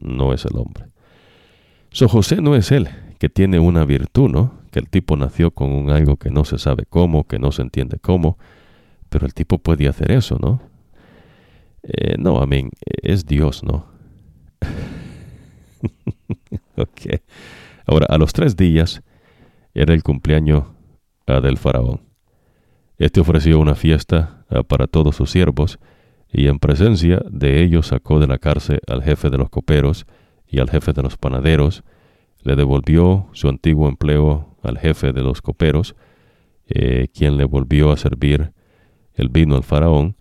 [0.00, 0.86] no es el hombre.
[1.92, 2.88] So José no es él
[3.18, 4.52] que tiene una virtud, ¿no?
[4.70, 7.62] Que el tipo nació con un algo que no se sabe cómo, que no se
[7.62, 8.38] entiende cómo,
[9.08, 10.60] pero el tipo puede hacer eso, ¿no?
[11.82, 12.70] Eh, no, amén,
[13.02, 13.86] es Dios, ¿no?
[16.76, 17.20] ok.
[17.86, 19.02] Ahora, a los tres días
[19.74, 20.64] era el cumpleaños
[21.26, 22.02] ah, del faraón.
[22.98, 25.78] Este ofreció una fiesta ah, para todos sus siervos,
[26.30, 30.06] y en presencia de ellos sacó de la cárcel al jefe de los coperos
[30.46, 31.84] y al jefe de los panaderos,
[32.42, 35.96] le devolvió su antiguo empleo al jefe de los coperos,
[36.66, 38.52] eh, quien le volvió a servir
[39.14, 40.16] el vino al faraón,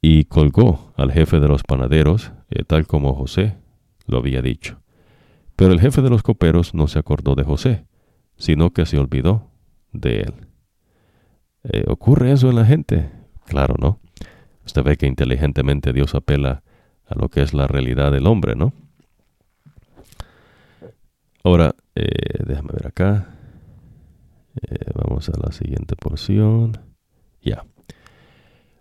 [0.00, 3.56] y colgó al jefe de los panaderos, eh, tal como José
[4.06, 4.80] lo había dicho.
[5.54, 7.86] Pero el jefe de los coperos no se acordó de José,
[8.36, 9.50] sino que se olvidó
[9.92, 10.34] de él.
[11.64, 13.10] Eh, ¿Ocurre eso en la gente?
[13.46, 14.00] Claro, ¿no?
[14.66, 16.62] Usted ve que inteligentemente Dios apela
[17.06, 18.72] a lo que es la realidad del hombre, ¿no?
[21.44, 23.34] Ahora, eh, déjame ver acá.
[24.62, 26.78] Eh, vamos a la siguiente porción.
[27.42, 27.64] Ya.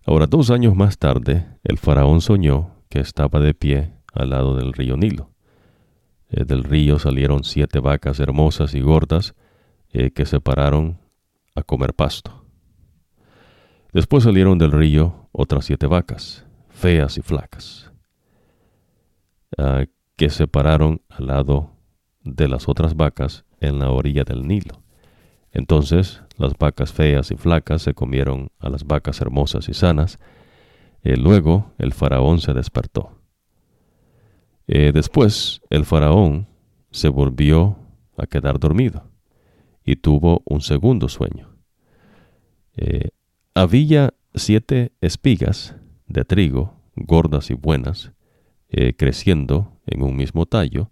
[0.06, 4.74] Ahora, dos años más tarde, el faraón soñó que estaba de pie al lado del
[4.74, 5.32] río Nilo.
[6.30, 9.34] Eh, del río salieron siete vacas hermosas y gordas
[9.92, 11.00] que se pararon
[11.54, 12.46] a comer pasto.
[13.92, 17.92] Después salieron del río otras siete vacas, feas y flacas,
[19.58, 19.84] ah,
[20.16, 21.72] que se pararon al lado
[22.24, 24.82] de las otras vacas en la orilla del Nilo.
[25.52, 30.20] Entonces las vacas feas y flacas se comieron a las vacas hermosas y sanas.
[31.04, 33.18] y luego el faraón se despertó.
[34.68, 36.48] Eh, después el faraón
[36.92, 37.78] se volvió
[38.18, 39.10] a quedar dormido
[39.84, 41.50] y tuvo un segundo sueño.
[42.76, 43.10] Eh,
[43.54, 45.76] había siete espigas
[46.08, 48.12] de trigo, gordas y buenas,
[48.70, 50.92] eh, creciendo en un mismo tallo,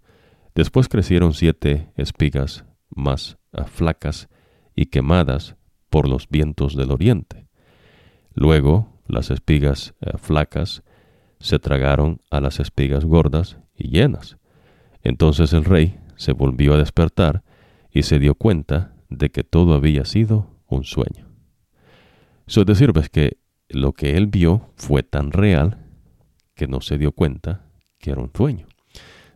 [0.54, 4.28] Después crecieron siete espigas más flacas
[4.74, 5.56] y quemadas
[5.88, 7.48] por los vientos del oriente.
[8.34, 10.82] Luego las espigas eh, flacas
[11.40, 14.38] se tragaron a las espigas gordas y llenas.
[15.02, 17.42] Entonces el rey se volvió a despertar
[17.90, 21.28] y se dio cuenta de que todo había sido un sueño.
[22.46, 25.86] Eso es decir, ves que lo que él vio fue tan real
[26.54, 27.64] que no se dio cuenta
[27.98, 28.66] que era un sueño.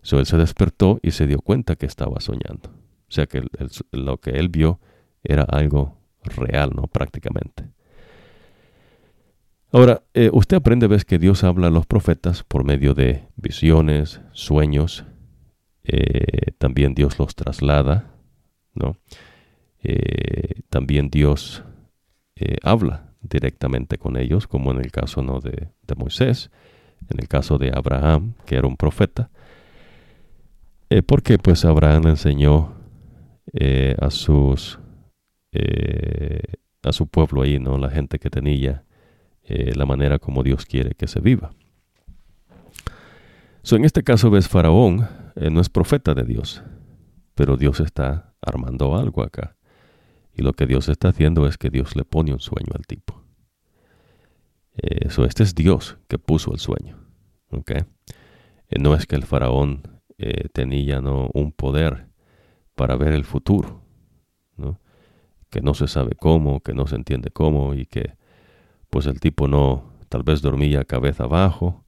[0.04, 2.68] So, él se despertó y se dio cuenta que estaba soñando.
[3.08, 3.42] O sea que
[3.90, 4.78] lo que él vio
[5.22, 6.82] era algo real, ¿no?
[6.88, 7.64] Prácticamente.
[9.72, 14.20] Ahora, eh, usted aprende, ves que Dios habla a los profetas por medio de visiones,
[14.32, 15.06] sueños.
[15.84, 18.10] Eh, también Dios los traslada,
[18.74, 18.98] ¿no?
[19.82, 21.64] Eh, también Dios
[22.62, 25.40] habla directamente con ellos, como en el caso ¿no?
[25.40, 26.50] de, de Moisés,
[27.08, 29.30] en el caso de Abraham, que era un profeta.
[30.90, 32.74] Eh, porque pues Abraham enseñó
[33.52, 34.78] eh, a sus
[35.52, 36.42] eh,
[36.82, 37.78] a su pueblo ahí, ¿no?
[37.78, 38.84] La gente que tenía
[39.46, 41.50] la manera como Dios quiere que se viva.
[43.62, 45.06] So, en este caso ves Faraón
[45.36, 46.62] no es profeta de Dios,
[47.34, 49.56] pero Dios está armando algo acá.
[50.32, 53.22] Y lo que Dios está haciendo es que Dios le pone un sueño al tipo.
[54.76, 56.96] Eso, este es Dios que puso el sueño.
[57.50, 57.82] ¿okay?
[58.78, 61.30] no es que el faraón eh, ¿no?
[61.34, 62.06] un poder
[62.74, 63.82] para ver el futuro,
[64.56, 64.80] ¿no?
[65.50, 68.16] que no se sabe cómo, que no se entiende cómo y que
[68.90, 71.84] pues el tipo no, tal vez dormía cabeza abajo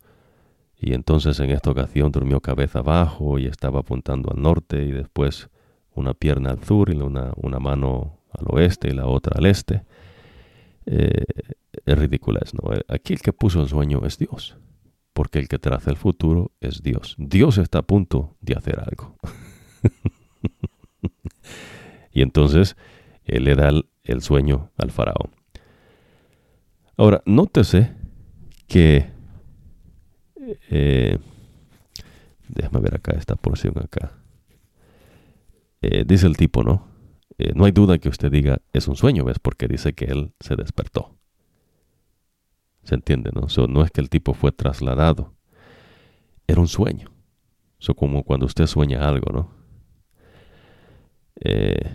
[0.76, 5.48] y entonces en esta ocasión durmió cabeza abajo y estaba apuntando al norte y después
[5.94, 9.84] una pierna al sur y una, una mano al oeste y la otra al este.
[10.84, 11.24] Eh,
[11.84, 12.70] es ridículo, ¿no?
[12.88, 14.56] Aquí el que puso el sueño es Dios
[15.16, 17.14] porque el que traza el futuro es Dios.
[17.16, 19.16] Dios está a punto de hacer algo.
[22.12, 22.76] y entonces
[23.24, 23.70] él le da
[24.04, 25.34] el, sueño al faraón.
[26.98, 27.94] Ahora, nótese
[28.68, 29.06] que...
[30.68, 31.18] Eh,
[32.48, 34.12] déjame ver acá esta porción acá.
[35.80, 36.88] Eh, dice el tipo, ¿no?
[37.38, 39.38] Eh, no hay duda que usted diga, es un sueño, ¿ves?
[39.38, 41.15] Porque dice que él se despertó.
[42.86, 43.30] ¿Se entiende?
[43.34, 45.34] No, no es que el tipo fue trasladado.
[46.46, 47.10] era un sueño.
[47.80, 49.50] Eso como cuando usted sueña algo, ¿no?
[51.40, 51.90] Eh,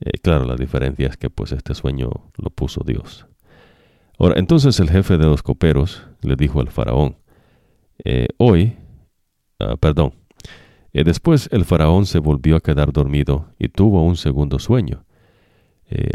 [0.00, 3.26] eh, claro, la diferencia es que pues este sueño lo puso Dios.
[4.18, 7.18] Ahora, entonces el jefe de los coperos le dijo al faraón,
[8.02, 8.78] eh, hoy,
[9.60, 10.14] ah, perdón,
[10.92, 15.04] después el faraón se volvió a quedar dormido y tuvo un segundo sueño.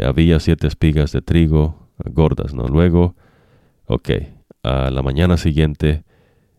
[0.04, 2.68] había siete espigas de trigo gordas, ¿no?
[2.68, 3.14] Luego,
[3.86, 4.10] ok,
[4.62, 6.04] a la mañana siguiente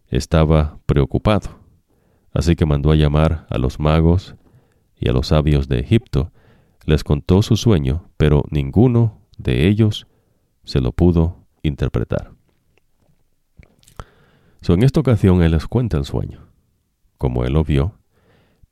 [0.07, 1.49] estaba preocupado.
[2.33, 4.35] Así que mandó a llamar a los magos
[4.95, 6.31] y a los sabios de Egipto.
[6.85, 10.07] Les contó su sueño, pero ninguno de ellos
[10.63, 12.31] se lo pudo interpretar.
[14.61, 16.47] So, en esta ocasión él les cuenta el sueño,
[17.17, 17.99] como él lo vio,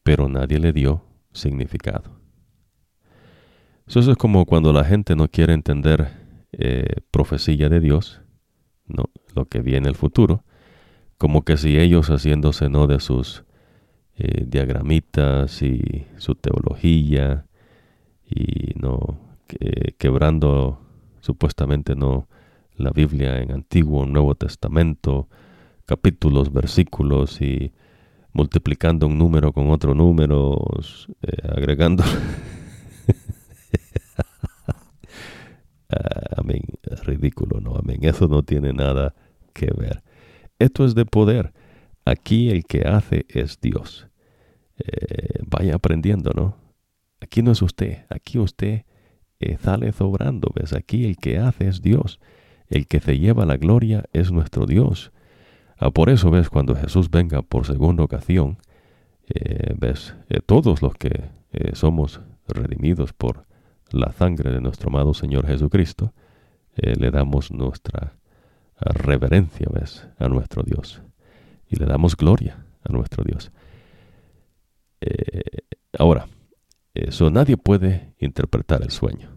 [0.04, 2.20] pero nadie le dio significado.
[3.88, 8.22] Eso es como cuando la gente no quiere entender eh, profecía de Dios,
[8.88, 9.06] no,
[9.36, 10.44] lo que viene el futuro,
[11.18, 13.44] como que si ellos haciéndose no de sus
[14.16, 17.46] eh, diagramitas y su teología
[18.26, 19.20] y no
[19.98, 20.80] quebrando
[21.22, 22.28] supuestamente no
[22.80, 25.28] la Biblia en Antiguo Nuevo Testamento,
[25.86, 27.74] capítulos, versículos y
[28.32, 30.58] multiplicando un número con otro número,
[31.22, 32.04] eh, agregando
[35.90, 36.62] Ah, amén.
[37.04, 37.76] Ridículo, ¿no?
[37.76, 38.00] Amén.
[38.02, 39.16] Eso no tiene nada
[39.54, 40.04] que ver.
[40.60, 41.54] Esto es de poder.
[42.06, 44.08] Aquí el que hace es Dios.
[44.78, 46.58] Eh, vaya aprendiendo, ¿no?
[47.22, 48.06] Aquí no es usted.
[48.10, 48.84] Aquí usted
[49.40, 50.74] eh, sale sobrando, ¿ves?
[50.74, 52.20] Aquí el que hace es Dios.
[52.68, 55.12] El que se lleva la gloria es nuestro Dios.
[55.78, 56.50] Ah, por eso, ¿ves?
[56.50, 58.58] Cuando Jesús venga por segunda ocasión,
[59.34, 60.16] eh, ¿ves?
[60.46, 61.30] todos los que
[61.74, 63.46] somos redimidos por
[63.92, 66.14] la sangre de nuestro amado Señor Jesucristo,
[66.76, 68.16] eh, le damos nuestra
[68.80, 70.08] reverencia ¿ves?
[70.18, 71.02] a nuestro Dios
[71.68, 73.52] y le damos gloria a nuestro Dios.
[75.02, 75.64] Eh,
[75.98, 76.28] ahora,
[76.94, 79.32] eso nadie puede interpretar el sueño.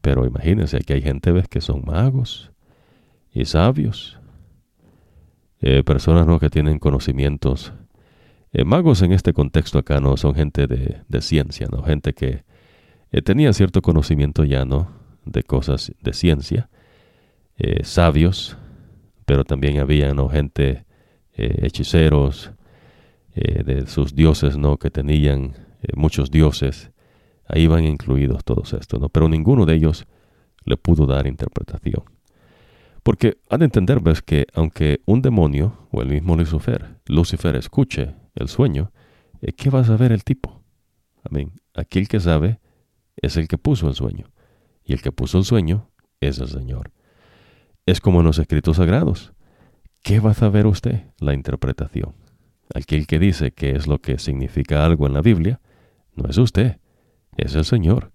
[0.00, 1.48] Pero imagínense que hay gente ¿ves?
[1.48, 2.52] que son magos
[3.32, 4.18] y sabios,
[5.60, 6.38] eh, personas ¿no?
[6.38, 7.72] que tienen conocimientos.
[8.64, 12.44] magos en este contexto acá no son gente de, de ciencia, no gente que
[13.16, 14.90] eh, tenía cierto conocimiento llano
[15.24, 16.68] de cosas de ciencia,
[17.56, 18.58] eh, sabios,
[19.24, 20.28] pero también había ¿no?
[20.28, 20.84] gente,
[21.32, 22.52] eh, hechiceros,
[23.34, 24.78] de sus dioses, ¿no?
[24.78, 25.52] que tenían
[25.94, 26.90] muchos dioses,
[27.46, 29.10] ahí van incluidos todos estos, ¿no?
[29.10, 30.06] pero ninguno de ellos
[30.64, 32.02] le pudo dar interpretación.
[33.02, 38.48] Porque han de entender, que aunque un demonio o el mismo Lucifer, Lucifer escuche el
[38.48, 38.90] sueño,
[39.58, 40.62] ¿qué va a saber el tipo?
[41.22, 41.52] Amén.
[41.74, 42.58] Aquel que sabe
[43.16, 44.30] es el que puso el sueño,
[44.84, 45.90] y el que puso el sueño
[46.20, 46.92] es el Señor.
[47.86, 49.32] Es como en los escritos sagrados.
[50.02, 51.04] ¿Qué va a saber usted?
[51.18, 52.14] La interpretación.
[52.74, 55.60] Aquel que dice que es lo que significa algo en la Biblia,
[56.14, 56.78] no es usted,
[57.36, 58.12] es el Señor.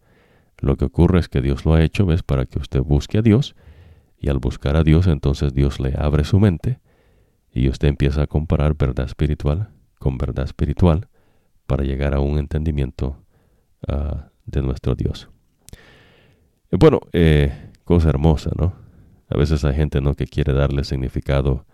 [0.59, 3.21] Lo que ocurre es que Dios lo ha hecho, ves, para que usted busque a
[3.21, 3.55] Dios,
[4.17, 6.79] y al buscar a Dios, entonces Dios le abre su mente,
[7.51, 9.69] y usted empieza a comparar verdad espiritual
[10.01, 11.07] con verdad espiritual
[11.67, 13.23] para llegar a un entendimiento
[13.87, 15.29] uh, de nuestro Dios.
[16.71, 18.73] Bueno, eh, cosa hermosa, ¿no?
[19.29, 20.13] A veces hay gente, ¿no?
[20.13, 21.65] Que quiere darle significado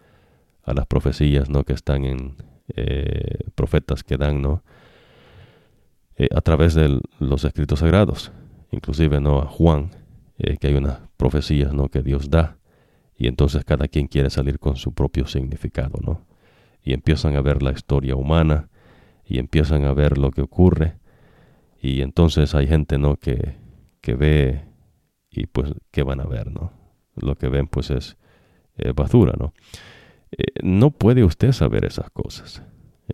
[0.63, 1.63] a las profecías, ¿no?
[1.63, 2.35] Que están en
[2.75, 4.63] eh, profetas que dan, ¿no?
[6.15, 8.31] Eh, a través de los escritos sagrados.
[8.71, 9.39] Inclusive, ¿no?
[9.39, 9.91] A Juan,
[10.59, 11.89] que hay unas profecías, ¿no?
[11.89, 12.57] Que Dios da.
[13.15, 16.25] Y entonces cada quien quiere salir con su propio significado, ¿no?
[16.83, 18.69] Y empiezan a ver la historia humana
[19.25, 20.95] y empiezan a ver lo que ocurre
[21.81, 23.17] y entonces hay gente, ¿no?
[23.17, 23.55] Que,
[24.01, 24.61] que ve
[25.29, 26.71] y pues, ¿qué van a ver, no?
[27.15, 28.17] Lo que ven pues es
[28.77, 29.53] eh, basura, ¿no?
[30.31, 32.63] Eh, no puede usted saber esas cosas.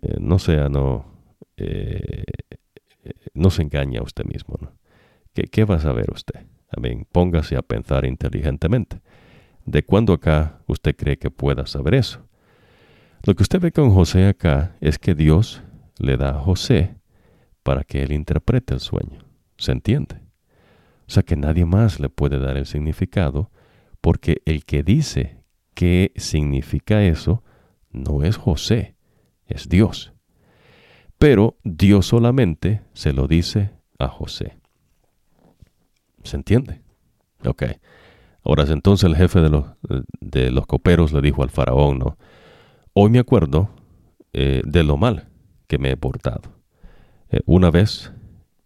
[0.00, 1.06] Eh, no sea, no,
[3.34, 4.72] no se engaña a usted mismo, ¿no?
[5.32, 6.46] ¿Qué, ¿Qué, va a saber usted?
[6.70, 7.06] Amén.
[7.10, 9.00] Póngase a pensar inteligentemente.
[9.66, 12.26] ¿De cuándo acá usted cree que pueda saber eso?
[13.24, 15.62] Lo que usted ve con José acá es que Dios
[15.98, 16.96] le da a José
[17.64, 19.24] para que él interprete el sueño.
[19.56, 20.20] ¿Se entiende?
[21.08, 23.50] O sea que nadie más le puede dar el significado
[24.00, 25.38] porque el que dice
[25.74, 27.42] qué significa eso
[27.90, 28.94] no es José,
[29.46, 30.12] es Dios.
[31.18, 34.58] Pero Dios solamente se lo dice a José.
[36.22, 36.82] ¿Se entiende?
[37.44, 37.64] Ok.
[38.42, 39.64] Ahora entonces el jefe de los,
[40.20, 42.18] de los coperos le dijo al faraón, ¿no?
[42.92, 43.70] Hoy me acuerdo
[44.32, 45.28] eh, de lo mal
[45.66, 46.53] que me he portado.
[47.34, 48.12] Eh, una vez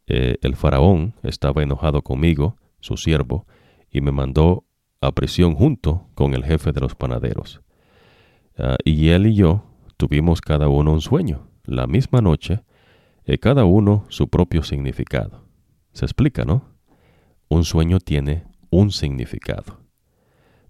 [0.08, 3.46] eh, el faraón estaba enojado conmigo, su siervo,
[3.90, 4.66] y me mandó
[5.00, 7.62] a prisión junto con el jefe de los panaderos.
[8.58, 9.64] Ah, y él y yo
[9.96, 12.60] tuvimos cada uno un sueño, la misma noche,
[13.26, 15.48] y cada uno su propio significado.
[15.92, 16.76] Se explica, ¿no?
[17.48, 19.80] Un sueño tiene un significado.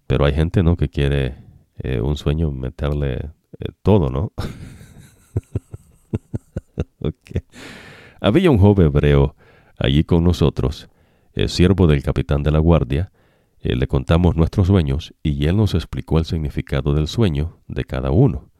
[0.07, 0.77] Pero hay gente, ¿no?
[0.77, 1.35] Que quiere
[1.79, 4.33] eh, un sueño meterle eh, todo, ¿no?
[8.21, 9.37] Había un joven hebreo
[9.79, 10.89] allí con nosotros,
[11.33, 13.13] el siervo del capitán de la guardia,
[13.61, 18.11] eh, le contamos nuestros sueños y él nos explicó el significado del sueño de cada
[18.11, 18.51] uno.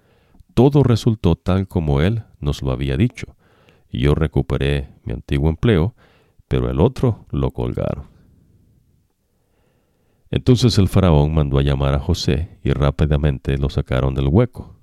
[0.55, 3.37] Todo resultó tal como él nos lo había dicho.
[3.91, 5.95] Yo recuperé mi antiguo empleo,
[6.49, 8.09] pero el otro lo colgaron.
[10.31, 14.77] Entonces el faraón mandó a llamar a José y rápidamente lo sacaron del hueco.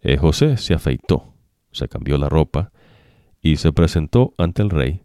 [0.00, 1.34] Eh, José se afeitó,
[1.72, 2.70] se cambió la ropa
[3.44, 5.04] y se presentó ante el rey.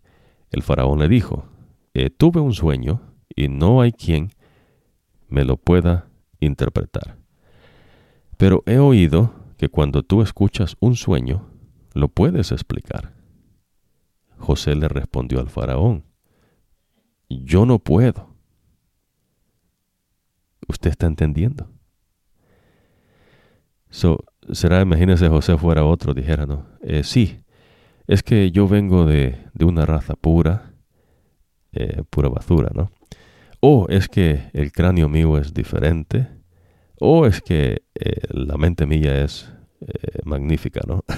[0.49, 1.45] El faraón le dijo,
[1.94, 3.02] eh, tuve un sueño
[3.36, 4.32] y no hay quien
[5.28, 6.07] me lo pueda
[6.40, 7.18] interpretar.
[8.38, 11.49] Pero he oído que cuando tú escuchas un sueño,
[11.94, 13.14] lo puedes explicar.
[14.38, 16.06] José le respondió al faraón,
[17.28, 18.34] yo no puedo.
[20.66, 21.70] ¿Usted está entendiendo?
[23.90, 26.66] So, será, imagínese José fuera otro, dijera, ¿no?
[26.82, 27.41] Eh, sí,
[28.10, 30.73] es que yo vengo de, de una raza pura,
[31.73, 32.91] eh, pura basura, ¿no?
[33.60, 36.27] O es que el cráneo mío es diferente,
[36.99, 41.06] o es que eh, la mente mía es eh, magnífica, ¿no?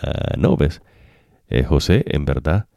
[0.00, 0.80] Ah, no, ves,
[1.66, 2.68] José en verdad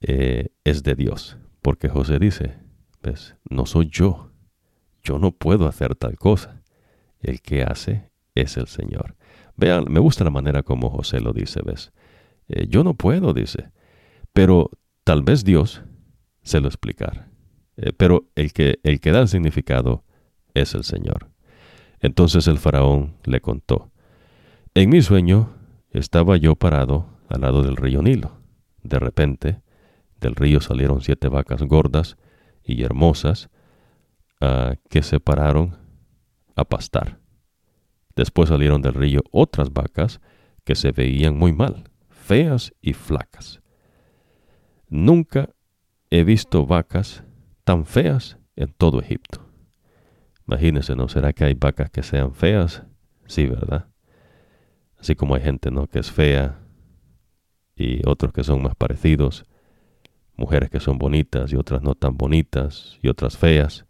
[0.00, 2.58] es de Dios, porque José dice,
[3.04, 4.32] ves, no soy yo,
[5.04, 6.60] yo no puedo hacer tal cosa,
[7.20, 9.16] el que hace es el Señor.
[9.56, 11.92] Vean, me gusta la manera como José lo dice, ves,
[12.68, 13.70] yo no puedo, dice,
[14.32, 14.70] pero
[15.04, 15.82] tal vez Dios
[16.42, 17.28] se lo explicar.
[17.76, 20.04] Eh, pero el que, el que da el significado
[20.54, 21.30] es el Señor.
[22.00, 23.92] Entonces el faraón le contó,
[24.74, 25.54] en mi sueño
[25.90, 28.38] estaba yo parado al lado del río Nilo.
[28.82, 29.62] De repente,
[30.20, 32.16] del río salieron siete vacas gordas
[32.62, 33.50] y hermosas
[34.40, 35.76] ah, que se pararon
[36.56, 37.19] a pastar.
[38.20, 40.20] Después salieron del río otras vacas
[40.66, 43.62] que se veían muy mal, feas y flacas.
[44.90, 45.48] Nunca
[46.10, 47.24] he visto vacas
[47.64, 49.48] tan feas en todo Egipto.
[50.46, 51.08] Imagínense, ¿no?
[51.08, 52.82] ¿Será que hay vacas que sean feas?
[53.24, 53.88] Sí, ¿verdad?
[54.98, 55.86] Así como hay gente, ¿no?
[55.86, 56.58] Que es fea
[57.74, 59.46] y otros que son más parecidos.
[60.36, 63.86] Mujeres que son bonitas y otras no tan bonitas y otras feas.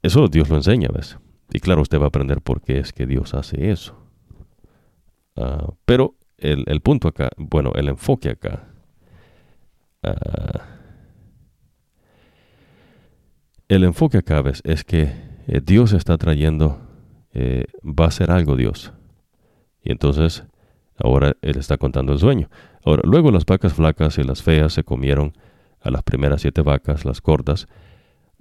[0.00, 1.18] Eso Dios lo enseña, ¿ves?
[1.52, 3.96] Y claro, usted va a aprender por qué es que Dios hace eso.
[5.36, 8.74] Ah, pero el, el punto acá, bueno, el enfoque acá
[10.04, 10.66] Ah,
[13.68, 15.12] el enfoque acá ves, es que
[15.46, 16.78] eh, Dios está trayendo,
[17.32, 18.92] eh, va a hacer algo Dios.
[19.82, 20.44] Y entonces
[21.02, 22.50] ahora Él está contando el sueño.
[22.84, 25.32] Ahora, luego las vacas flacas y las feas se comieron
[25.80, 27.66] a las primeras siete vacas, las cortas,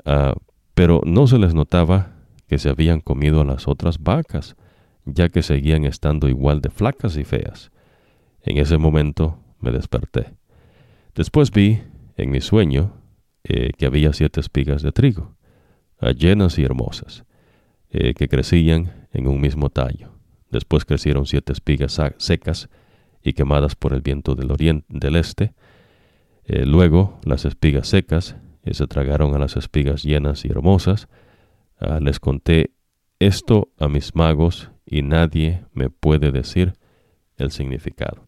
[0.06, 0.36] ah,
[0.74, 2.12] pero no se les notaba
[2.48, 4.56] que se habían comido a las otras vacas,
[5.06, 7.72] ya que seguían estando igual de flacas y feas.
[8.42, 10.34] En ese momento me desperté.
[11.16, 11.82] Después vi,
[12.18, 12.94] en mi sueño,
[13.44, 15.36] eh, que había siete espigas de trigo,
[16.00, 17.26] ah, llenas y hermosas,
[17.90, 20.12] eh, que crecían en un mismo tallo.
[20.50, 22.70] Después crecieron siete espigas secas
[23.22, 25.54] y quemadas por el viento del oriente, del este.
[26.46, 28.36] Eh, luego las espigas secas
[28.72, 31.10] se tragaron a las espigas llenas y hermosas.
[31.86, 32.72] Ah, les conté
[33.20, 36.74] esto a mis magos y nadie me puede decir
[37.36, 38.26] el significado.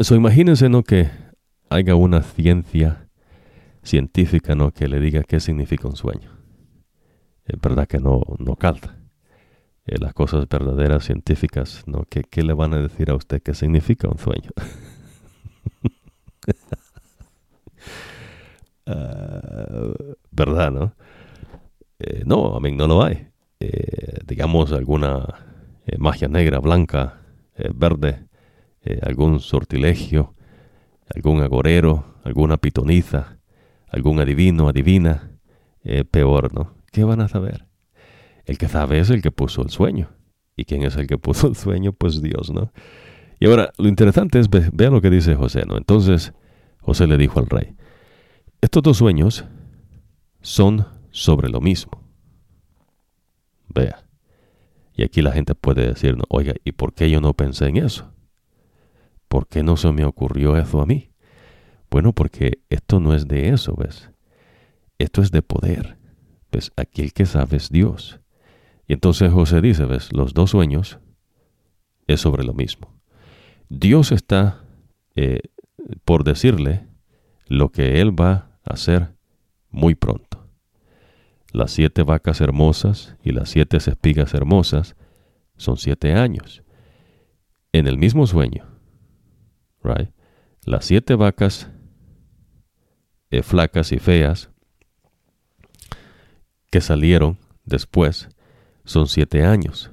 [0.00, 0.82] So, imagínense ¿no?
[0.82, 1.10] que
[1.70, 3.08] haya una ciencia
[3.84, 4.72] científica ¿no?
[4.72, 6.30] que le diga qué significa un sueño.
[7.44, 8.96] Es verdad que no, no calza.
[9.86, 12.04] Eh, las cosas verdaderas científicas, ¿no?
[12.08, 14.50] ¿Qué, ¿Qué, le van a decir a usted qué significa un sueño?
[18.86, 19.94] Ah,
[20.30, 20.94] ¿Verdad, no?
[22.06, 23.28] Eh, no, a mí no lo hay.
[23.60, 25.26] Eh, digamos alguna
[25.98, 27.20] magia negra, blanca,
[27.74, 28.26] verde,
[28.86, 30.34] eh, algún sortilegio,
[31.14, 33.38] algún agorero, alguna pitoniza,
[33.88, 35.30] algún adivino, adivina,
[35.84, 36.74] eh, peor, ¿no?
[36.92, 37.66] ¿Qué van a saber?
[38.44, 40.10] El que sabe es el que puso el sueño.
[40.54, 41.92] ¿Y quién es el que puso el sueño?
[41.92, 42.72] Pues Dios, ¿no?
[43.40, 45.78] Y ahora, lo interesante es, vea lo que dice José, ¿no?
[45.78, 46.34] Entonces,
[46.80, 47.74] José le dijo al rey,
[48.60, 49.46] estos dos sueños
[50.42, 52.02] son sobre lo mismo.
[53.68, 54.04] Vea.
[54.96, 58.12] Y aquí la gente puede decir, oiga, ¿y por qué yo no pensé en eso?
[59.28, 61.12] ¿Por qué no se me ocurrió eso a mí?
[61.88, 64.10] Bueno, porque esto no es de eso, ¿ves?
[64.98, 65.96] esto es de poder.
[66.50, 68.20] Pues aquí el que sabe es Dios.
[68.88, 70.98] Y entonces José dice, ves, los dos sueños
[72.08, 72.92] es sobre lo mismo.
[73.68, 74.64] Dios está
[75.14, 75.42] eh,
[76.04, 76.86] por decirle
[77.46, 79.14] lo que él va a hacer
[79.70, 80.33] muy pronto.
[81.54, 84.96] Las siete vacas hermosas y las siete espigas hermosas
[85.56, 86.64] son siete años.
[87.70, 88.66] En el mismo sueño,
[89.80, 90.10] right?
[90.64, 91.70] Las siete vacas
[93.30, 94.50] eh, flacas y feas
[96.72, 98.28] que salieron después
[98.84, 99.92] son siete años,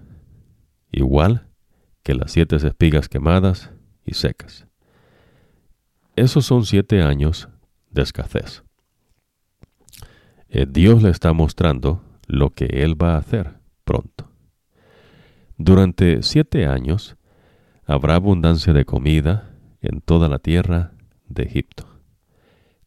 [0.91, 1.47] igual
[2.01, 3.69] que las siete espigas quemadas
[4.03, 4.65] y secas.
[6.15, 7.49] Esos son siete años
[7.91, 8.63] de escasez.
[10.53, 13.53] Eh, Dios le está mostrando lo que Él va a hacer
[13.85, 14.29] pronto.
[15.57, 17.15] Durante siete años
[17.85, 19.49] habrá abundancia de comida
[19.81, 20.91] en toda la tierra
[21.29, 21.87] de Egipto.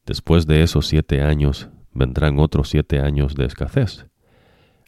[0.04, 4.06] Después de esos siete años vendrán otros siete años de escasez.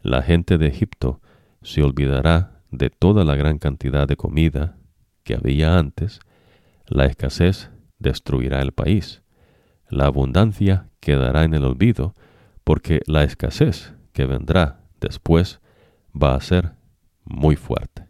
[0.02, 1.22] La gente de Egipto
[1.62, 4.76] se olvidará de toda la gran cantidad de comida
[5.24, 6.20] que había antes.
[6.86, 9.22] La escasez destruirá el país.
[9.88, 12.14] La abundancia quedará en el olvido,
[12.66, 15.60] porque la escasez que vendrá después
[16.20, 16.72] va a ser
[17.24, 18.08] muy fuerte.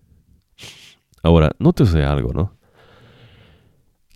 [1.22, 2.56] Ahora, nótese algo, ¿no?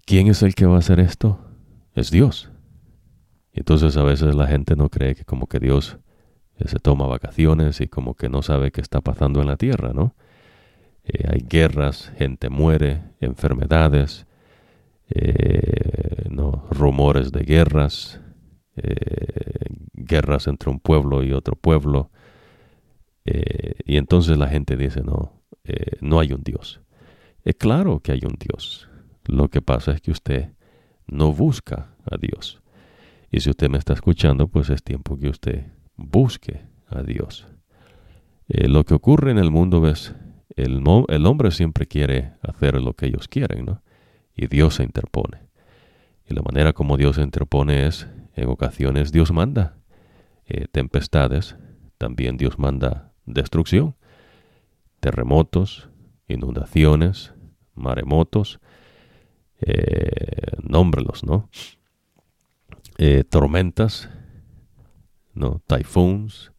[0.07, 1.39] ¿Quién es el que va a hacer esto?
[1.95, 2.51] Es Dios.
[3.53, 5.99] Entonces a veces la gente no cree que como que Dios
[6.57, 9.93] eh, se toma vacaciones y como que no sabe qué está pasando en la tierra,
[9.93, 10.15] ¿no?
[11.05, 14.27] Eh, hay guerras, gente muere, enfermedades,
[15.11, 16.65] eh, ¿no?
[16.71, 18.23] rumores de guerras,
[19.93, 22.11] guerras entre un pueblo y otro pueblo.
[23.25, 25.43] y entonces la gente dice, no,
[26.01, 26.81] no hay un Dios.
[27.45, 28.89] Es claro que hay un Dios.
[29.27, 30.53] Lo que pasa es que usted
[31.07, 32.63] no busca a Dios.
[33.31, 35.67] Y si usted me está escuchando, pues es tiempo que usted
[35.97, 37.47] busque a Dios.
[38.49, 40.15] Eh, lo que ocurre en el mundo es,
[40.57, 43.83] el, el hombre siempre quiere hacer lo que ellos quieren, ¿no?
[44.35, 45.39] Y Dios se interpone.
[46.29, 49.77] Y la manera como Dios se interpone es, en ocasiones Dios manda
[50.47, 51.57] eh, tempestades,
[51.99, 53.95] también Dios manda destrucción,
[55.01, 55.89] terremotos,
[56.29, 57.35] inundaciones,
[57.75, 58.61] maremotos,
[59.61, 60.57] eh,
[61.25, 61.49] ¿no?
[62.99, 64.11] Eh, tormentas,
[65.35, 65.63] ¿no?
[65.67, 66.53] typhoons,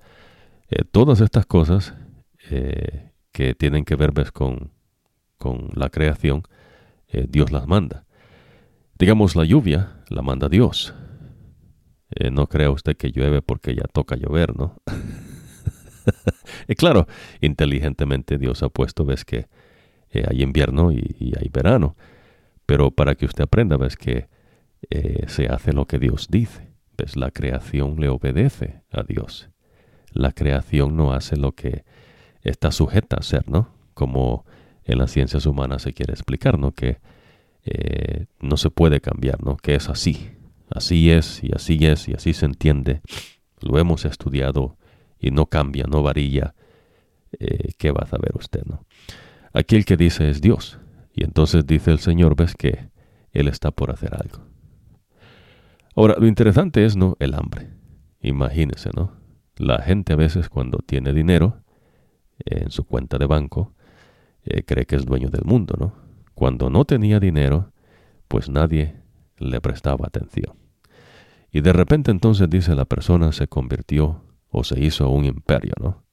[0.69, 1.95] eh, todas estas cosas
[3.31, 4.71] que tienen que ver con,
[5.37, 6.43] con la creación,
[7.29, 8.05] Dios las manda.
[8.97, 10.93] Digamos, la lluvia la manda Dios.
[12.31, 14.75] No crea usted que llueve porque ya toca llover, ¿no?
[16.67, 17.07] y claro,
[17.41, 19.47] inteligentemente Dios ha puesto, ves que
[20.13, 21.95] hay invierno y, hay verano.
[22.65, 24.27] Pero para que usted aprenda, ves que
[24.89, 26.71] eh, se hace lo que Dios dice.
[26.95, 29.49] Pues la creación le obedece a Dios.
[30.11, 31.83] La creación no hace lo que
[32.43, 33.73] está sujeta a hacer, ¿no?
[33.93, 34.45] Como
[34.83, 36.73] en las ciencias humanas se quiere explicar, ¿no?
[36.73, 36.99] Que
[37.63, 39.57] eh, no se puede cambiar, ¿no?
[39.57, 40.31] Que es así.
[40.71, 43.01] Así es y así es y así se entiende.
[43.59, 44.77] Lo hemos estudiado
[45.19, 46.55] y no cambia, no varilla.
[47.39, 48.85] Eh, ¿Qué va a saber usted, no?
[49.53, 50.79] Aquí el que dice es Dios.
[51.13, 52.89] Y entonces dice el Señor, ves que
[53.33, 54.45] Él está por hacer algo.
[55.95, 57.17] Ahora, lo interesante es, ¿no?
[57.19, 57.69] El hambre.
[58.21, 59.11] Imagínese, ¿no?
[59.57, 61.63] La gente a veces cuando tiene dinero
[62.45, 63.73] en su cuenta de banco,
[64.45, 65.93] eh, cree que es dueño del mundo, ¿no?
[66.33, 67.73] Cuando no tenía dinero,
[68.27, 68.95] pues nadie
[69.37, 70.60] le prestaba atención.
[71.51, 76.03] Y de repente entonces dice la persona se convirtió o se hizo un imperio, ¿no?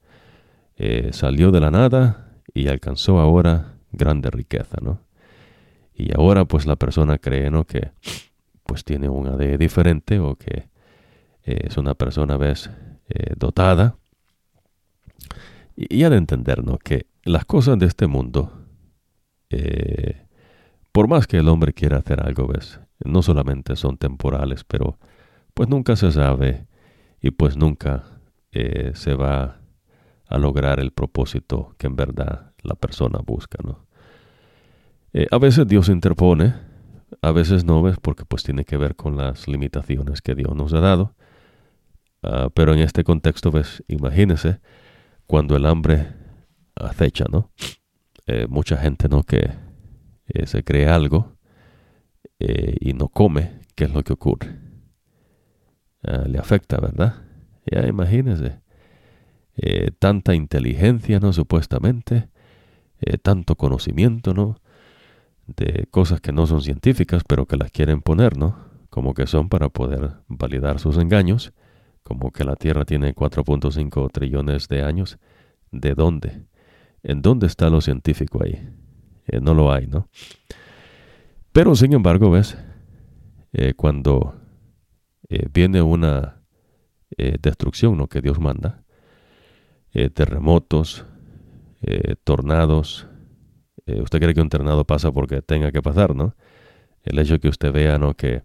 [0.76, 5.00] Eh, salió de la nada y alcanzó ahora grande riqueza, ¿no?
[5.94, 7.64] Y ahora pues la persona cree, ¿no?
[7.64, 7.92] Que
[8.64, 10.68] pues tiene un AD diferente o que
[11.44, 12.70] eh, es una persona, ves,
[13.08, 13.96] eh, dotada.
[15.76, 16.78] Y, ha de entender, ¿no?
[16.78, 18.52] Que las cosas de este mundo,
[20.90, 24.98] por más que el hombre quiera hacer algo, ves, no solamente son temporales, pero
[25.58, 26.68] pues nunca se sabe
[27.20, 28.04] y pues nunca
[28.52, 29.60] se va
[30.26, 33.86] a lograr el propósito que en verdad la persona busca, ¿no?
[35.30, 36.54] a veces Dios interpone
[37.22, 40.72] a veces no ves porque pues tiene que ver con las limitaciones que Dios nos
[40.72, 41.14] ha dado.
[42.22, 44.60] Ah, pero en este contexto, ves, imagínese
[45.26, 46.14] cuando el hambre
[46.74, 47.50] acecha, ¿no?
[48.26, 49.22] Eh, mucha gente, ¿no?
[49.22, 49.50] Que
[50.26, 51.36] eh, se cree algo
[52.38, 54.67] eh, y no come, ¿qué es lo que ocurre?
[56.02, 57.22] Ah, le afecta, ¿verdad?
[57.66, 58.60] Ya imagínese.
[59.98, 61.32] tanta inteligencia, ¿no?
[61.32, 62.28] Supuestamente.
[63.22, 64.60] tanto conocimiento, ¿no?
[65.48, 68.56] de cosas que no son científicas, pero que las quieren poner, ¿no?
[68.90, 71.52] Como que son para poder validar sus engaños,
[72.02, 75.18] como que la Tierra tiene 4.5 trillones de años.
[75.70, 76.46] ¿De dónde?
[77.02, 78.68] ¿En dónde está lo científico ahí?
[79.26, 80.08] Eh, no lo hay, ¿no?
[81.52, 82.56] Pero sin embargo, ves,
[83.52, 84.34] eh, cuando
[85.28, 86.36] eh, viene una
[87.40, 88.06] destrucción ¿no?
[88.06, 88.84] que Dios manda,
[90.14, 91.04] terremotos,
[92.22, 93.08] tornados,
[93.86, 96.36] usted cree que un tornado pasa porque tenga que pasar, ¿no?
[97.02, 98.14] El hecho que usted vea ¿no?
[98.14, 98.42] que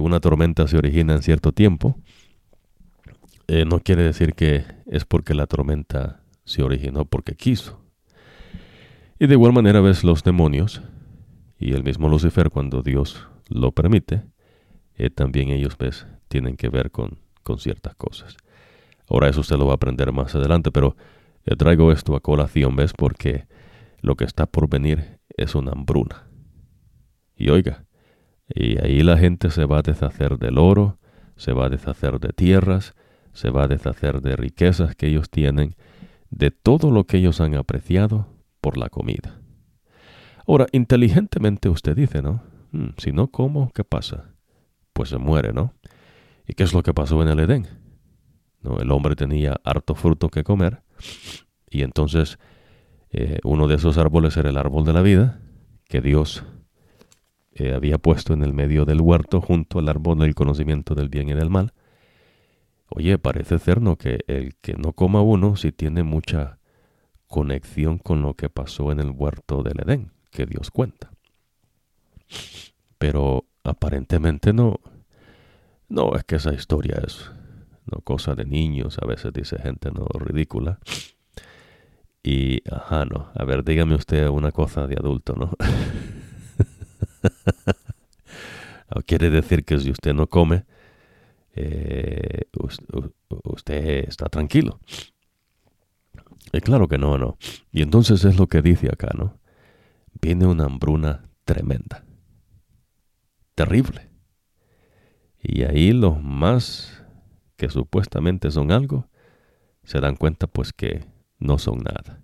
[0.00, 1.96] una tormenta se origina en cierto tiempo,
[3.48, 7.80] no quiere decir que es porque la tormenta se originó porque quiso.
[9.18, 10.82] Y de igual manera ves los demonios
[11.58, 14.24] y el mismo Lucifer cuando Dios lo permite,
[14.96, 18.36] eh, también ellos ves tienen que ver con, con ciertas cosas.
[19.08, 20.96] Ahora eso usted lo va a aprender más adelante, pero
[21.44, 22.92] eh, traigo esto a colación, ¿ves?
[22.92, 23.46] Porque
[24.00, 26.28] lo que está por venir es una hambruna.
[27.36, 27.84] Y oiga,
[28.48, 30.98] y ahí la gente se va a deshacer del oro,
[31.36, 32.94] se va a deshacer de tierras,
[33.32, 35.76] se va a deshacer de riquezas que ellos tienen,
[36.30, 38.28] de todo lo que ellos han apreciado
[38.60, 39.40] por la comida.
[40.46, 42.42] Ahora, inteligentemente usted dice, ¿no?
[42.72, 44.35] Hmm, si no como, ¿qué pasa?
[44.96, 45.74] Pues se muere, ¿no?
[46.48, 47.66] ¿Y qué es lo que pasó en el Edén?
[48.62, 48.78] ¿No?
[48.78, 50.80] El hombre tenía harto fruto que comer
[51.68, 52.38] y entonces
[53.10, 55.38] eh, uno de esos árboles era el árbol de la vida
[55.86, 56.44] que Dios
[57.52, 61.28] eh, había puesto en el medio del huerto junto al árbol del conocimiento del bien
[61.28, 61.74] y del mal.
[62.88, 63.96] Oye, parece ser ¿no?
[63.96, 66.58] que el que no coma uno si tiene mucha
[67.26, 71.10] conexión con lo que pasó en el huerto del Edén, que Dios cuenta.
[72.96, 74.80] Pero aparentemente no.
[75.88, 77.30] No, es que esa historia es
[77.86, 80.78] no cosa de niños, a veces dice gente no ridícula.
[82.22, 83.30] Y, ajá, no.
[83.34, 85.52] A ver, dígame usted una cosa de adulto, ¿no?
[89.06, 90.64] quiere decir que si usted no come,
[91.54, 92.46] eh,
[93.44, 94.80] usted está tranquilo.
[96.52, 97.38] Y claro que no, no.
[97.70, 99.38] Y entonces es lo que dice acá, ¿no?
[100.20, 102.05] Viene una hambruna tremenda.
[103.56, 104.08] Terrible.
[105.42, 107.02] Y ahí los más
[107.56, 109.08] que supuestamente son algo,
[109.84, 111.04] se dan cuenta pues que
[111.38, 112.20] no son nada.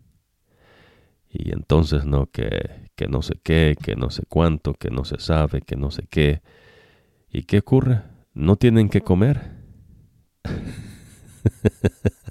[1.30, 5.18] Y entonces no, que, que no sé qué, que no sé cuánto, que no se
[5.18, 6.42] sabe, que no sé qué.
[7.30, 8.02] ¿Y qué ocurre?
[8.34, 9.52] ¿No tienen que comer?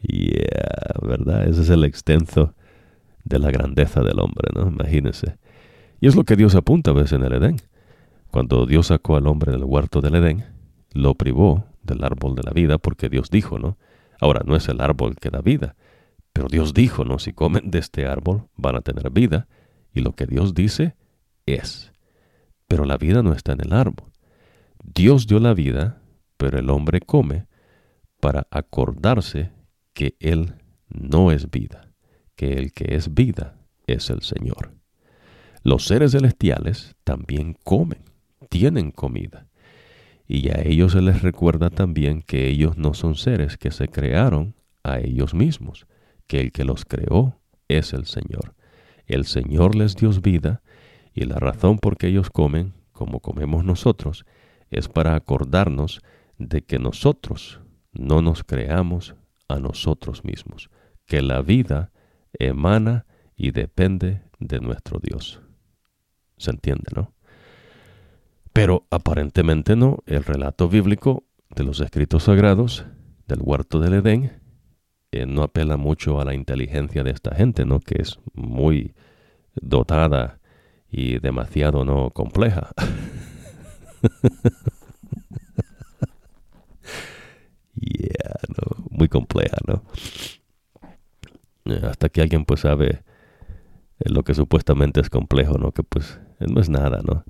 [0.00, 1.48] Yeah, ¿verdad?
[1.48, 2.54] Ese es el extenso
[3.24, 4.68] de la grandeza del hombre, ¿no?
[4.68, 5.38] Imagínense.
[6.00, 7.56] Y es lo que Dios apunta a veces en el Edén.
[8.30, 10.44] Cuando Dios sacó al hombre del huerto del Edén,
[10.92, 13.78] lo privó del árbol de la vida porque Dios dijo, ¿no?
[14.20, 15.76] Ahora, no es el árbol que da vida,
[16.32, 17.18] pero Dios dijo, ¿no?
[17.18, 19.48] Si comen de este árbol van a tener vida.
[19.92, 20.94] Y lo que Dios dice
[21.46, 21.92] es.
[22.66, 24.12] Pero la vida no está en el árbol.
[24.84, 26.02] Dios dio la vida,
[26.36, 27.46] pero el hombre come
[28.20, 29.50] para acordarse
[29.92, 30.54] que Él
[30.88, 31.92] no es vida,
[32.36, 33.56] que el que es vida
[33.86, 34.77] es el Señor.
[35.62, 38.02] Los seres celestiales también comen,
[38.48, 39.48] tienen comida,
[40.26, 44.54] y a ellos se les recuerda también que ellos no son seres que se crearon
[44.84, 45.86] a ellos mismos,
[46.26, 48.54] que el que los creó es el Señor.
[49.06, 50.62] El Señor les dio vida,
[51.14, 54.26] y la razón por que ellos comen, como comemos nosotros,
[54.70, 56.02] es para acordarnos
[56.36, 57.60] de que nosotros
[57.92, 59.14] no nos creamos
[59.48, 60.68] a nosotros mismos,
[61.06, 61.90] que la vida
[62.34, 65.40] emana y depende de nuestro Dios.
[66.38, 67.12] ¿Se entiende, no?
[68.52, 71.24] Pero aparentemente no, el relato bíblico
[71.54, 72.86] de los escritos sagrados
[73.26, 74.40] del huerto del Edén
[75.12, 77.80] eh, no apela mucho a la inteligencia de esta gente, ¿no?
[77.80, 78.94] Que es muy
[79.54, 80.40] dotada
[80.90, 82.70] y demasiado no compleja.
[88.48, 89.82] no, muy compleja, ¿no?
[91.66, 93.02] Eh, hasta que alguien pues sabe
[93.98, 95.72] lo que supuestamente es complejo, ¿no?
[95.72, 97.24] Que pues no es nada, ¿no?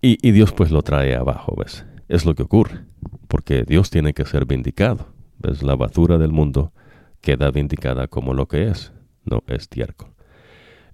[0.00, 1.84] Y, Dios pues lo trae abajo, ¿ves?
[2.08, 2.84] Es lo que ocurre,
[3.26, 5.62] porque Dios tiene que ser vindicado, ¿ves?
[5.62, 6.72] La basura del mundo
[7.20, 8.92] queda vindicada como lo que es,
[9.24, 10.10] no estiércol.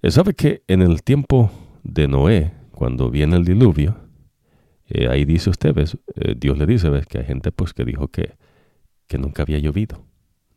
[0.03, 1.51] ¿Sabe que en el tiempo
[1.83, 3.95] de Noé, cuando viene el diluvio,
[5.09, 5.97] ahí dice usted, ¿ves?
[6.37, 7.05] Dios le dice, ¿ves?
[7.05, 8.35] Que hay gente pues que dijo que
[9.07, 10.03] que nunca había llovido,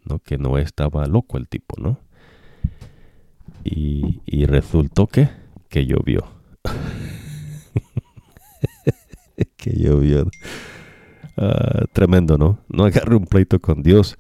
[0.05, 0.19] ¿no?
[0.21, 2.01] Que no estaba loco el tipo, ¿no?
[3.65, 5.29] Y, y resultó que,
[5.69, 6.25] que llovió.
[9.57, 10.29] que llovió.
[11.37, 12.59] Ah, tremendo, ¿no?
[12.69, 14.19] No agarre un pleito con Dios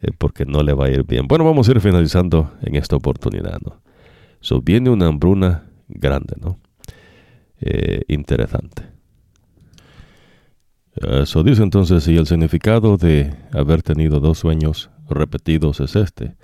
[0.00, 1.26] eh, porque no le va a ir bien.
[1.26, 3.80] Bueno, vamos a ir finalizando en esta oportunidad, ¿no?
[4.40, 6.58] So, viene una hambruna grande, ¿no?
[7.60, 8.84] Eh, interesante.
[10.94, 16.36] Eso dice entonces, si el significado de haber tenido dos sueños repetidos es este,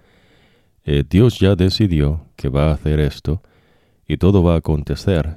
[0.85, 3.43] eh, Dios ya decidió que va a hacer esto
[4.07, 5.37] y todo va a acontecer,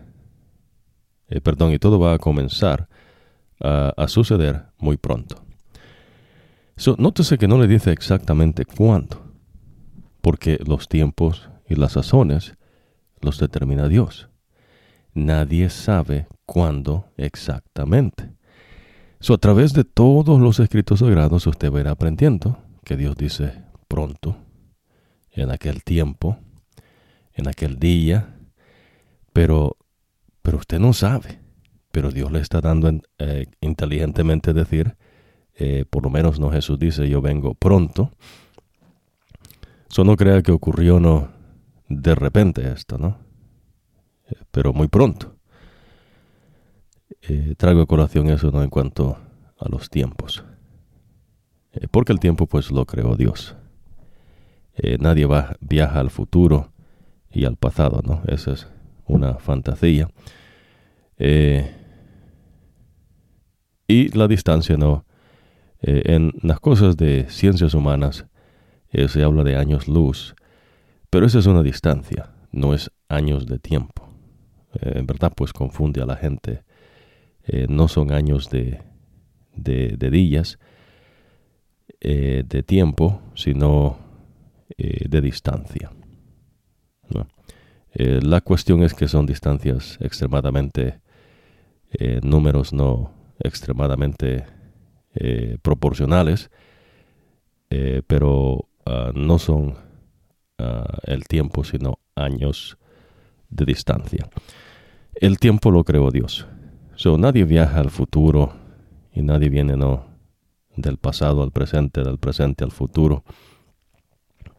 [1.28, 2.88] eh, perdón, y todo va a comenzar
[3.62, 5.44] a, suceder muy pronto.
[6.78, 9.34] So, nótese que no le dice exactamente cuándo,
[10.22, 12.56] porque los tiempos y las sazones
[13.22, 14.30] los determina Dios.
[15.14, 18.32] Nadie sabe cuándo exactamente.
[19.20, 23.66] So, a través de todos los escritos sagrados usted va a aprendiendo que Dios dice
[23.90, 24.38] pronto,
[25.32, 26.38] en aquel tiempo,
[27.34, 28.39] en aquel día,
[29.34, 29.78] pero,
[30.42, 31.40] pero usted no sabe.
[31.92, 34.96] Pero Dios le está dando eh, inteligentemente decir,
[35.56, 38.12] eh, por lo menos no Jesús dice, yo vengo pronto.
[39.90, 41.30] Eso no crea que ocurrió no
[41.88, 43.18] de repente esto, ¿no?
[44.30, 45.36] Eh, pero muy pronto.
[47.58, 48.64] Traigo a colación eso ¿no?
[48.64, 49.18] en cuanto
[49.60, 50.44] a los tiempos.
[51.92, 53.56] Porque el tiempo pues lo creó Dios.
[55.00, 56.72] Nadie va, viaja al futuro
[57.30, 58.24] y al pasado, ¿no?
[58.26, 58.68] Esa es
[59.10, 60.10] una fantasía.
[63.88, 65.06] y la distancia, ¿no?
[65.82, 68.26] en las cosas de ciencias humanas
[68.92, 70.36] se habla de años luz,
[71.10, 74.08] pero esa es una distancia, no es años de tiempo.
[74.82, 76.64] en verdad pues confunde a la gente
[77.52, 78.80] eh, no son años de,
[79.56, 80.60] de, días,
[82.00, 83.98] eh, de tiempo, sino
[84.78, 85.90] eh, de distancia.
[87.94, 91.00] La cuestión es que son distancias extremadamente,
[92.22, 94.46] números no extremadamente
[95.62, 96.52] proporcionales,
[98.08, 99.76] pero ah, no son
[100.58, 102.78] ah, el tiempo, sino años
[103.50, 104.30] de distancia.
[105.16, 106.48] El tiempo lo creó Dios.
[106.96, 108.54] So, nadie viaja al futuro
[109.14, 110.06] y nadie viene no
[110.76, 113.24] del pasado al presente, del presente al futuro,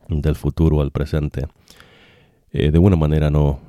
[0.09, 1.47] del futuro al presente,
[2.53, 3.61] eh, de una manera no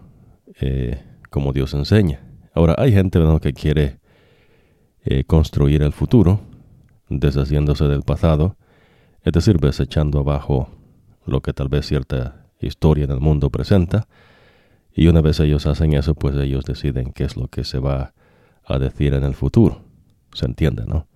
[0.59, 2.19] eh, como Dios enseña.
[2.53, 3.99] Ahora, hay gente que quiere
[5.05, 6.41] eh, construir el futuro,
[7.09, 8.57] deshaciéndose del pasado,
[9.23, 10.69] es decir, desechando abajo
[11.25, 14.07] lo que tal vez cierta historia en el mundo presenta,
[14.93, 18.13] y una vez ellos hacen eso, pues ellos deciden qué es lo que se va
[18.65, 19.83] a decir en el futuro.
[20.33, 21.07] ¿Se entiende, no?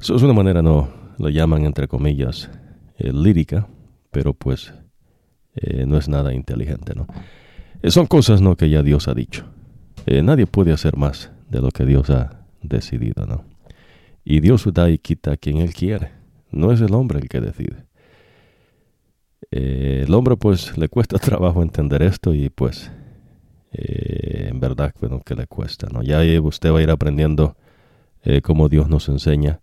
[0.00, 0.88] Eso es una manera, no,
[1.18, 2.50] lo llaman entre comillas
[2.98, 3.68] lírica,
[4.10, 4.72] pero pues
[5.54, 7.06] eh, no es nada inteligente, ¿no?
[7.82, 8.56] Eh, son cosas, ¿no?
[8.56, 9.44] Que ya Dios ha dicho.
[10.06, 13.44] nadie puede hacer más de lo que Dios ha decidido, ¿no?
[14.24, 16.10] Y Dios da y quita a quien Él quiere.
[16.50, 17.86] No es el hombre el que decide.
[19.50, 22.90] el hombre pues le cuesta trabajo entender esto y pues
[23.72, 25.88] eh, en verdad bueno, que le cuesta.
[25.90, 26.02] ¿no?
[26.02, 27.56] Ya usted va a ir aprendiendo
[28.22, 29.60] eh, cómo Dios nos enseña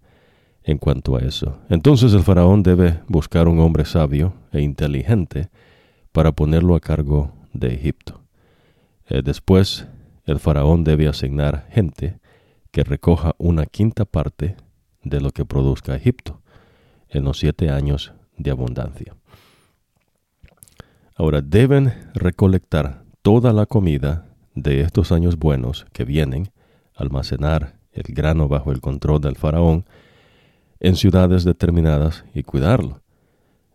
[0.63, 1.59] en cuanto a eso.
[1.69, 5.49] Entonces el faraón debe buscar un hombre sabio e inteligente
[6.19, 8.19] para ponerlo a cargo de Egipto.
[9.07, 9.87] Eh, después
[10.25, 12.19] el faraón debe asignar gente
[12.71, 14.57] que recoja una quinta parte
[15.01, 16.41] de lo que produzca Egipto
[17.07, 19.15] en los siete años de abundancia.
[21.15, 26.51] Ahora deben recolectar toda la comida de estos años buenos que vienen,
[26.95, 29.85] almacenar el grano bajo el control del faraón
[30.81, 33.03] en ciudades determinadas y cuidarlo.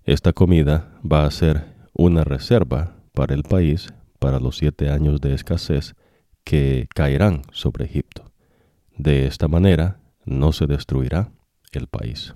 [0.04, 5.34] Esta comida va a ser una reserva para el país para los siete años de
[5.34, 5.94] escasez
[6.44, 8.32] que caerán sobre Egipto.
[8.96, 11.32] De esta manera no se destruirá
[11.72, 12.34] el país.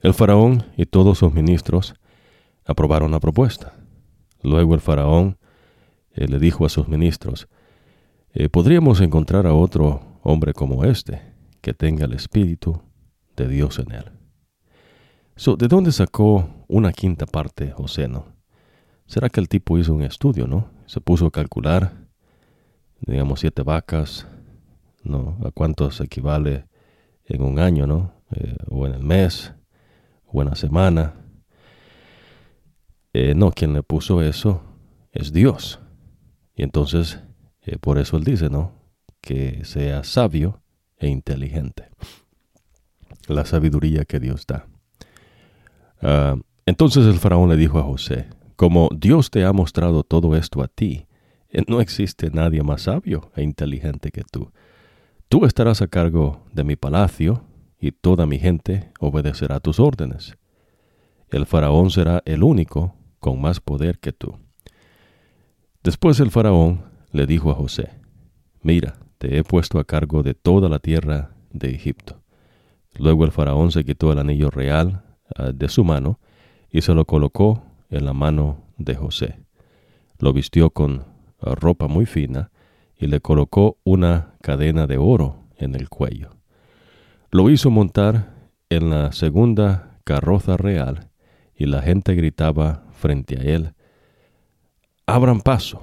[0.00, 1.94] El faraón y todos sus ministros
[2.64, 3.74] aprobaron la propuesta.
[4.42, 5.38] Luego el faraón
[6.14, 7.48] eh, le dijo a sus ministros,
[8.34, 11.22] eh, podríamos encontrar a otro hombre como este,
[11.60, 12.82] que tenga el Espíritu
[13.36, 14.04] de Dios en él.
[15.58, 18.24] ¿De dónde sacó una quinta parte José, no?
[19.06, 20.70] ¿Será que el tipo hizo un estudio, no?
[20.86, 21.92] Se puso a calcular,
[23.00, 24.26] digamos, siete vacas,
[25.04, 25.38] ¿no?
[25.44, 26.66] ¿A cuántos equivale
[27.26, 28.14] en un año, no?
[28.34, 29.52] Eh, o en el mes,
[30.26, 31.14] o en la semana.
[33.12, 34.62] no, quien le puso eso
[35.12, 35.78] es Dios.
[36.56, 37.20] Y entonces,
[37.60, 38.72] eh, por eso él dice, ¿no?
[39.20, 40.62] Que sea sabio
[40.96, 41.90] e inteligente.
[43.28, 44.66] La sabiduría que Dios da.
[46.00, 46.36] Ah,
[46.66, 50.68] entonces el faraón le dijo a José, como Dios te ha mostrado todo esto a
[50.68, 51.06] ti,
[51.50, 54.52] eh, no existe nadie más sabio e inteligente que tú.
[55.28, 57.44] Tú estarás a cargo de mi palacio
[57.80, 60.36] y toda mi gente obedecerá tus órdenes.
[61.30, 64.36] El faraón será el único con más poder que tú.
[65.82, 67.90] Después el faraón le dijo a José,
[68.60, 72.22] Mira, te he puesto a cargo de toda la tierra de Egipto.
[72.94, 75.02] Luego el faraón se quitó el anillo real
[75.34, 76.20] ah, de su mano
[76.72, 79.44] y se lo colocó en la mano de José.
[80.18, 81.04] Lo vistió con
[81.40, 82.50] ropa muy fina
[82.96, 86.30] y le colocó una cadena de oro en el cuello.
[87.30, 88.34] Lo hizo montar
[88.70, 91.10] en la segunda carroza real
[91.54, 93.74] y la gente gritaba frente a él,
[95.06, 95.82] Abran paso.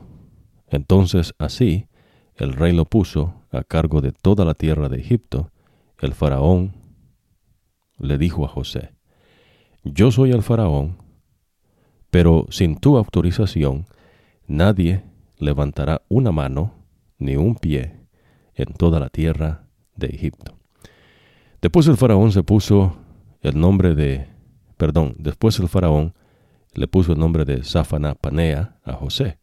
[0.70, 1.88] Entonces así
[2.36, 5.52] el rey lo puso a cargo de toda la tierra de Egipto.
[6.00, 6.74] El faraón
[7.98, 8.94] le dijo a José,
[9.84, 10.98] Yo soy el faraón,
[12.10, 13.86] pero sin tu autorización
[14.48, 15.04] nadie
[15.38, 16.74] levantará una mano
[17.18, 18.00] ni un pie
[18.56, 20.58] en toda la tierra de Egipto.
[21.62, 22.98] Después el faraón se puso
[23.42, 24.28] el nombre de,
[24.78, 26.14] perdón, después el faraón
[26.74, 29.40] le puso el nombre de Safana Panea a José.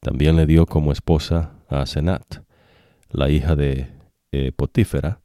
[0.00, 2.42] También le dio como esposa a Senat,
[3.10, 3.88] la hija de
[4.32, 5.20] eh, Potífera,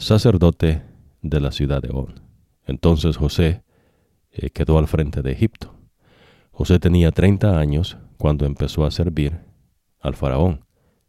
[0.00, 0.82] sacerdote
[1.22, 2.27] de la ciudad de On.
[2.68, 3.64] Entonces José
[4.30, 5.74] eh, quedó al frente de Egipto.
[6.52, 9.40] José tenía 30 años cuando empezó a servir
[10.00, 10.64] al faraón,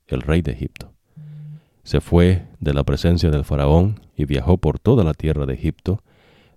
[0.07, 0.93] el rey de Egipto.
[1.83, 6.01] Se fue de la presencia del faraón y viajó por toda la tierra de Egipto.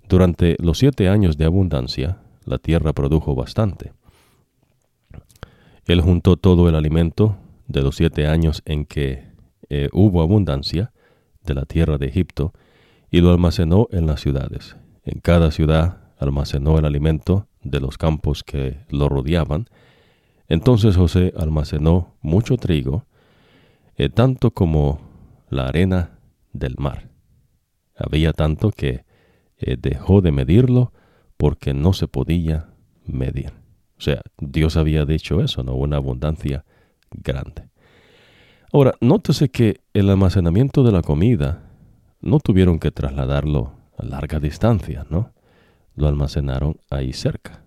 [0.08, 3.92] Durante los siete años de abundancia, la tierra produjo bastante.
[5.86, 9.24] Él juntó todo el alimento de los siete años en que
[9.68, 10.92] eh, hubo abundancia
[11.44, 12.52] de la tierra de Egipto
[13.10, 14.76] y lo almacenó en las ciudades.
[15.04, 19.66] En cada ciudad almacenó el alimento de los campos que lo rodeaban.
[20.48, 23.06] Entonces José almacenó mucho trigo,
[23.96, 25.00] eh, tanto como
[25.50, 26.18] la arena
[26.52, 27.10] del mar.
[27.96, 29.04] Había tanto que
[29.58, 30.92] eh, dejó de medirlo
[31.36, 32.68] porque no se podía
[33.04, 33.52] medir.
[33.98, 35.74] O sea, Dios había dicho eso, ¿no?
[35.74, 36.64] Una abundancia
[37.10, 37.68] grande.
[38.72, 41.70] Ahora, nótese que el almacenamiento de la comida
[42.20, 45.32] no tuvieron que trasladarlo larga distancia, ¿no?
[45.94, 47.64] Lo almacenaron ahí cerca,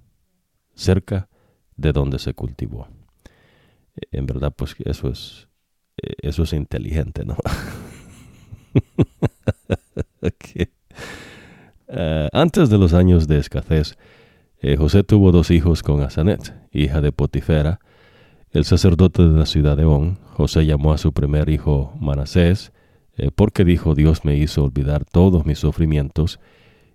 [0.74, 1.30] cerca
[1.76, 2.88] de donde se cultivó.
[4.12, 5.48] En verdad, pues eso es,
[5.98, 7.38] eso es inteligente, ¿no?
[11.88, 13.96] Eh, antes de los años de escasez,
[14.60, 17.80] eh, José tuvo dos hijos con Asanet, hija de Potifera,
[18.52, 20.18] el sacerdote de la ciudad de On.
[20.34, 22.74] José llamó a su primer hijo Manasés,
[23.18, 26.40] eh, porque dijo, Dios me hizo olvidar todos mis sufrimientos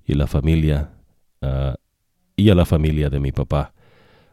[0.04, 0.90] y la familia
[1.42, 1.76] ah,
[2.36, 3.72] y a la familia de mi papá.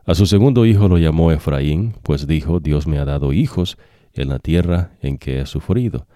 [0.05, 3.77] A su segundo hijo lo llamó Efraín, pues dijo, Dios me ha dado hijos
[4.13, 6.07] en la tierra en que he sufrido.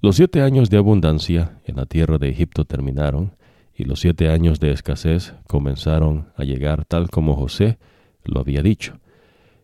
[0.00, 3.36] Los siete años de abundancia en la tierra de Egipto terminaron,
[3.74, 7.78] y los siete años de escasez comenzaron a llegar tal como José
[8.24, 8.98] lo había dicho.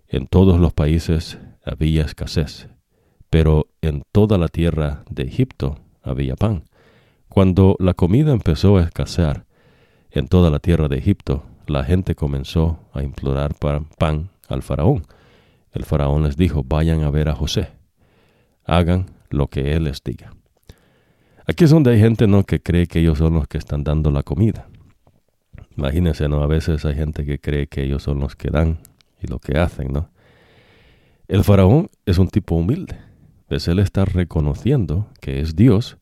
[0.08, 2.68] En todos los países había escasez,
[3.36, 6.64] pero en toda la tierra de Egipto había pan.
[7.28, 9.44] Cuando la comida empezó a escasear
[10.10, 15.02] en toda la tierra de Egipto, la gente comenzó a implorar pan al faraón.
[15.72, 17.68] El faraón les dijo, vayan a ver a José,
[18.64, 20.32] hagan lo que él les diga.
[21.46, 22.42] Aquí es donde hay gente ¿no?
[22.44, 24.66] que cree que ellos son los que están dando la comida.
[25.76, 26.42] Imagínense, ¿no?
[26.42, 28.78] A veces hay gente que cree que ellos son los que dan
[29.20, 30.08] y lo que hacen, ¿no?
[31.28, 33.05] El faraón es un tipo humilde.
[33.48, 35.98] Pues él está reconociendo que es Dios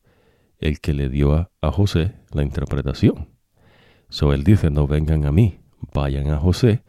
[0.58, 3.28] el que le dio a, José la interpretación.
[4.08, 5.60] So él dice, no vengan a mí,
[5.92, 6.82] vayan a José,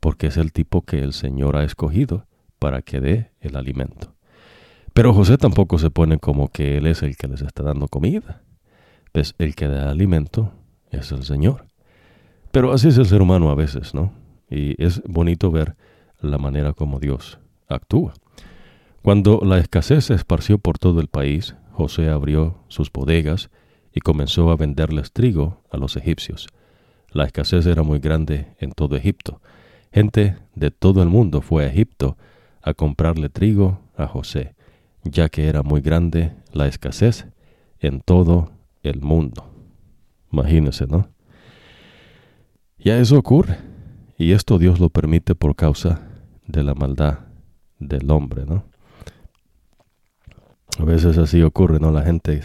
[0.00, 2.26] porque es el tipo que el Señor ha escogido
[2.58, 4.16] para que dé el alimento.
[4.92, 8.42] Pero José tampoco se pone como que él es el que les está dando comida.
[9.12, 10.52] Pues el que da alimento
[10.90, 11.66] es el Señor.
[12.50, 14.12] Pero así es el ser humano a veces, ¿no?
[14.50, 15.76] Y es bonito ver
[16.20, 17.38] la manera como Dios
[17.68, 18.14] actúa.
[19.02, 23.50] Cuando la escasez se esparció por todo el país, José abrió sus bodegas
[23.92, 26.48] y comenzó a venderles trigo a los egipcios.
[27.10, 29.40] La escasez era muy grande en todo Egipto.
[29.92, 32.16] Gente de todo el mundo fue a Egipto
[32.62, 34.54] a comprarle trigo a José
[35.04, 37.26] ya que era muy grande la escasez
[37.80, 38.52] en todo
[38.82, 39.50] el mundo.
[40.30, 41.08] Imagínense, ¿no?
[42.78, 43.58] Ya eso ocurre,
[44.18, 46.08] y esto Dios lo permite por causa
[46.46, 47.20] de la maldad
[47.78, 48.64] del hombre, ¿no?
[50.78, 51.90] A veces así ocurre, ¿no?
[51.90, 52.40] La gente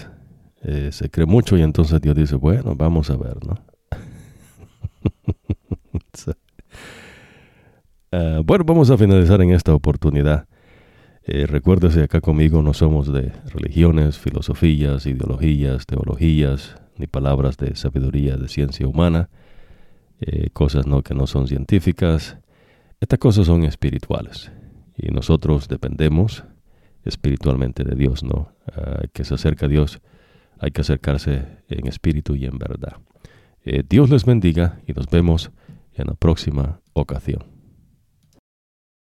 [0.63, 3.57] eh, se cree mucho y entonces Dios dice, bueno, vamos a ver, ¿no?
[8.09, 10.47] Ah, bueno, vamos a finalizar en esta oportunidad
[11.29, 18.37] eh, recuérdese, acá conmigo no somos de religiones, filosofías, ideologías, teologías, ni palabras de sabiduría
[18.37, 19.29] de ciencia humana,
[20.21, 22.37] eh, cosas no que no son científicas.
[23.01, 24.53] Estas cosas son espirituales
[24.95, 26.45] y nosotros dependemos
[27.07, 28.51] espiritualmente de Dios, ¿no?
[28.73, 30.01] Ah, que se acerca a Dios,
[30.59, 32.97] hay que acercarse en espíritu y en verdad.
[33.63, 35.51] Eh, Dios les bendiga y nos vemos
[35.93, 37.56] en la próxima ocasión.